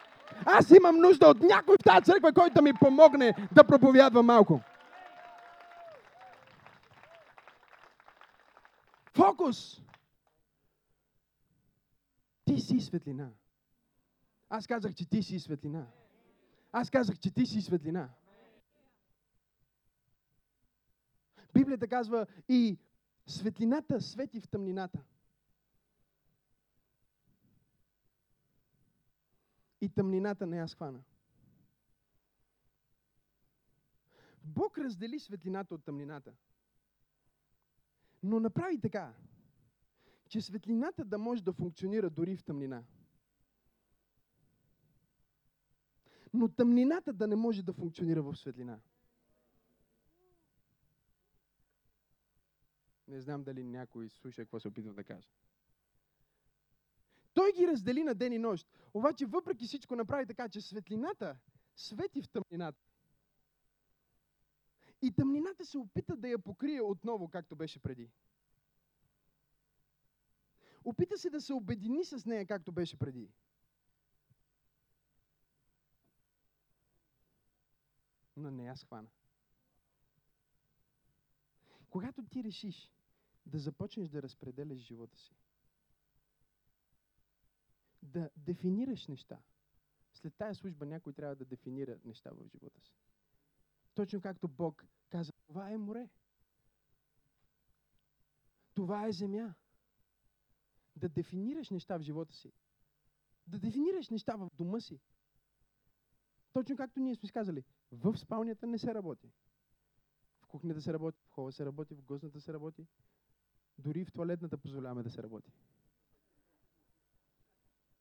Аз 0.46 0.70
имам 0.70 0.98
нужда 0.98 1.28
от 1.28 1.40
някой 1.40 1.76
в 1.82 1.84
тази 1.84 2.06
църква, 2.06 2.34
който 2.34 2.54
да 2.54 2.62
ми 2.62 2.74
помогне 2.74 3.34
да 3.52 3.64
проповядва 3.64 4.24
малко. 4.24 4.62
Фокус! 9.16 9.82
Ти 12.46 12.60
си 12.60 12.80
светлина. 12.80 13.28
Аз 14.54 14.68
казах, 14.68 14.94
че 14.94 15.10
ти 15.10 15.24
си 15.24 15.40
светлина. 15.40 15.88
Аз 16.72 16.90
казах, 16.90 17.20
че 17.20 17.32
ти 17.32 17.46
си 17.46 17.62
светлина. 17.62 18.10
Библията 21.54 21.88
казва 21.88 22.28
и 22.50 22.78
светлината 23.28 24.02
свети 24.02 24.42
в 24.42 24.48
тъмнината. 24.48 25.04
И 29.82 29.90
тъмнината 29.90 30.48
не 30.48 30.58
я 30.58 30.68
схвана. 30.68 31.04
Бог 34.44 34.78
раздели 34.78 35.20
светлината 35.20 35.76
от 35.76 35.86
тъмнината. 35.86 36.34
Но 38.24 38.40
направи 38.40 38.80
така, 38.80 39.14
че 40.30 40.42
светлината 40.42 41.06
да 41.06 41.18
може 41.18 41.44
да 41.44 41.54
функционира 41.54 42.10
дори 42.10 42.38
в 42.38 42.44
тъмнина. 42.44 42.84
Но 46.34 46.50
тъмнината 46.50 47.14
да 47.14 47.28
не 47.28 47.36
може 47.36 47.64
да 47.64 47.74
функционира 47.74 48.22
в 48.22 48.36
светлина. 48.36 48.80
Не 53.08 53.22
знам 53.22 53.44
дали 53.44 53.64
някой 53.64 54.10
слуша 54.10 54.42
какво 54.42 54.60
се 54.60 54.68
опитва 54.68 54.94
да 54.94 55.04
каже. 55.04 55.30
Той 57.34 57.52
ги 57.52 57.68
раздели 57.68 58.04
на 58.04 58.16
ден 58.16 58.34
и 58.34 58.40
нощ. 58.40 58.68
Обаче 58.94 59.26
въпреки 59.26 59.66
всичко 59.66 59.96
направи 59.96 60.28
така, 60.28 60.50
че 60.50 60.62
светлината 60.62 61.38
свети 61.76 62.22
в 62.22 62.30
тъмнината. 62.30 62.82
И 65.02 65.12
тъмнината 65.12 65.66
се 65.66 65.78
опита 65.78 66.16
да 66.16 66.30
я 66.30 66.40
покрие 66.40 66.82
отново, 66.82 67.30
както 67.30 67.56
беше 67.56 67.80
преди. 67.80 68.10
Опита 70.84 71.18
се 71.18 71.30
да 71.30 71.42
се 71.42 71.54
обедини 71.54 72.06
с 72.06 72.26
нея, 72.26 72.46
както 72.46 72.72
беше 72.72 72.98
преди. 72.98 73.30
Но 78.42 78.52
не 78.52 78.66
я 78.66 78.76
схвана. 78.76 79.10
Когато 81.90 82.24
ти 82.26 82.44
решиш 82.44 82.92
да 83.46 83.60
започнеш 83.60 84.10
да 84.10 84.22
разпределяш 84.22 84.78
живота 84.78 85.18
си, 85.18 85.36
да 88.02 88.30
дефинираш 88.38 89.08
неща, 89.08 89.40
след 90.14 90.36
тая 90.36 90.56
служба 90.56 90.86
някой 90.86 91.14
трябва 91.14 91.36
да 91.36 91.46
дефинира 91.46 92.00
неща 92.06 92.32
в 92.32 92.48
живота 92.48 92.82
си. 92.82 92.94
Точно 93.94 94.22
както 94.22 94.48
Бог 94.48 94.86
каза, 95.10 95.32
това 95.48 95.72
е 95.72 95.78
море. 95.78 96.10
Това 98.74 99.08
е 99.08 99.12
земя. 99.12 99.54
Да 100.96 101.10
дефинираш 101.10 101.70
неща 101.70 101.98
в 101.98 102.02
живота 102.02 102.36
си. 102.36 102.54
Да 103.48 103.60
дефинираш 103.60 104.10
неща 104.10 104.36
в 104.36 104.50
дома 104.54 104.80
си. 104.80 105.00
Точно 106.54 106.76
както 106.76 107.00
ние 107.00 107.16
сме 107.16 107.30
сказали, 107.30 107.64
в 107.92 108.18
спалнята 108.18 108.68
не 108.68 108.78
се 108.78 108.94
работи. 108.94 109.32
В 110.42 110.48
кухнята 110.48 110.82
се 110.82 110.94
работи, 110.94 111.22
в 111.26 111.32
хола 111.32 111.52
се 111.52 111.66
работи, 111.66 111.96
в 111.96 112.02
гостната 112.02 112.42
се 112.42 112.54
работи. 112.54 112.88
Дори 113.78 114.06
в 114.06 114.12
туалетната 114.12 114.58
позволяваме 114.58 115.04
да 115.04 115.10
се 115.10 115.24
работи. 115.24 115.52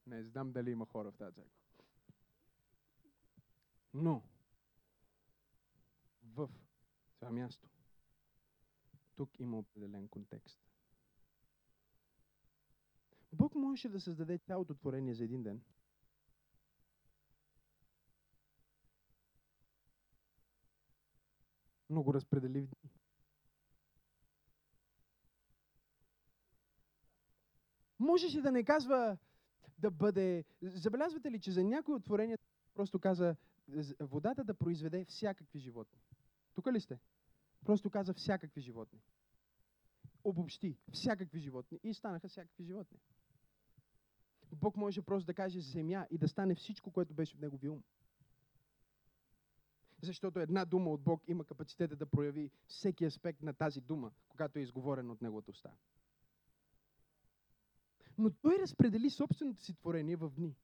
Не 0.07 0.23
знам 0.23 0.51
дали 0.51 0.71
има 0.71 0.85
хора 0.85 1.11
в 1.11 1.17
тази 1.17 1.35
църква. 1.35 1.55
Но, 3.93 4.23
в 6.23 6.49
това 7.15 7.31
място, 7.31 7.67
тук 9.15 9.39
има 9.39 9.59
определен 9.59 10.07
контекст. 10.07 10.59
Бог 13.33 13.55
можеше 13.55 13.89
да 13.89 13.99
създаде 13.99 14.37
цялото 14.37 14.75
творение 14.75 15.13
за 15.13 15.23
един 15.23 15.43
ден– 15.43 15.61
но 21.91 22.03
го 22.03 22.13
разпредели 22.13 22.61
в 22.61 22.65
дни. 22.65 22.91
Можеше 27.99 28.41
да 28.41 28.51
не 28.51 28.63
казва 28.63 29.17
да 29.79 29.91
бъде... 29.91 30.45
Забелязвате 30.61 31.31
ли, 31.31 31.39
че 31.39 31.51
за 31.51 31.63
някои 31.63 31.95
от 31.95 32.03
творенията 32.03 32.43
просто 32.73 32.99
каза 32.99 33.35
водата 33.99 34.43
да 34.43 34.57
произведе 34.57 35.05
всякакви 35.05 35.59
животни. 35.59 35.99
Тук 36.53 36.67
ли 36.67 36.81
сте? 36.81 36.99
Просто 37.65 37.89
каза 37.89 38.13
всякакви 38.13 38.61
животни. 38.61 38.99
Обобщи 40.23 40.77
всякакви 40.93 41.39
животни 41.39 41.79
и 41.83 41.93
станаха 41.93 42.29
всякакви 42.29 42.63
животни. 42.63 42.97
Бог 44.55 44.77
може 44.77 45.01
просто 45.01 45.25
да 45.25 45.33
каже 45.33 45.59
земя 45.59 46.07
и 46.11 46.17
да 46.17 46.27
стане 46.27 46.55
всичко, 46.55 46.91
което 46.91 47.13
беше 47.13 47.37
в 47.37 47.41
неговия 47.41 47.71
ум 47.71 47.83
защото 50.01 50.39
една 50.39 50.65
дума 50.65 50.89
от 50.89 51.01
Бог 51.01 51.23
има 51.27 51.45
капацитета 51.45 51.95
да 51.95 52.05
прояви 52.05 52.51
всеки 52.67 53.05
аспект 53.05 53.41
на 53.41 53.53
тази 53.53 53.81
дума, 53.81 54.11
когато 54.29 54.59
е 54.59 54.61
изговорена 54.61 55.13
от 55.13 55.21
Неговата 55.21 55.51
уста. 55.51 55.71
Но 58.17 58.29
той 58.29 58.59
разпредели 58.59 59.09
собственото 59.09 59.63
си 59.63 59.75
творение 59.75 60.15
в 60.15 60.29
дни. 60.29 60.55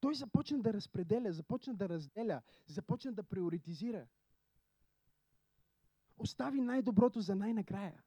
Той 0.00 0.14
започна 0.14 0.62
да 0.62 0.72
разпределя, 0.72 1.32
започна 1.32 1.74
да 1.74 1.88
разделя, 1.88 2.42
започна 2.66 3.12
да 3.12 3.22
приоритизира. 3.22 4.06
Остави 6.18 6.60
най-доброто 6.60 7.20
за 7.20 7.34
най-накрая. 7.34 8.02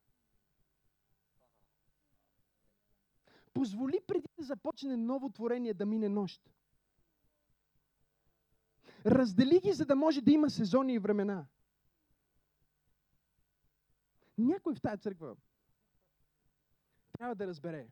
Позволи 3.53 3.99
преди 4.07 4.27
да 4.37 4.43
започне 4.43 4.97
ново 4.97 5.29
творение 5.29 5.73
да 5.73 5.85
мине 5.85 6.09
нощ. 6.09 6.56
Раздели 9.05 9.59
ги, 9.59 9.73
за 9.73 9.85
да 9.85 9.95
може 9.95 10.21
да 10.21 10.31
има 10.31 10.49
сезони 10.49 10.93
и 10.93 10.99
времена. 10.99 11.47
Някой 14.37 14.75
в 14.75 14.81
тази 14.81 15.01
църква 15.01 15.35
трябва 17.11 17.35
да 17.35 17.47
разбере, 17.47 17.87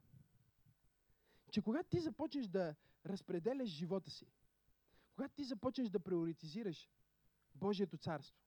че 1.51 1.61
когато 1.61 1.89
ти 1.89 1.99
започнеш 1.99 2.47
да 2.47 2.75
разпределяш 3.05 3.69
живота 3.69 4.11
си, 4.11 4.25
когато 5.15 5.33
ти 5.33 5.43
започнеш 5.43 5.89
да 5.89 5.99
приоритизираш 5.99 6.89
Божието 7.55 7.97
царство, 7.97 8.37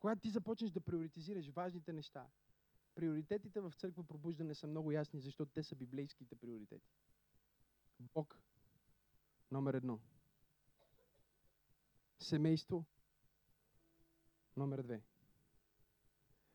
когато 0.00 0.20
ти 0.20 0.30
започнеш 0.30 0.70
да 0.70 0.80
приоритизираш 0.80 1.48
важните 1.48 1.92
неща, 1.92 2.26
приоритетите 2.94 3.60
в 3.60 3.72
църква 3.76 4.04
пробуждане 4.04 4.54
са 4.54 4.66
много 4.66 4.92
ясни, 4.92 5.20
защото 5.20 5.52
те 5.52 5.62
са 5.62 5.74
библейските 5.74 6.36
приоритети. 6.36 6.90
Бог 8.00 8.38
номер 9.50 9.74
едно– 9.74 10.00
Семейство. 12.18 12.84
Номер 14.56 14.82
две. 14.82 15.02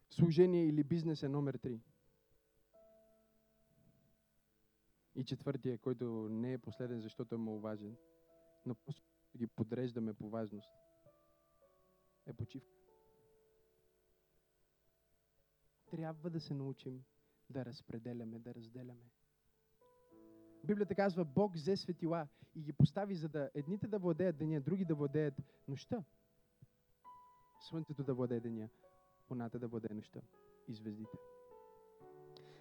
Служение 0.09 0.68
или 0.68 0.84
бизнес 0.84 1.24
е 1.24 1.30
номер 1.30 1.55
три. 1.55 1.82
И 5.16 5.26
четвъртия, 5.26 5.78
който 5.78 6.05
не 6.30 6.53
е 6.53 6.57
последен, 6.57 7.01
защото 7.01 7.36
е 7.36 7.38
маловажен, 7.38 7.97
но 8.66 8.76
просто 8.76 9.03
ги 9.38 9.47
подреждаме 9.47 10.14
по 10.14 10.30
важност, 10.30 10.70
е 12.26 12.34
почивка. 12.34 12.74
Трябва 15.86 16.30
да 16.30 16.39
се 16.39 16.53
научим 16.53 17.03
да 17.49 17.66
разпределяме, 17.66 18.39
да 18.39 18.55
разделяме. 18.55 19.11
Библията 20.64 20.95
казва, 20.95 21.26
Бог 21.26 21.53
взе 21.53 21.78
светила 21.78 22.28
и 22.55 22.61
ги 22.61 22.74
постави, 22.74 23.16
за 23.16 23.30
да 23.30 23.49
едните 23.53 23.88
да 23.88 23.99
владеят 23.99 24.38
деня, 24.38 24.61
други 24.61 24.86
да 24.86 24.95
владеят 24.95 25.34
нощта. 25.68 26.03
Слънцето 27.59 28.03
да 28.03 28.14
владее 28.14 28.39
деня, 28.39 28.70
луната 29.30 29.59
да 29.59 29.68
владее 29.68 29.95
нощта 29.95 30.22
и 30.68 30.74
звездите. 30.74 31.18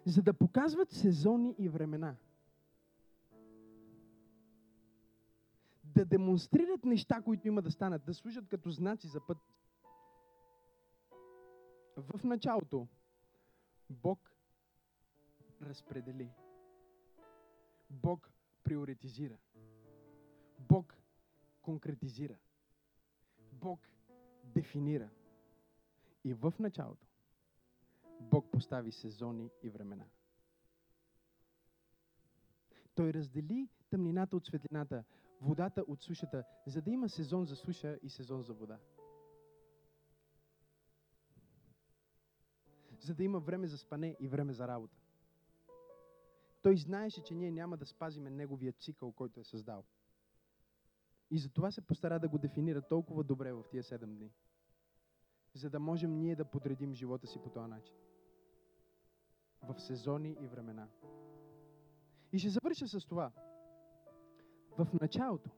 За 0.06 0.22
да 0.22 0.34
показват 0.34 0.90
сезони 0.90 1.54
и 1.58 1.68
времена. 1.68 2.16
Да 5.84 6.04
демонстрират 6.04 6.84
неща, 6.84 7.22
които 7.22 7.48
има 7.48 7.62
да 7.62 7.70
станат, 7.70 8.04
да 8.04 8.14
служат 8.14 8.48
като 8.48 8.70
знаци 8.70 9.06
за 9.08 9.20
път. 9.20 9.38
В 11.96 12.24
началото 12.24 12.88
Бог 13.90 14.36
разпредели. 15.62 16.30
Бог 17.92 18.30
приоритизира. 18.64 19.38
Бог 20.58 20.96
конкретизира. 21.62 22.36
Бог 23.52 23.80
дефинира. 24.44 25.10
И 26.24 26.34
в 26.34 26.54
началото 26.58 27.06
Бог 28.20 28.50
постави 28.50 28.92
сезони 28.92 29.50
и 29.62 29.70
времена. 29.70 30.04
Той 32.94 33.12
раздели 33.12 33.68
тъмнината 33.90 34.36
от 34.36 34.46
светлината, 34.46 35.04
водата 35.40 35.84
от 35.88 36.02
сушата, 36.02 36.44
за 36.66 36.82
да 36.82 36.90
има 36.90 37.08
сезон 37.08 37.44
за 37.44 37.56
суша 37.56 37.98
и 38.02 38.08
сезон 38.08 38.42
за 38.42 38.54
вода. 38.54 38.78
За 43.00 43.14
да 43.14 43.24
има 43.24 43.40
време 43.40 43.66
за 43.66 43.78
спане 43.78 44.16
и 44.20 44.28
време 44.28 44.52
за 44.52 44.68
работа. 44.68 45.01
Той 46.62 46.76
знаеше, 46.76 47.22
че 47.22 47.34
ние 47.34 47.50
няма 47.50 47.76
да 47.76 47.86
спазиме 47.86 48.30
неговия 48.30 48.72
цикъл, 48.72 49.12
който 49.12 49.40
е 49.40 49.44
създал. 49.44 49.84
И 51.30 51.38
затова 51.38 51.70
се 51.70 51.86
постара 51.86 52.20
да 52.20 52.28
го 52.28 52.38
дефинира 52.38 52.82
толкова 52.82 53.24
добре 53.24 53.52
в 53.52 53.64
тия 53.70 53.82
седем 53.82 54.16
дни. 54.16 54.32
За 55.54 55.70
да 55.70 55.80
можем 55.80 56.18
ние 56.18 56.36
да 56.36 56.44
подредим 56.44 56.94
живота 56.94 57.26
си 57.26 57.38
по 57.42 57.50
този 57.50 57.70
начин. 57.70 57.96
В 59.62 59.80
сезони 59.80 60.36
и 60.40 60.46
времена. 60.46 60.88
И 62.32 62.38
ще 62.38 62.48
завърша 62.48 62.88
с 62.88 63.06
това. 63.06 63.32
В 64.78 64.88
началото 65.00 65.50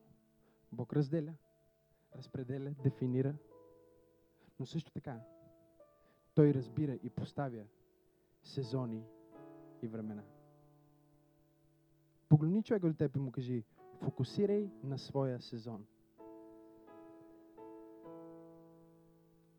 Бог 0.73 0.93
разделя, 0.93 1.35
разпределя, 2.17 2.75
дефинира, 2.83 3.37
но 4.59 4.67
също 4.67 4.93
така 4.93 5.21
Той 6.35 6.55
разбира 6.55 6.95
и 6.95 7.11
поставя 7.11 7.65
сезони 8.43 9.05
и 9.83 9.89
времена. 9.89 10.34
Погледни 12.35 12.63
човека 12.63 12.87
до 12.87 12.95
теб 12.95 13.17
и 13.17 13.19
му 13.19 13.33
кажи, 13.33 13.65
фокусирай 14.03 14.71
на 14.85 14.99
своя 14.99 15.41
сезон. 15.41 15.87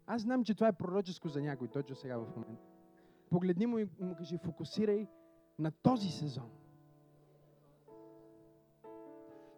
Аз 0.07 0.21
знам, 0.21 0.43
че 0.43 0.53
това 0.55 0.67
е 0.67 0.77
пророческо 0.77 1.27
за 1.27 1.41
някой, 1.41 1.67
точно 1.67 1.95
сега 1.95 2.17
в 2.17 2.35
момента. 2.35 2.63
Погледни 3.29 3.65
му 3.65 3.77
и 3.77 3.87
му 3.99 4.15
кажи, 4.15 4.37
фокусирай 4.37 5.07
на 5.59 5.71
този 5.71 6.09
сезон. 6.09 6.51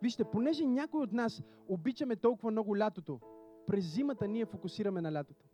Вижте, 0.01 0.23
понеже 0.23 0.65
някой 0.65 1.01
от 1.01 1.11
нас 1.11 1.43
обичаме 1.67 2.15
толкова 2.15 2.51
много 2.51 2.77
лятото, 2.77 3.19
през 3.67 3.93
зимата 3.93 4.27
ние 4.27 4.45
фокусираме 4.45 5.01
на 5.01 5.13
лятото. 5.13 5.45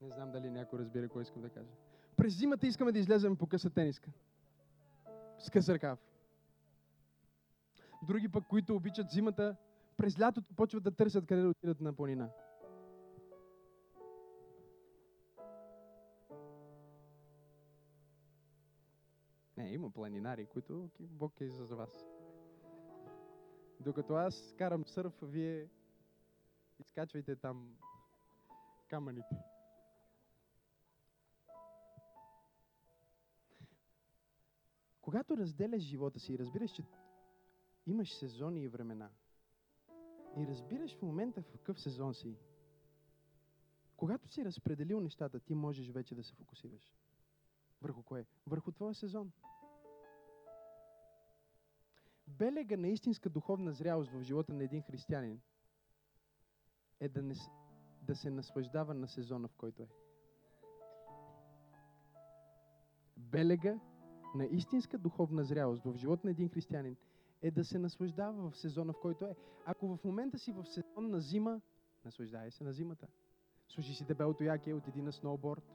Не 0.00 0.10
знам 0.10 0.32
дали 0.32 0.50
някой 0.50 0.78
разбира 0.78 1.02
какво 1.02 1.20
искам 1.20 1.42
да 1.42 1.50
кажа. 1.50 1.72
През 2.16 2.38
зимата 2.38 2.66
искаме 2.66 2.92
да 2.92 2.98
излезем 2.98 3.36
по 3.36 3.46
къса 3.46 3.70
тениска. 3.70 4.10
С 5.38 5.50
къс 5.50 5.68
ръкав. 5.68 5.98
Други 8.02 8.28
пък, 8.28 8.46
които 8.46 8.76
обичат 8.76 9.10
зимата, 9.10 9.56
през 9.96 10.20
лятото 10.20 10.54
почват 10.54 10.82
да 10.82 10.90
търсят 10.90 11.26
къде 11.26 11.42
да 11.42 11.48
отидат 11.48 11.80
на 11.80 11.92
планина. 11.92 12.30
Не, 19.56 19.72
има 19.72 19.90
планинари, 19.90 20.46
които 20.46 20.90
Бог 21.00 21.40
е 21.40 21.50
за 21.50 21.76
вас. 21.76 22.06
Докато 23.80 24.14
аз 24.14 24.54
карам 24.58 24.86
сърф, 24.86 25.12
вие 25.22 25.68
изкачвайте 26.78 27.36
там 27.36 27.76
камъните. 28.88 29.36
Когато 35.06 35.36
разделяш 35.36 35.82
живота 35.82 36.20
си 36.20 36.32
и 36.32 36.38
разбираш, 36.38 36.70
че 36.70 36.82
имаш 37.86 38.14
сезони 38.14 38.62
и 38.62 38.68
времена, 38.68 39.10
и 40.36 40.46
разбираш 40.46 40.96
в 40.96 41.02
момента 41.02 41.42
в 41.42 41.48
какъв 41.48 41.80
сезон 41.80 42.14
си, 42.14 42.36
когато 43.96 44.28
си 44.28 44.44
разпределил 44.44 45.00
нещата, 45.00 45.40
ти 45.40 45.54
можеш 45.54 45.90
вече 45.90 46.14
да 46.14 46.22
се 46.22 46.34
фокусираш. 46.34 46.94
Върху 47.82 48.02
кое? 48.02 48.26
Върху 48.46 48.72
твоя 48.72 48.94
сезон. 48.94 49.32
Белега 52.26 52.76
на 52.76 52.88
истинска 52.88 53.30
духовна 53.30 53.72
зрялост 53.72 54.10
в 54.12 54.22
живота 54.22 54.54
на 54.54 54.64
един 54.64 54.82
християнин 54.82 55.40
е 57.00 57.08
да, 57.08 57.22
не, 57.22 57.34
да 58.02 58.16
се 58.16 58.30
наслаждава 58.30 58.94
на 58.94 59.08
сезона, 59.08 59.48
в 59.48 59.54
който 59.56 59.82
е. 59.82 59.88
Белега 63.16 63.80
на 64.36 64.46
истинска 64.46 64.98
духовна 64.98 65.44
зрялост 65.44 65.82
в 65.84 65.96
живота 65.96 66.26
на 66.26 66.30
един 66.30 66.48
християнин 66.48 66.96
е 67.42 67.50
да 67.50 67.64
се 67.64 67.78
наслаждава 67.78 68.50
в 68.50 68.56
сезона, 68.56 68.92
в 68.92 69.00
който 69.00 69.24
е. 69.24 69.36
Ако 69.64 69.96
в 69.96 70.04
момента 70.04 70.38
си 70.38 70.52
в 70.52 70.64
сезон 70.64 71.10
на 71.10 71.20
зима, 71.20 71.60
наслаждай 72.04 72.50
се 72.50 72.64
на 72.64 72.72
зимата. 72.72 73.06
Служи 73.68 73.94
си 73.94 74.04
дебелото 74.04 74.44
яке, 74.44 74.74
отиди 74.74 75.02
на 75.02 75.12
сноуборд. 75.12 75.72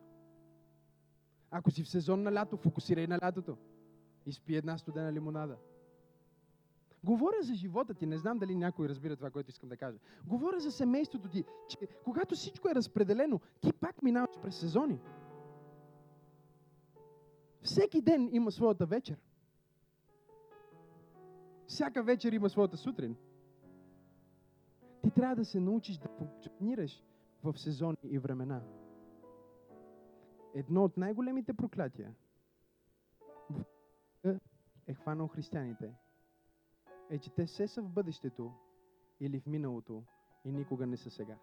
Ако 1.51 1.71
си 1.71 1.83
в 1.83 1.89
сезон 1.89 2.23
на 2.23 2.33
лято, 2.33 2.57
фокусирай 2.57 3.07
на 3.07 3.19
лятото. 3.23 3.57
Изпи 4.25 4.55
една 4.55 4.77
студена 4.77 5.13
лимонада. 5.13 5.57
Говоря 7.03 7.41
за 7.41 7.55
живота 7.55 7.93
ти, 7.93 8.05
не 8.05 8.17
знам 8.17 8.39
дали 8.39 8.55
някой 8.55 8.89
разбира 8.89 9.15
това, 9.15 9.29
което 9.29 9.49
искам 9.49 9.69
да 9.69 9.77
кажа. 9.77 9.99
Говоря 10.27 10.59
за 10.59 10.71
семейството 10.71 11.29
ти, 11.29 11.43
че 11.69 11.77
когато 12.03 12.35
всичко 12.35 12.69
е 12.69 12.75
разпределено, 12.75 13.39
ти 13.61 13.73
пак 13.73 14.01
минаваш 14.01 14.39
през 14.41 14.55
сезони. 14.59 14.99
Всеки 17.61 18.01
ден 18.01 18.29
има 18.31 18.51
своята 18.51 18.85
вечер. 18.85 19.17
Всяка 21.67 22.03
вечер 22.03 22.31
има 22.31 22.49
своята 22.49 22.77
сутрин. 22.77 23.15
Ти 25.03 25.11
трябва 25.11 25.35
да 25.35 25.45
се 25.45 25.59
научиш 25.59 25.97
да 25.97 26.07
функционираш 26.07 27.03
в 27.43 27.57
сезони 27.57 27.97
и 28.03 28.19
времена. 28.19 28.61
Едно 30.55 30.83
от 30.83 30.97
най-големите 30.97 31.53
проклятия 31.53 32.15
е 34.87 34.93
хванал 34.93 35.27
християните 35.27 35.93
е, 37.09 37.19
че 37.19 37.29
те 37.29 37.47
се 37.47 37.67
са 37.67 37.81
в 37.81 37.89
бъдещето 37.89 38.51
или 39.19 39.39
в 39.39 39.47
миналото 39.47 40.03
и 40.45 40.51
никога 40.51 40.87
не 40.87 40.97
са 40.97 41.09
сега. 41.09 41.37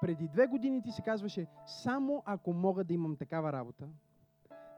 Преди 0.00 0.28
две 0.28 0.46
години 0.46 0.82
ти 0.82 0.90
се 0.90 1.02
казваше, 1.02 1.46
само 1.66 2.22
ако 2.26 2.52
мога 2.52 2.84
да 2.84 2.94
имам 2.94 3.16
такава 3.16 3.52
работа, 3.52 3.88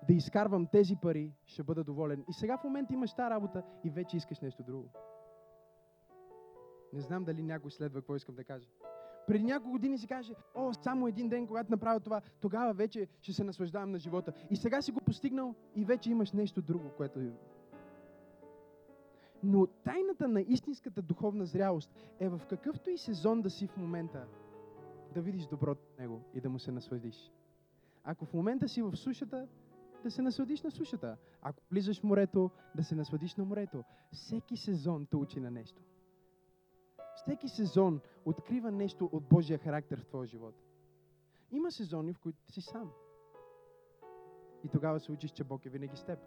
да 0.09 0.13
изкарвам 0.13 0.67
тези 0.67 0.97
пари, 0.97 1.33
ще 1.47 1.63
бъда 1.63 1.85
доволен. 1.85 2.25
И 2.29 2.33
сега 2.33 2.59
в 2.59 2.65
момента 2.65 2.95
имаш 2.95 3.15
тази 3.15 3.31
работа 3.31 3.63
и 3.85 3.91
вече 3.91 4.17
искаш 4.17 4.41
нещо 4.41 4.63
друго. 4.63 4.89
Не 6.93 7.01
знам 7.01 7.25
дали 7.25 7.43
някой 7.43 7.71
следва 7.71 8.01
какво 8.01 8.17
искам 8.17 8.35
да 8.35 8.45
кажа. 8.45 8.69
Преди 9.27 9.45
няколко 9.45 9.71
години 9.71 9.99
си 9.99 10.07
каже, 10.07 10.35
о, 10.55 10.73
само 10.73 11.09
един 11.09 11.29
ден, 11.29 11.47
когато 11.47 11.71
направя 11.71 12.01
това, 12.01 12.21
тогава 12.41 12.73
вече 12.73 13.09
ще 13.23 13.33
се 13.33 13.45
наслаждавам 13.45 13.91
на 13.91 13.99
живота. 13.99 14.33
И 14.51 14.57
сега 14.57 14.83
си 14.83 14.93
го 14.93 15.01
постигнал 15.01 15.55
и 15.75 15.85
вече 15.85 16.11
имаш 16.11 16.33
нещо 16.33 16.63
друго, 16.63 16.91
което 16.97 17.21
но 19.43 19.67
тайната 19.67 20.29
на 20.29 20.41
истинската 20.41 21.03
духовна 21.03 21.45
зрялост 21.45 21.91
е 22.21 22.29
в 22.29 22.41
какъвто 22.49 22.91
и 22.91 22.99
сезон 22.99 23.43
да 23.43 23.51
си 23.51 23.67
в 23.67 23.77
момента, 23.77 24.27
да 25.15 25.23
видиш 25.23 25.47
доброто 25.47 25.87
в 25.87 25.99
него 25.99 26.23
и 26.35 26.41
да 26.41 26.51
му 26.51 26.59
се 26.59 26.73
насладиш. 26.73 27.33
Ако 28.05 28.25
в 28.25 28.35
момента 28.35 28.69
си 28.69 28.83
в 28.83 28.97
сушата, 28.97 29.49
да 30.03 30.11
се 30.11 30.23
насладиш 30.23 30.63
на 30.63 30.71
сушата. 30.71 31.17
Ако 31.43 31.63
влизаш 31.71 32.01
в 32.01 32.05
морето, 32.05 32.51
да 32.77 32.85
се 32.85 32.95
насладиш 32.95 33.37
на 33.37 33.45
морето. 33.45 33.85
Всеки 34.13 34.57
сезон 34.57 35.07
те 35.07 35.17
учи 35.17 35.41
на 35.41 35.51
нещо. 35.51 35.83
Всеки 37.17 37.49
сезон 37.49 38.01
открива 38.25 38.71
нещо 38.71 39.11
от 39.13 39.29
Божия 39.29 39.59
характер 39.59 40.01
в 40.01 40.07
твоя 40.07 40.27
живот. 40.27 40.55
Има 41.51 41.73
сезони, 41.73 42.13
в 42.13 42.19
които 42.19 42.53
си 42.53 42.61
сам. 42.61 42.91
И 44.65 44.69
тогава 44.69 45.01
се 45.01 45.13
учиш, 45.13 45.31
че 45.31 45.45
Бог 45.45 45.67
е 45.67 45.71
винаги 45.71 45.97
с 45.97 46.05
теб. 46.05 46.19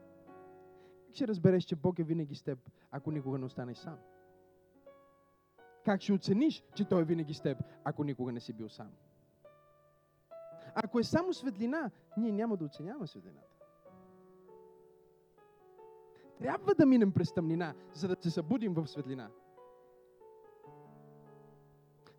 Как 1.06 1.16
ще 1.16 1.28
разбереш, 1.28 1.64
че 1.64 1.76
Бог 1.76 2.00
е 2.00 2.04
винаги 2.04 2.36
с 2.36 2.44
теб, 2.44 2.60
ако 2.92 3.12
никога 3.12 3.38
не 3.38 3.46
останеш 3.46 3.78
сам? 3.78 3.98
Как 5.86 6.02
ще 6.02 6.14
оцениш, 6.14 6.64
че 6.76 6.86
Той 6.86 7.02
е 7.02 7.06
винаги 7.06 7.34
с 7.34 7.42
теб, 7.42 7.58
ако 7.84 8.04
никога 8.04 8.32
не 8.32 8.40
си 8.40 8.54
бил 8.54 8.70
сам? 8.70 8.92
Ако 10.76 11.00
е 11.00 11.04
само 11.04 11.34
светлина, 11.34 11.92
ние 12.18 12.32
няма 12.32 12.58
да 12.58 12.66
оценяваме 12.66 13.08
светлината. 13.08 13.48
Трябва 16.40 16.76
да 16.76 16.86
минем 16.86 17.12
през 17.12 17.34
тъмнина, 17.34 17.76
за 17.94 18.08
да 18.08 18.16
се 18.22 18.32
събудим 18.32 18.74
в 18.74 18.88
светлина. 18.88 19.32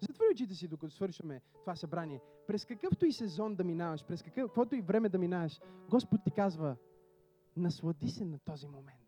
Затвори 0.00 0.28
очите 0.32 0.54
си, 0.54 0.68
докато 0.68 0.94
свършваме 0.94 1.42
това 1.60 1.76
събрание. 1.76 2.20
През 2.46 2.64
какъвто 2.64 3.06
и 3.06 3.12
сезон 3.12 3.54
да 3.54 3.64
минаваш, 3.64 4.04
през 4.04 4.22
каквото 4.22 4.74
и 4.74 4.80
време 4.80 5.08
да 5.08 5.18
минаваш, 5.18 5.60
Господ 5.90 6.20
ти 6.24 6.30
казва, 6.30 6.76
наслади 7.56 8.08
се 8.08 8.24
на 8.24 8.38
този 8.38 8.68
момент. 8.68 9.00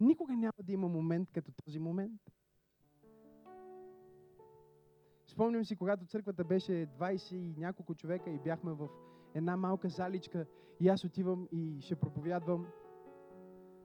Никога 0.00 0.36
няма 0.36 0.62
да 0.62 0.72
има 0.72 0.88
момент 0.88 1.30
като 1.32 1.52
този 1.64 1.78
момент. 1.78 2.20
Спомням 5.32 5.64
си, 5.64 5.76
когато 5.76 6.06
църквата 6.06 6.44
беше 6.44 6.72
20 6.72 7.34
и 7.34 7.60
няколко 7.60 7.94
човека 7.94 8.30
и 8.30 8.38
бяхме 8.38 8.72
в 8.72 8.88
една 9.34 9.56
малка 9.56 9.88
заличка 9.88 10.46
и 10.80 10.88
аз 10.88 11.04
отивам 11.04 11.48
и 11.52 11.80
ще 11.80 11.96
проповядвам. 11.96 12.66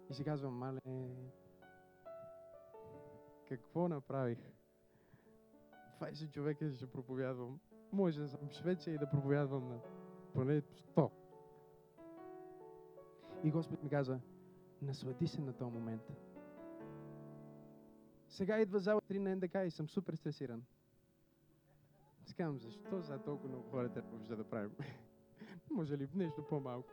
И 0.09 0.13
си 0.13 0.23
казвам, 0.23 0.53
мале, 0.53 0.79
какво 3.49 3.87
направих? 3.87 4.37
20 6.01 6.29
човека 6.29 6.71
ще 6.71 6.87
проповядвам. 6.87 7.59
Може 7.91 8.19
да 8.19 8.27
съм 8.27 8.47
в 8.49 8.53
Швеция 8.53 8.95
и 8.95 8.97
да 8.97 9.09
проповядвам 9.09 9.67
на 9.67 9.79
поне 10.33 10.61
100. 10.61 11.11
И 13.43 13.51
Господ 13.51 13.83
ми 13.83 13.89
каза, 13.89 14.19
наслади 14.81 15.27
се 15.27 15.41
на 15.41 15.53
този 15.53 15.71
момент. 15.71 16.11
Сега 18.27 18.59
идва 18.59 18.79
зала 18.79 19.01
3 19.01 19.19
на 19.19 19.35
НДК 19.35 19.55
и 19.65 19.71
съм 19.71 19.89
супер 19.89 20.13
стресиран. 20.13 20.63
Скам, 22.27 22.59
защо 22.59 23.01
за 23.01 23.19
толкова 23.19 23.49
много 23.49 23.69
хора 23.69 23.89
трябва 23.89 24.35
да 24.35 24.43
правим? 24.43 24.71
Може 25.71 25.97
ли 25.97 26.09
нещо 26.15 26.43
по-малко? 26.49 26.89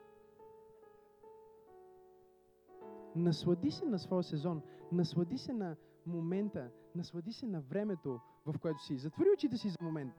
Наслади 3.16 3.70
се 3.70 3.85
на 3.85 3.99
своя 3.99 4.22
сезон. 4.22 4.62
Наслади 4.93 5.39
се 5.39 5.53
на 5.53 5.76
момента. 6.07 6.70
Наслади 6.95 7.32
се 7.32 7.47
на 7.47 7.61
времето, 7.61 8.20
в 8.47 8.59
което 8.59 8.82
си. 8.82 8.99
Затвори 8.99 9.28
очите 9.35 9.57
си 9.57 9.68
за 9.68 9.76
момент. 9.82 10.14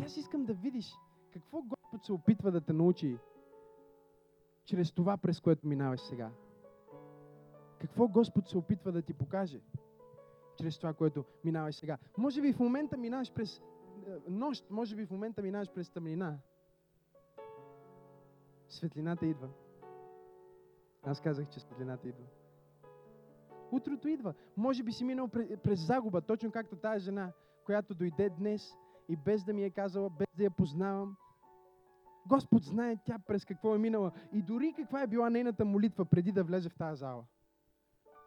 И 0.00 0.04
аз 0.04 0.16
искам 0.16 0.44
да 0.44 0.54
видиш 0.54 0.86
какво 1.32 1.62
Господ 1.62 2.04
се 2.04 2.12
опитва 2.12 2.50
да 2.50 2.60
те 2.60 2.72
научи 2.72 3.18
чрез 4.64 4.92
това, 4.92 5.16
през 5.16 5.40
което 5.40 5.66
минаваш 5.66 6.00
сега. 6.00 6.30
Какво 7.80 8.08
Господ 8.08 8.48
се 8.48 8.58
опитва 8.58 8.92
да 8.92 9.02
ти 9.02 9.14
покаже 9.14 9.60
чрез 10.56 10.78
това, 10.78 10.94
което 10.94 11.24
минаваш 11.44 11.74
сега. 11.74 11.98
Може 12.18 12.42
би 12.42 12.52
в 12.52 12.58
момента 12.58 12.96
минаваш 12.96 13.32
през 13.32 13.62
нощ, 14.28 14.70
може 14.70 14.96
би 14.96 15.06
в 15.06 15.10
момента 15.10 15.42
минаваш 15.42 15.72
през 15.74 15.90
тъмнина. 15.90 16.38
Светлината 18.68 19.26
идва. 19.26 19.48
Аз 21.02 21.20
казах, 21.20 21.48
че 21.48 21.60
светлината 21.60 22.08
идва. 22.08 22.24
Утрото 23.72 24.08
идва. 24.08 24.34
Може 24.56 24.82
би 24.82 24.92
си 24.92 25.04
минал 25.04 25.28
през 25.62 25.86
загуба, 25.86 26.20
точно 26.20 26.50
както 26.50 26.76
тази 26.76 27.04
жена, 27.04 27.32
която 27.64 27.94
дойде 27.94 28.30
днес 28.30 28.76
и 29.08 29.16
без 29.16 29.44
да 29.44 29.52
ми 29.52 29.64
е 29.64 29.70
казала, 29.70 30.10
без 30.10 30.26
да 30.36 30.44
я 30.44 30.50
познавам. 30.50 31.16
Господ 32.28 32.62
знае 32.62 32.96
тя 33.04 33.18
през 33.18 33.44
какво 33.44 33.74
е 33.74 33.78
минала 33.78 34.12
и 34.32 34.42
дори 34.42 34.72
каква 34.76 35.02
е 35.02 35.06
била 35.06 35.30
нейната 35.30 35.64
молитва 35.64 36.04
преди 36.04 36.32
да 36.32 36.44
влезе 36.44 36.68
в 36.68 36.76
тази 36.76 37.00
зала. 37.00 37.24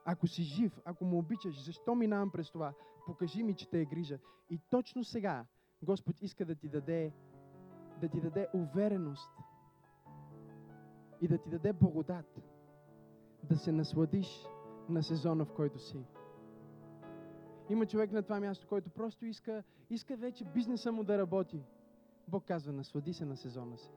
Ако 0.06 0.28
си 0.28 0.44
жив, 0.44 0.80
ако 0.86 1.06
му 1.06 1.18
обичаш, 1.18 1.66
защо 1.66 1.96
минавам 1.96 2.32
през 2.32 2.52
това? 2.52 2.74
Покажи 3.06 3.44
ми, 3.44 3.56
че 3.56 3.70
те 3.70 3.82
е 3.82 3.86
грижа. 3.86 4.20
И 4.50 4.60
точно 4.70 5.04
сега 5.04 5.46
Господ 5.84 6.22
иска 6.22 6.46
да 6.46 6.56
ти 6.56 6.70
даде, 6.70 7.14
да 8.02 8.10
ти 8.10 8.22
даде 8.22 8.48
увереност 8.54 9.32
и 11.22 11.28
да 11.28 11.38
ти 11.38 11.50
даде 11.50 11.74
благодат, 11.74 12.40
да 13.44 13.58
се 13.58 13.72
насладиш 13.72 14.48
на 14.90 15.04
сезона, 15.04 15.46
в 15.46 15.54
който 15.54 15.80
си. 15.80 16.06
Има 17.70 17.86
човек 17.86 18.12
на 18.12 18.24
това 18.24 18.40
място, 18.40 18.68
който 18.68 18.90
просто 18.90 19.26
иска, 19.26 19.64
иска 19.90 20.18
вече 20.18 20.46
бизнеса 20.46 20.92
му 20.92 21.04
да 21.04 21.18
работи. 21.18 21.64
Бог 22.28 22.46
казва, 22.46 22.74
наслади 22.74 23.14
се 23.14 23.26
на 23.26 23.38
сезона 23.38 23.78
си. 23.78 23.92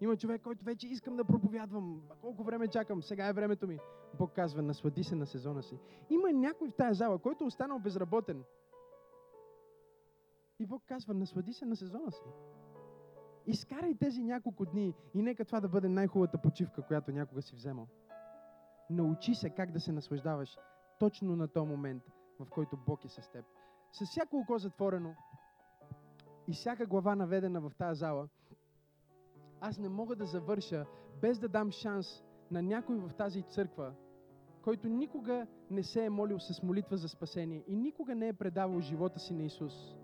Има 0.00 0.16
човек, 0.16 0.42
който 0.42 0.64
вече 0.64 0.86
искам 0.86 1.16
да 1.16 1.24
проповядвам. 1.24 2.02
Колко 2.20 2.42
време 2.42 2.68
чакам? 2.68 3.02
Сега 3.02 3.26
е 3.26 3.32
времето 3.32 3.66
ми. 3.66 3.78
Бог 4.18 4.32
казва, 4.32 4.62
наслади 4.62 5.04
се 5.04 5.14
на 5.14 5.26
сезона 5.26 5.62
си. 5.62 5.78
Има 6.10 6.32
някой 6.32 6.68
в 6.68 6.74
тази 6.74 6.98
зала, 6.98 7.18
който 7.18 7.44
е 7.44 7.46
останал 7.46 7.78
безработен. 7.78 8.44
И 10.60 10.66
Бог 10.66 10.82
казва, 10.86 11.14
наслади 11.14 11.52
се 11.52 11.66
на 11.66 11.76
сезона 11.76 12.12
си. 12.12 12.24
Изкарай 13.46 13.94
тези 13.94 14.22
няколко 14.22 14.66
дни 14.66 14.94
и 15.14 15.22
нека 15.22 15.44
това 15.44 15.60
да 15.60 15.68
бъде 15.68 15.88
най-хубавата 15.88 16.38
почивка, 16.38 16.82
която 16.82 17.12
някога 17.12 17.42
си 17.42 17.56
вземал. 17.56 17.88
Научи 18.90 19.34
се 19.34 19.50
как 19.50 19.72
да 19.72 19.80
се 19.80 19.92
наслаждаваш 19.92 20.56
точно 20.98 21.36
на 21.36 21.48
този 21.48 21.68
момент, 21.68 22.02
в 22.40 22.46
който 22.50 22.76
Бог 22.86 23.04
е 23.04 23.08
с 23.08 23.28
теб. 23.32 23.44
С 23.92 24.04
всяко 24.04 24.36
око 24.36 24.58
затворено 24.58 25.14
и 26.48 26.52
всяка 26.52 26.86
глава 26.86 27.16
наведена 27.16 27.60
в 27.60 27.72
тази 27.78 27.98
зала, 27.98 28.28
аз 29.60 29.78
не 29.78 29.88
мога 29.88 30.16
да 30.16 30.26
завърша 30.26 30.86
без 31.20 31.38
да 31.38 31.48
дам 31.48 31.70
шанс 31.70 32.06
на 32.50 32.62
някой 32.62 32.96
в 32.96 33.10
тази 33.14 33.42
църква, 33.42 33.94
който 34.62 34.88
никога 34.88 35.46
не 35.70 35.82
се 35.82 36.04
е 36.04 36.10
молил 36.10 36.38
с 36.38 36.62
молитва 36.62 36.96
за 36.96 37.08
спасение 37.08 37.64
и 37.66 37.76
никога 37.76 38.14
не 38.14 38.28
е 38.28 38.32
предавал 38.32 38.80
живота 38.80 39.18
си 39.18 39.34
на 39.34 39.42
Исус, 39.42 39.99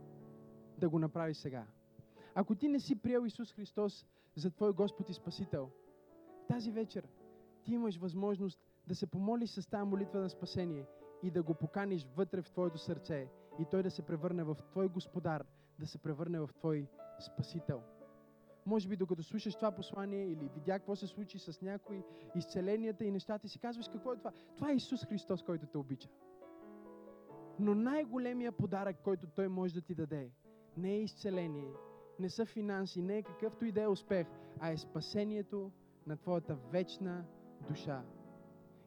да 0.79 0.89
го 0.89 0.99
направи 0.99 1.35
сега. 1.35 1.66
Ако 2.35 2.55
ти 2.55 2.68
не 2.68 2.81
си 2.81 2.97
приел 2.97 3.27
Исус 3.27 3.53
Христос 3.53 4.07
за 4.35 4.51
Твой 4.51 4.72
Господ 4.72 5.11
и 5.11 5.14
Спасител, 5.14 5.70
тази 6.49 6.70
вечер 6.70 7.09
ти 7.64 7.72
имаш 7.74 7.97
възможност 7.97 8.61
да 8.87 8.95
се 8.95 9.07
помолиш 9.07 9.51
с 9.51 9.70
тази 9.70 9.89
молитва 9.89 10.20
на 10.20 10.31
спасение 10.31 10.87
и 11.22 11.31
да 11.31 11.43
го 11.43 11.55
поканиш 11.55 12.07
вътре 12.16 12.43
в 12.43 12.51
Твоето 12.51 12.79
сърце 12.79 13.29
и 13.59 13.64
Той 13.70 13.83
да 13.83 13.91
се 13.91 14.03
превърне 14.03 14.45
в 14.45 14.57
Твой 14.70 14.89
Господар, 14.89 15.45
да 15.79 15.87
се 15.87 15.99
превърне 15.99 16.41
в 16.41 16.51
Твой 16.59 16.87
Спасител. 17.20 17.83
Може 18.66 18.89
би 18.89 18.97
докато 18.97 19.22
слушаш 19.22 19.55
това 19.55 19.70
послание 19.70 20.27
или 20.27 20.51
видя 20.55 20.79
какво 20.79 20.97
се 20.97 21.07
случи 21.07 21.39
с 21.39 21.62
някои 21.62 22.03
изцеленията 22.35 23.05
и 23.05 23.11
нещата 23.11 23.49
си 23.49 23.59
казваш 23.59 23.89
какво 23.89 24.12
е 24.12 24.16
това. 24.16 24.33
Това 24.57 24.70
е 24.70 24.74
Исус 24.74 25.05
Христос, 25.05 25.43
който 25.43 25.66
те 25.66 25.79
обича. 25.79 26.09
Но 27.59 27.74
най-големия 27.74 28.53
подарък, 28.53 28.97
който 29.03 29.27
Той 29.27 29.49
може 29.49 29.74
да 29.74 29.81
ти 29.81 29.95
даде, 29.95 30.31
не 30.77 30.93
е 30.93 31.03
изцеление, 31.03 31.72
не 32.18 32.31
са 32.31 32.47
финанси, 32.47 33.03
не 33.03 33.18
е 33.18 33.22
какъвто 33.22 33.64
и 33.64 33.72
да 33.72 33.83
е 33.83 33.89
успех, 33.89 34.27
а 34.61 34.70
е 34.70 34.77
спасението 34.77 35.70
на 36.07 36.16
твоята 36.16 36.55
вечна 36.55 37.24
душа. 37.68 38.05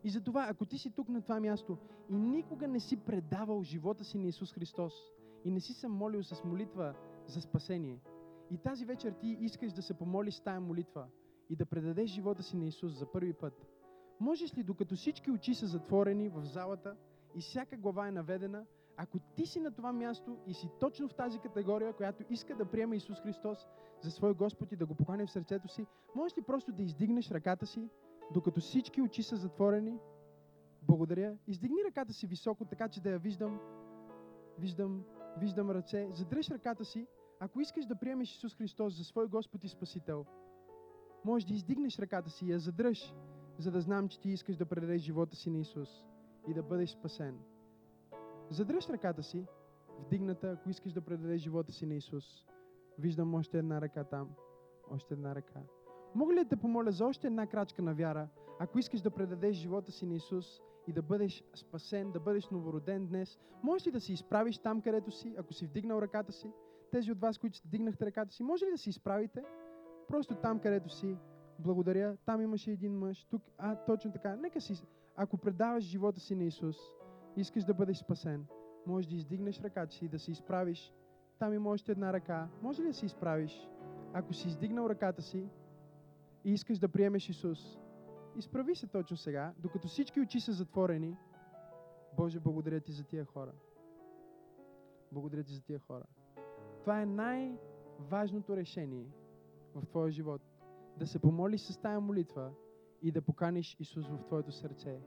И 0.04 0.10
затова, 0.10 0.48
ако 0.50 0.66
ти 0.66 0.78
си 0.78 0.92
тук 0.92 1.10
на 1.10 1.22
това 1.22 1.40
място 1.40 1.78
и 2.10 2.16
никога 2.16 2.68
не 2.68 2.80
си 2.80 2.98
предавал 2.98 3.64
живота 3.64 4.04
си 4.04 4.18
на 4.18 4.28
Исус 4.28 4.54
Христос 4.54 4.94
и 5.46 5.52
не 5.52 5.60
си 5.60 5.74
се 5.74 5.88
молил 5.88 6.24
с 6.24 6.44
молитва 6.44 6.94
за 7.28 7.42
спасение, 7.42 8.00
и 8.52 8.58
тази 8.58 8.86
вечер 8.86 9.12
ти 9.12 9.38
искаш 9.40 9.74
да 9.74 9.82
се 9.82 9.94
помолиш 9.94 10.34
с 10.34 10.42
тая 10.42 10.60
молитва 10.60 11.08
и 11.50 11.56
да 11.56 11.66
предадеш 11.66 12.10
живота 12.10 12.44
си 12.44 12.58
на 12.58 12.66
Исус 12.66 13.00
за 13.00 13.12
първи 13.12 13.34
път, 13.34 13.66
можеш 14.20 14.58
ли, 14.58 14.64
докато 14.64 14.96
всички 14.96 15.32
очи 15.32 15.54
са 15.54 15.68
затворени 15.68 16.30
в 16.30 16.44
залата 16.44 16.96
и 17.36 17.42
всяка 17.42 17.78
глава 17.78 18.08
е 18.08 18.12
наведена, 18.12 18.66
ако 19.02 19.20
ти 19.20 19.46
си 19.46 19.60
на 19.60 19.72
това 19.72 19.94
място 19.94 20.38
и 20.48 20.54
си 20.54 20.70
точно 20.80 21.08
в 21.08 21.16
тази 21.16 21.40
категория, 21.40 21.94
която 21.94 22.24
иска 22.30 22.56
да 22.56 22.66
приема 22.66 22.96
Исус 22.96 23.22
Христос 23.22 23.68
за 24.02 24.12
свой 24.12 24.34
Господ 24.34 24.72
и 24.72 24.76
да 24.76 24.86
го 24.86 24.96
покани 24.96 25.26
в 25.26 25.32
сърцето 25.32 25.68
си, 25.68 25.86
можеш 26.16 26.38
ли 26.38 26.42
просто 26.42 26.72
да 26.72 26.84
издигнеш 26.84 27.32
ръката 27.32 27.66
си, 27.66 27.90
докато 28.34 28.60
всички 28.60 29.02
очи 29.02 29.24
са 29.24 29.36
затворени? 29.36 30.00
Благодаря. 30.82 31.38
Издигни 31.48 31.78
ръката 31.88 32.14
си 32.14 32.28
високо, 32.28 32.66
така 32.66 32.90
че 32.90 33.02
да 33.02 33.10
я 33.10 33.20
виждам. 33.20 33.60
Виждам, 34.58 35.04
виждам 35.38 35.72
ръце. 35.72 36.08
Задръж 36.12 36.52
ръката 36.52 36.86
си. 36.86 37.08
Ако 37.40 37.62
искаш 37.62 37.86
да 37.86 37.96
приемеш 37.96 38.32
Исус 38.32 38.56
Христос 38.56 38.98
за 38.98 39.04
свой 39.04 39.28
Господ 39.28 39.64
и 39.64 39.70
Спасител, 39.70 40.26
можеш 41.26 41.48
да 41.48 41.54
издигнеш 41.54 42.00
ръката 42.00 42.30
си 42.30 42.46
и 42.46 42.52
я 42.52 42.60
задръж, 42.60 43.14
за 43.58 43.72
да 43.72 43.82
знам, 43.82 44.08
че 44.10 44.20
ти 44.20 44.30
искаш 44.30 44.58
да 44.58 44.66
предадеш 44.66 45.02
живота 45.02 45.36
си 45.36 45.50
на 45.50 45.60
Исус 45.60 45.90
и 46.48 46.54
да 46.54 46.64
бъдеш 46.64 46.90
спасен. 46.90 47.40
Задръж 48.50 48.90
ръката 48.90 49.24
си, 49.24 49.46
вдигната, 50.00 50.52
ако 50.52 50.70
искаш 50.70 50.94
да 50.94 51.02
предадеш 51.02 51.42
живота 51.42 51.72
си 51.72 51.86
на 51.86 51.96
Исус. 51.96 52.46
Виждам 52.98 53.36
още 53.36 53.58
една 53.58 53.82
ръка 53.82 54.04
там. 54.04 54.30
Още 54.92 55.14
една 55.14 55.36
ръка. 55.36 55.60
Мога 56.16 56.34
ли 56.34 56.44
да 56.44 56.50
те 56.50 56.56
помоля 56.56 56.92
за 56.92 57.06
още 57.06 57.28
една 57.28 57.48
крачка 57.48 57.82
на 57.82 57.94
вяра, 57.94 58.28
ако 58.60 58.80
искаш 58.80 59.02
да 59.02 59.12
предадеш 59.12 59.56
живота 59.56 59.92
си 59.92 60.06
на 60.06 60.16
Исус 60.16 60.62
и 60.88 60.94
да 60.94 61.02
бъдеш 61.02 61.44
спасен, 61.56 62.12
да 62.12 62.20
бъдеш 62.20 62.50
новороден 62.50 63.08
днес, 63.08 63.40
можеш 63.64 63.88
ли 63.88 63.92
да 63.92 64.00
се 64.00 64.14
изправиш 64.14 64.58
там, 64.58 64.82
където 64.82 65.12
си, 65.12 65.36
ако 65.38 65.54
си 65.54 65.68
вдигнал 65.68 66.02
ръката 66.02 66.32
си? 66.32 66.52
Тези 66.92 67.12
от 67.12 67.20
вас, 67.20 67.38
които 67.38 67.60
вдигнахте 67.66 68.06
ръката 68.06 68.34
си, 68.34 68.44
може 68.44 68.66
ли 68.66 68.72
да 68.72 68.78
се 68.78 68.90
изправите? 68.90 69.44
Просто 70.08 70.36
там, 70.36 70.60
където 70.60 70.90
си, 70.90 71.18
Благодаря. 71.60 72.18
Там 72.26 72.42
имаше 72.42 72.72
един 72.72 72.98
мъж. 73.00 73.26
Тук, 73.26 73.42
а, 73.58 73.76
точно 73.76 74.12
така. 74.12 74.36
Нека 74.36 74.62
си, 74.62 74.74
ако 75.16 75.38
предаваш 75.38 75.84
живота 75.84 76.20
си 76.20 76.36
на 76.36 76.44
Исус, 76.44 76.78
искаш 77.36 77.64
да 77.64 77.74
бъдеш 77.74 77.98
спасен, 77.98 78.46
можеш 78.88 79.10
да 79.10 79.16
издигнеш 79.16 79.62
ръката 79.62 79.94
си 79.94 80.06
и 80.06 80.10
да 80.10 80.20
се 80.20 80.32
изправиш. 80.32 80.94
Там 81.40 81.54
има 81.54 81.70
още 81.70 81.92
една 81.92 82.14
ръка. 82.14 82.50
Може 82.62 82.82
ли 82.82 82.88
да 82.88 82.94
се 82.94 83.06
изправиш? 83.06 83.70
Ако 84.14 84.34
си 84.34 84.48
издигнал 84.48 84.90
ръката 84.90 85.22
си 85.22 85.50
и 86.46 86.52
искаш 86.52 86.80
да 86.80 86.90
приемеш 86.90 87.30
Исус, 87.30 87.78
изправи 88.36 88.76
се 88.76 88.88
точно 88.88 89.18
сега, 89.18 89.54
докато 89.60 89.88
всички 89.88 90.22
очи 90.22 90.40
са 90.40 90.54
затворени. 90.54 91.18
Боже, 92.18 92.40
благодаря 92.40 92.82
ти 92.82 92.92
за 92.92 93.04
тия 93.04 93.26
хора. 93.26 93.52
Благодаря 95.12 95.44
ти 95.44 95.54
за 95.54 95.62
тия 95.62 95.80
хора. 95.80 96.04
Това 96.82 97.02
е 97.02 97.06
най-важното 97.06 98.58
решение 98.58 99.08
в 99.76 99.86
твоя 99.86 100.12
живот. 100.12 100.42
Да 100.98 101.08
се 101.08 101.20
помолиш 101.20 101.62
с 101.62 101.78
тая 101.78 102.00
молитва 102.00 102.52
и 103.02 103.12
да 103.12 103.22
поканиш 103.22 103.78
Исус 103.80 104.08
в 104.08 104.24
твоето 104.26 104.52
сърце. 104.52 105.02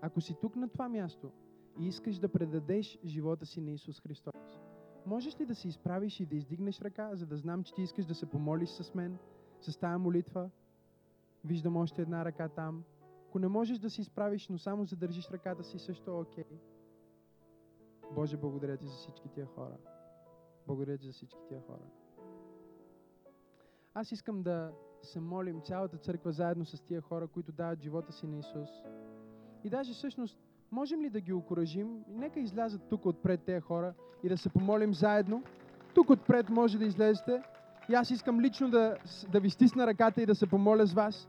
Ако 0.00 0.20
си 0.20 0.36
тук 0.40 0.56
на 0.56 0.68
това 0.68 0.88
място 0.88 1.32
и 1.78 1.86
искаш 1.86 2.18
да 2.18 2.28
предадеш 2.28 2.98
живота 3.04 3.46
си 3.46 3.60
на 3.60 3.70
Исус 3.70 4.00
Христос, 4.00 4.60
можеш 5.06 5.40
ли 5.40 5.46
да 5.46 5.54
се 5.54 5.68
изправиш 5.68 6.20
и 6.20 6.26
да 6.26 6.36
издигнеш 6.36 6.80
ръка, 6.80 7.16
за 7.16 7.26
да 7.26 7.36
знам, 7.36 7.62
че 7.62 7.74
ти 7.74 7.82
искаш 7.82 8.04
да 8.04 8.14
се 8.14 8.26
помолиш 8.26 8.68
с 8.68 8.94
мен, 8.94 9.18
с 9.60 9.76
тая 9.76 9.98
молитва? 9.98 10.50
Виждам 11.44 11.76
още 11.76 12.02
една 12.02 12.24
ръка 12.24 12.48
там. 12.48 12.84
Ако 13.28 13.38
не 13.38 13.48
можеш 13.48 13.78
да 13.78 13.90
се 13.90 14.00
изправиш, 14.00 14.48
но 14.48 14.58
само 14.58 14.84
задържиш 14.84 15.30
ръката 15.30 15.64
си, 15.64 15.78
също 15.78 16.10
е 16.10 16.14
окей. 16.14 16.60
Боже, 18.14 18.36
благодаря 18.36 18.76
ти 18.76 18.86
за 18.86 18.94
всички 18.94 19.28
тия 19.28 19.46
хора. 19.46 19.76
Благодаря 20.66 20.98
ти 20.98 21.06
за 21.06 21.12
всички 21.12 21.38
тия 21.48 21.60
хора. 21.60 21.86
Аз 23.94 24.12
искам 24.12 24.42
да 24.42 24.72
се 25.02 25.20
молим 25.20 25.60
цялата 25.60 25.98
църква 25.98 26.32
заедно 26.32 26.64
с 26.64 26.82
тия 26.82 27.00
хора, 27.00 27.28
които 27.28 27.52
дават 27.52 27.80
живота 27.80 28.12
си 28.12 28.26
на 28.26 28.38
Исус. 28.38 28.68
И 29.64 29.70
даже 29.70 29.92
всъщност, 29.92 30.38
можем 30.72 31.00
ли 31.00 31.10
да 31.10 31.20
ги 31.20 31.32
окоръжим? 31.32 31.88
Нека 32.08 32.40
излязат 32.40 32.82
тук 32.90 33.06
отпред 33.06 33.40
тези 33.40 33.60
хора 33.60 33.92
и 34.22 34.28
да 34.28 34.38
се 34.38 34.48
помолим 34.48 34.94
заедно. 34.94 35.42
Тук 35.94 36.10
отпред 36.10 36.50
може 36.50 36.78
да 36.78 36.84
излезете. 36.84 37.42
И 37.88 37.94
аз 37.94 38.10
искам 38.10 38.40
лично 38.40 38.70
да, 38.70 38.96
да 39.32 39.40
ви 39.40 39.50
стисна 39.50 39.86
ръката 39.86 40.22
и 40.22 40.26
да 40.26 40.34
се 40.34 40.46
помоля 40.46 40.86
с 40.86 40.92
вас. 40.92 41.28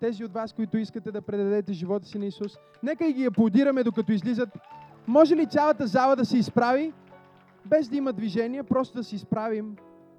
Тези 0.00 0.24
от 0.24 0.32
вас, 0.32 0.52
които 0.52 0.78
искате 0.78 1.12
да 1.12 1.22
предадете 1.22 1.72
живота 1.72 2.06
си 2.06 2.18
на 2.18 2.26
Исус. 2.26 2.52
Нека 2.82 3.06
и 3.06 3.12
ги 3.12 3.24
аплодираме 3.24 3.84
докато 3.84 4.12
излизат. 4.12 4.48
Може 5.06 5.36
ли 5.36 5.46
цялата 5.46 5.86
зала 5.86 6.16
да 6.16 6.24
се 6.24 6.38
изправи? 6.38 6.92
Без 7.66 7.88
да 7.88 7.96
има 7.96 8.12
движение, 8.12 8.62
просто 8.62 8.96
да 8.96 9.04
се 9.04 9.14
изправим, 9.14 9.76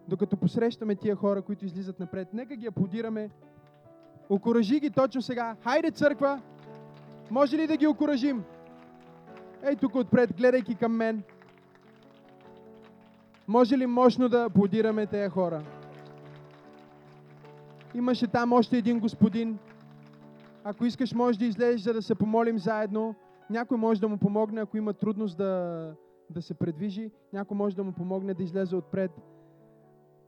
докато 0.07 0.37
посрещаме 0.37 0.95
тия 0.95 1.15
хора, 1.15 1.41
които 1.41 1.65
излизат 1.65 1.99
напред. 1.99 2.27
Нека 2.33 2.55
ги 2.55 2.67
аплодираме. 2.67 3.29
Окоръжи 4.29 4.79
ги 4.79 4.89
точно 4.89 5.21
сега. 5.21 5.55
Хайде, 5.63 5.91
църква! 5.91 6.41
Може 7.31 7.57
ли 7.57 7.67
да 7.67 7.77
ги 7.77 7.87
окоръжим? 7.87 8.43
Ей 9.63 9.75
тук 9.75 9.95
отпред, 9.95 10.37
гледайки 10.37 10.75
към 10.75 10.95
мен. 10.95 11.23
Може 13.47 13.77
ли 13.77 13.85
мощно 13.85 14.29
да 14.29 14.43
аплодираме 14.43 15.07
тези 15.07 15.29
хора? 15.29 15.63
Имаше 17.95 18.27
там 18.27 18.53
още 18.53 18.77
един 18.77 18.99
господин. 18.99 19.57
Ако 20.63 20.85
искаш, 20.85 21.13
може 21.13 21.39
да 21.39 21.45
излезеш, 21.45 21.81
за 21.81 21.93
да 21.93 22.01
се 22.01 22.15
помолим 22.15 22.59
заедно. 22.59 23.15
Някой 23.49 23.77
може 23.77 24.01
да 24.01 24.07
му 24.07 24.17
помогне, 24.17 24.61
ако 24.61 24.77
има 24.77 24.93
трудност 24.93 25.37
да, 25.37 25.93
да 26.29 26.41
се 26.41 26.53
предвижи. 26.53 27.11
Някой 27.33 27.57
може 27.57 27.75
да 27.75 27.83
му 27.83 27.91
помогне 27.91 28.33
да 28.33 28.43
излезе 28.43 28.75
отпред. 28.75 29.11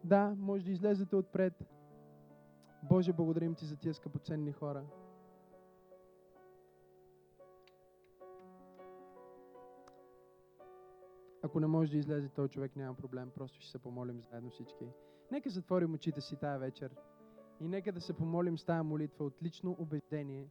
Да, 0.04 0.34
може 0.38 0.66
да 0.66 0.72
излезете 0.72 1.16
отпред. 1.16 1.54
Боже, 2.84 3.14
благодарим 3.14 3.56
Ти 3.56 3.66
за 3.66 3.76
тия 3.76 3.94
скъпоценни 3.94 4.52
хора. 4.52 4.82
Ако 11.48 11.60
не 11.60 11.68
може 11.68 11.92
да 11.92 11.98
излезе 11.98 12.30
този 12.30 12.50
човек, 12.50 12.76
няма 12.76 12.94
проблем. 12.94 13.32
Просто 13.36 13.60
ще 13.60 13.72
се 13.72 13.80
помолим 13.80 14.22
заедно 14.22 14.50
всички. 14.50 14.86
Нека 15.32 15.50
затворим 15.50 15.94
очите 15.94 16.22
си 16.22 16.36
тая 16.36 16.60
вечер 16.60 16.96
и 17.60 17.68
нека 17.68 17.92
да 17.92 18.02
се 18.02 18.14
помолим 18.14 18.58
с 18.58 18.66
тая 18.66 18.84
молитва 18.84 19.26
от 19.26 19.44
лично 19.44 19.76
убеждение 19.80 20.48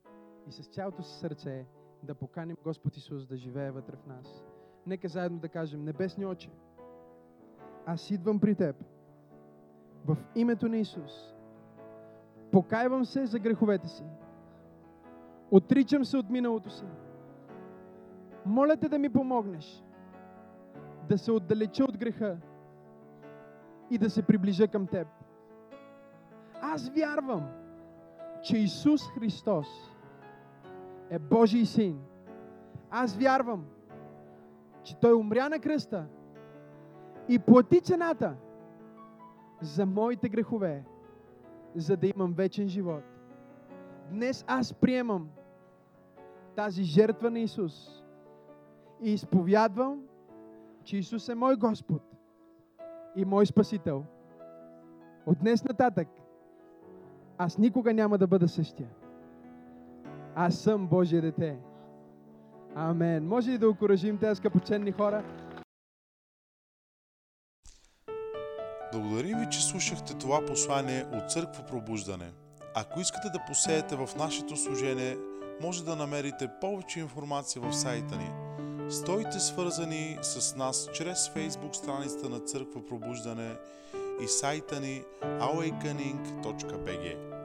и 0.49 0.53
с 0.53 0.67
цялото 0.69 1.03
си 1.03 1.19
сърце 1.19 1.67
да 2.03 2.15
поканим 2.15 2.57
Господ 2.65 2.97
Исус 2.97 3.27
да 3.27 3.37
живее 3.37 3.71
вътре 3.71 3.97
в 3.97 4.07
нас. 4.07 4.45
Нека 4.87 5.09
заедно 5.09 5.39
да 5.39 5.49
кажем, 5.49 5.85
Небесни 5.85 6.27
Отче, 6.27 6.51
аз 7.87 8.11
идвам 8.11 8.41
при 8.41 8.55
Теб 8.55 8.77
в 10.07 10.17
името 10.35 10.69
на 10.69 10.77
Исус. 10.77 11.35
Покайвам 12.53 13.05
се 13.05 13.27
за 13.27 13.39
греховете 13.39 13.89
си. 13.89 14.05
Отричам 15.51 16.05
се 16.05 16.17
от 16.17 16.31
миналото 16.31 16.71
си. 16.71 16.85
Моля 18.47 18.77
те 18.77 18.89
да 18.89 18.99
ми 18.99 19.09
помогнеш 19.09 19.86
да 21.09 21.19
се 21.19 21.33
отдалеча 21.33 21.85
от 21.85 21.99
греха 21.99 22.37
и 23.91 23.99
да 23.99 24.11
се 24.11 24.23
приближа 24.23 24.69
към 24.69 24.87
Теб. 24.87 25.09
Аз 26.61 26.89
вярвам, 26.89 27.49
че 28.43 28.59
Исус 28.59 29.11
Христос 29.11 29.67
е 31.11 31.19
Божий 31.19 31.65
син. 31.65 32.01
Аз 32.91 33.17
вярвам, 33.17 33.65
че 34.83 34.97
Той 34.97 35.15
умря 35.15 35.49
на 35.49 35.59
кръста 35.59 36.07
и 37.29 37.39
плати 37.39 37.81
цената 37.81 38.37
за 39.61 39.87
моите 39.87 40.29
грехове, 40.29 40.85
за 41.75 41.97
да 41.97 42.07
имам 42.07 42.33
вечен 42.33 42.69
живот. 42.69 43.05
Днес 44.11 44.45
аз 44.49 44.75
приемам 44.75 45.29
тази 46.57 46.83
жертва 46.83 47.31
на 47.31 47.39
Исус 47.39 48.03
и 49.03 49.13
изповядвам, 49.13 50.03
че 50.87 50.97
Исус 50.97 51.29
е 51.29 51.35
мой 51.35 51.57
Господ 51.57 52.03
и 53.17 53.25
мой 53.25 53.47
Спасител. 53.47 54.05
От 55.27 55.39
днес 55.39 55.65
нататък 55.65 56.09
аз 57.39 57.59
никога 57.59 57.95
няма 57.95 58.19
да 58.19 58.27
бъда 58.27 58.49
същия. 58.49 58.89
Аз 60.35 60.59
съм 60.59 60.87
Божие 60.87 61.21
дете. 61.21 61.59
Амен. 62.75 63.29
Може 63.29 63.51
ли 63.51 63.59
да 63.59 63.69
окоръжим 63.69 64.19
тези 64.19 64.37
скъпоченни 64.37 64.93
хора? 64.93 65.25
Благодарим 68.93 69.39
ви, 69.39 69.47
че 69.51 69.63
слушахте 69.63 70.15
това 70.15 70.47
послание 70.47 71.05
от 71.13 71.31
Църква 71.31 71.65
Пробуждане. 71.67 72.33
Ако 72.75 73.01
искате 73.01 73.29
да 73.33 73.45
посеете 73.47 73.97
в 73.97 74.09
нашето 74.17 74.57
служение, 74.57 75.17
може 75.63 75.85
да 75.85 75.97
намерите 75.97 76.51
повече 76.61 77.01
информация 77.01 77.63
в 77.63 77.73
сайта 77.73 78.17
ни. 78.17 78.46
Стойте 78.91 79.41
свързани 79.41 80.19
с 80.23 80.57
нас 80.57 80.89
чрез 80.95 81.31
Facebook 81.37 81.73
страницата 81.73 82.29
на 82.29 82.41
Църква 82.41 82.87
Пробуждане 82.87 83.57
и 84.25 84.29
сайта 84.29 84.81
ни 84.81 85.03
awakening.bg. 85.23 87.36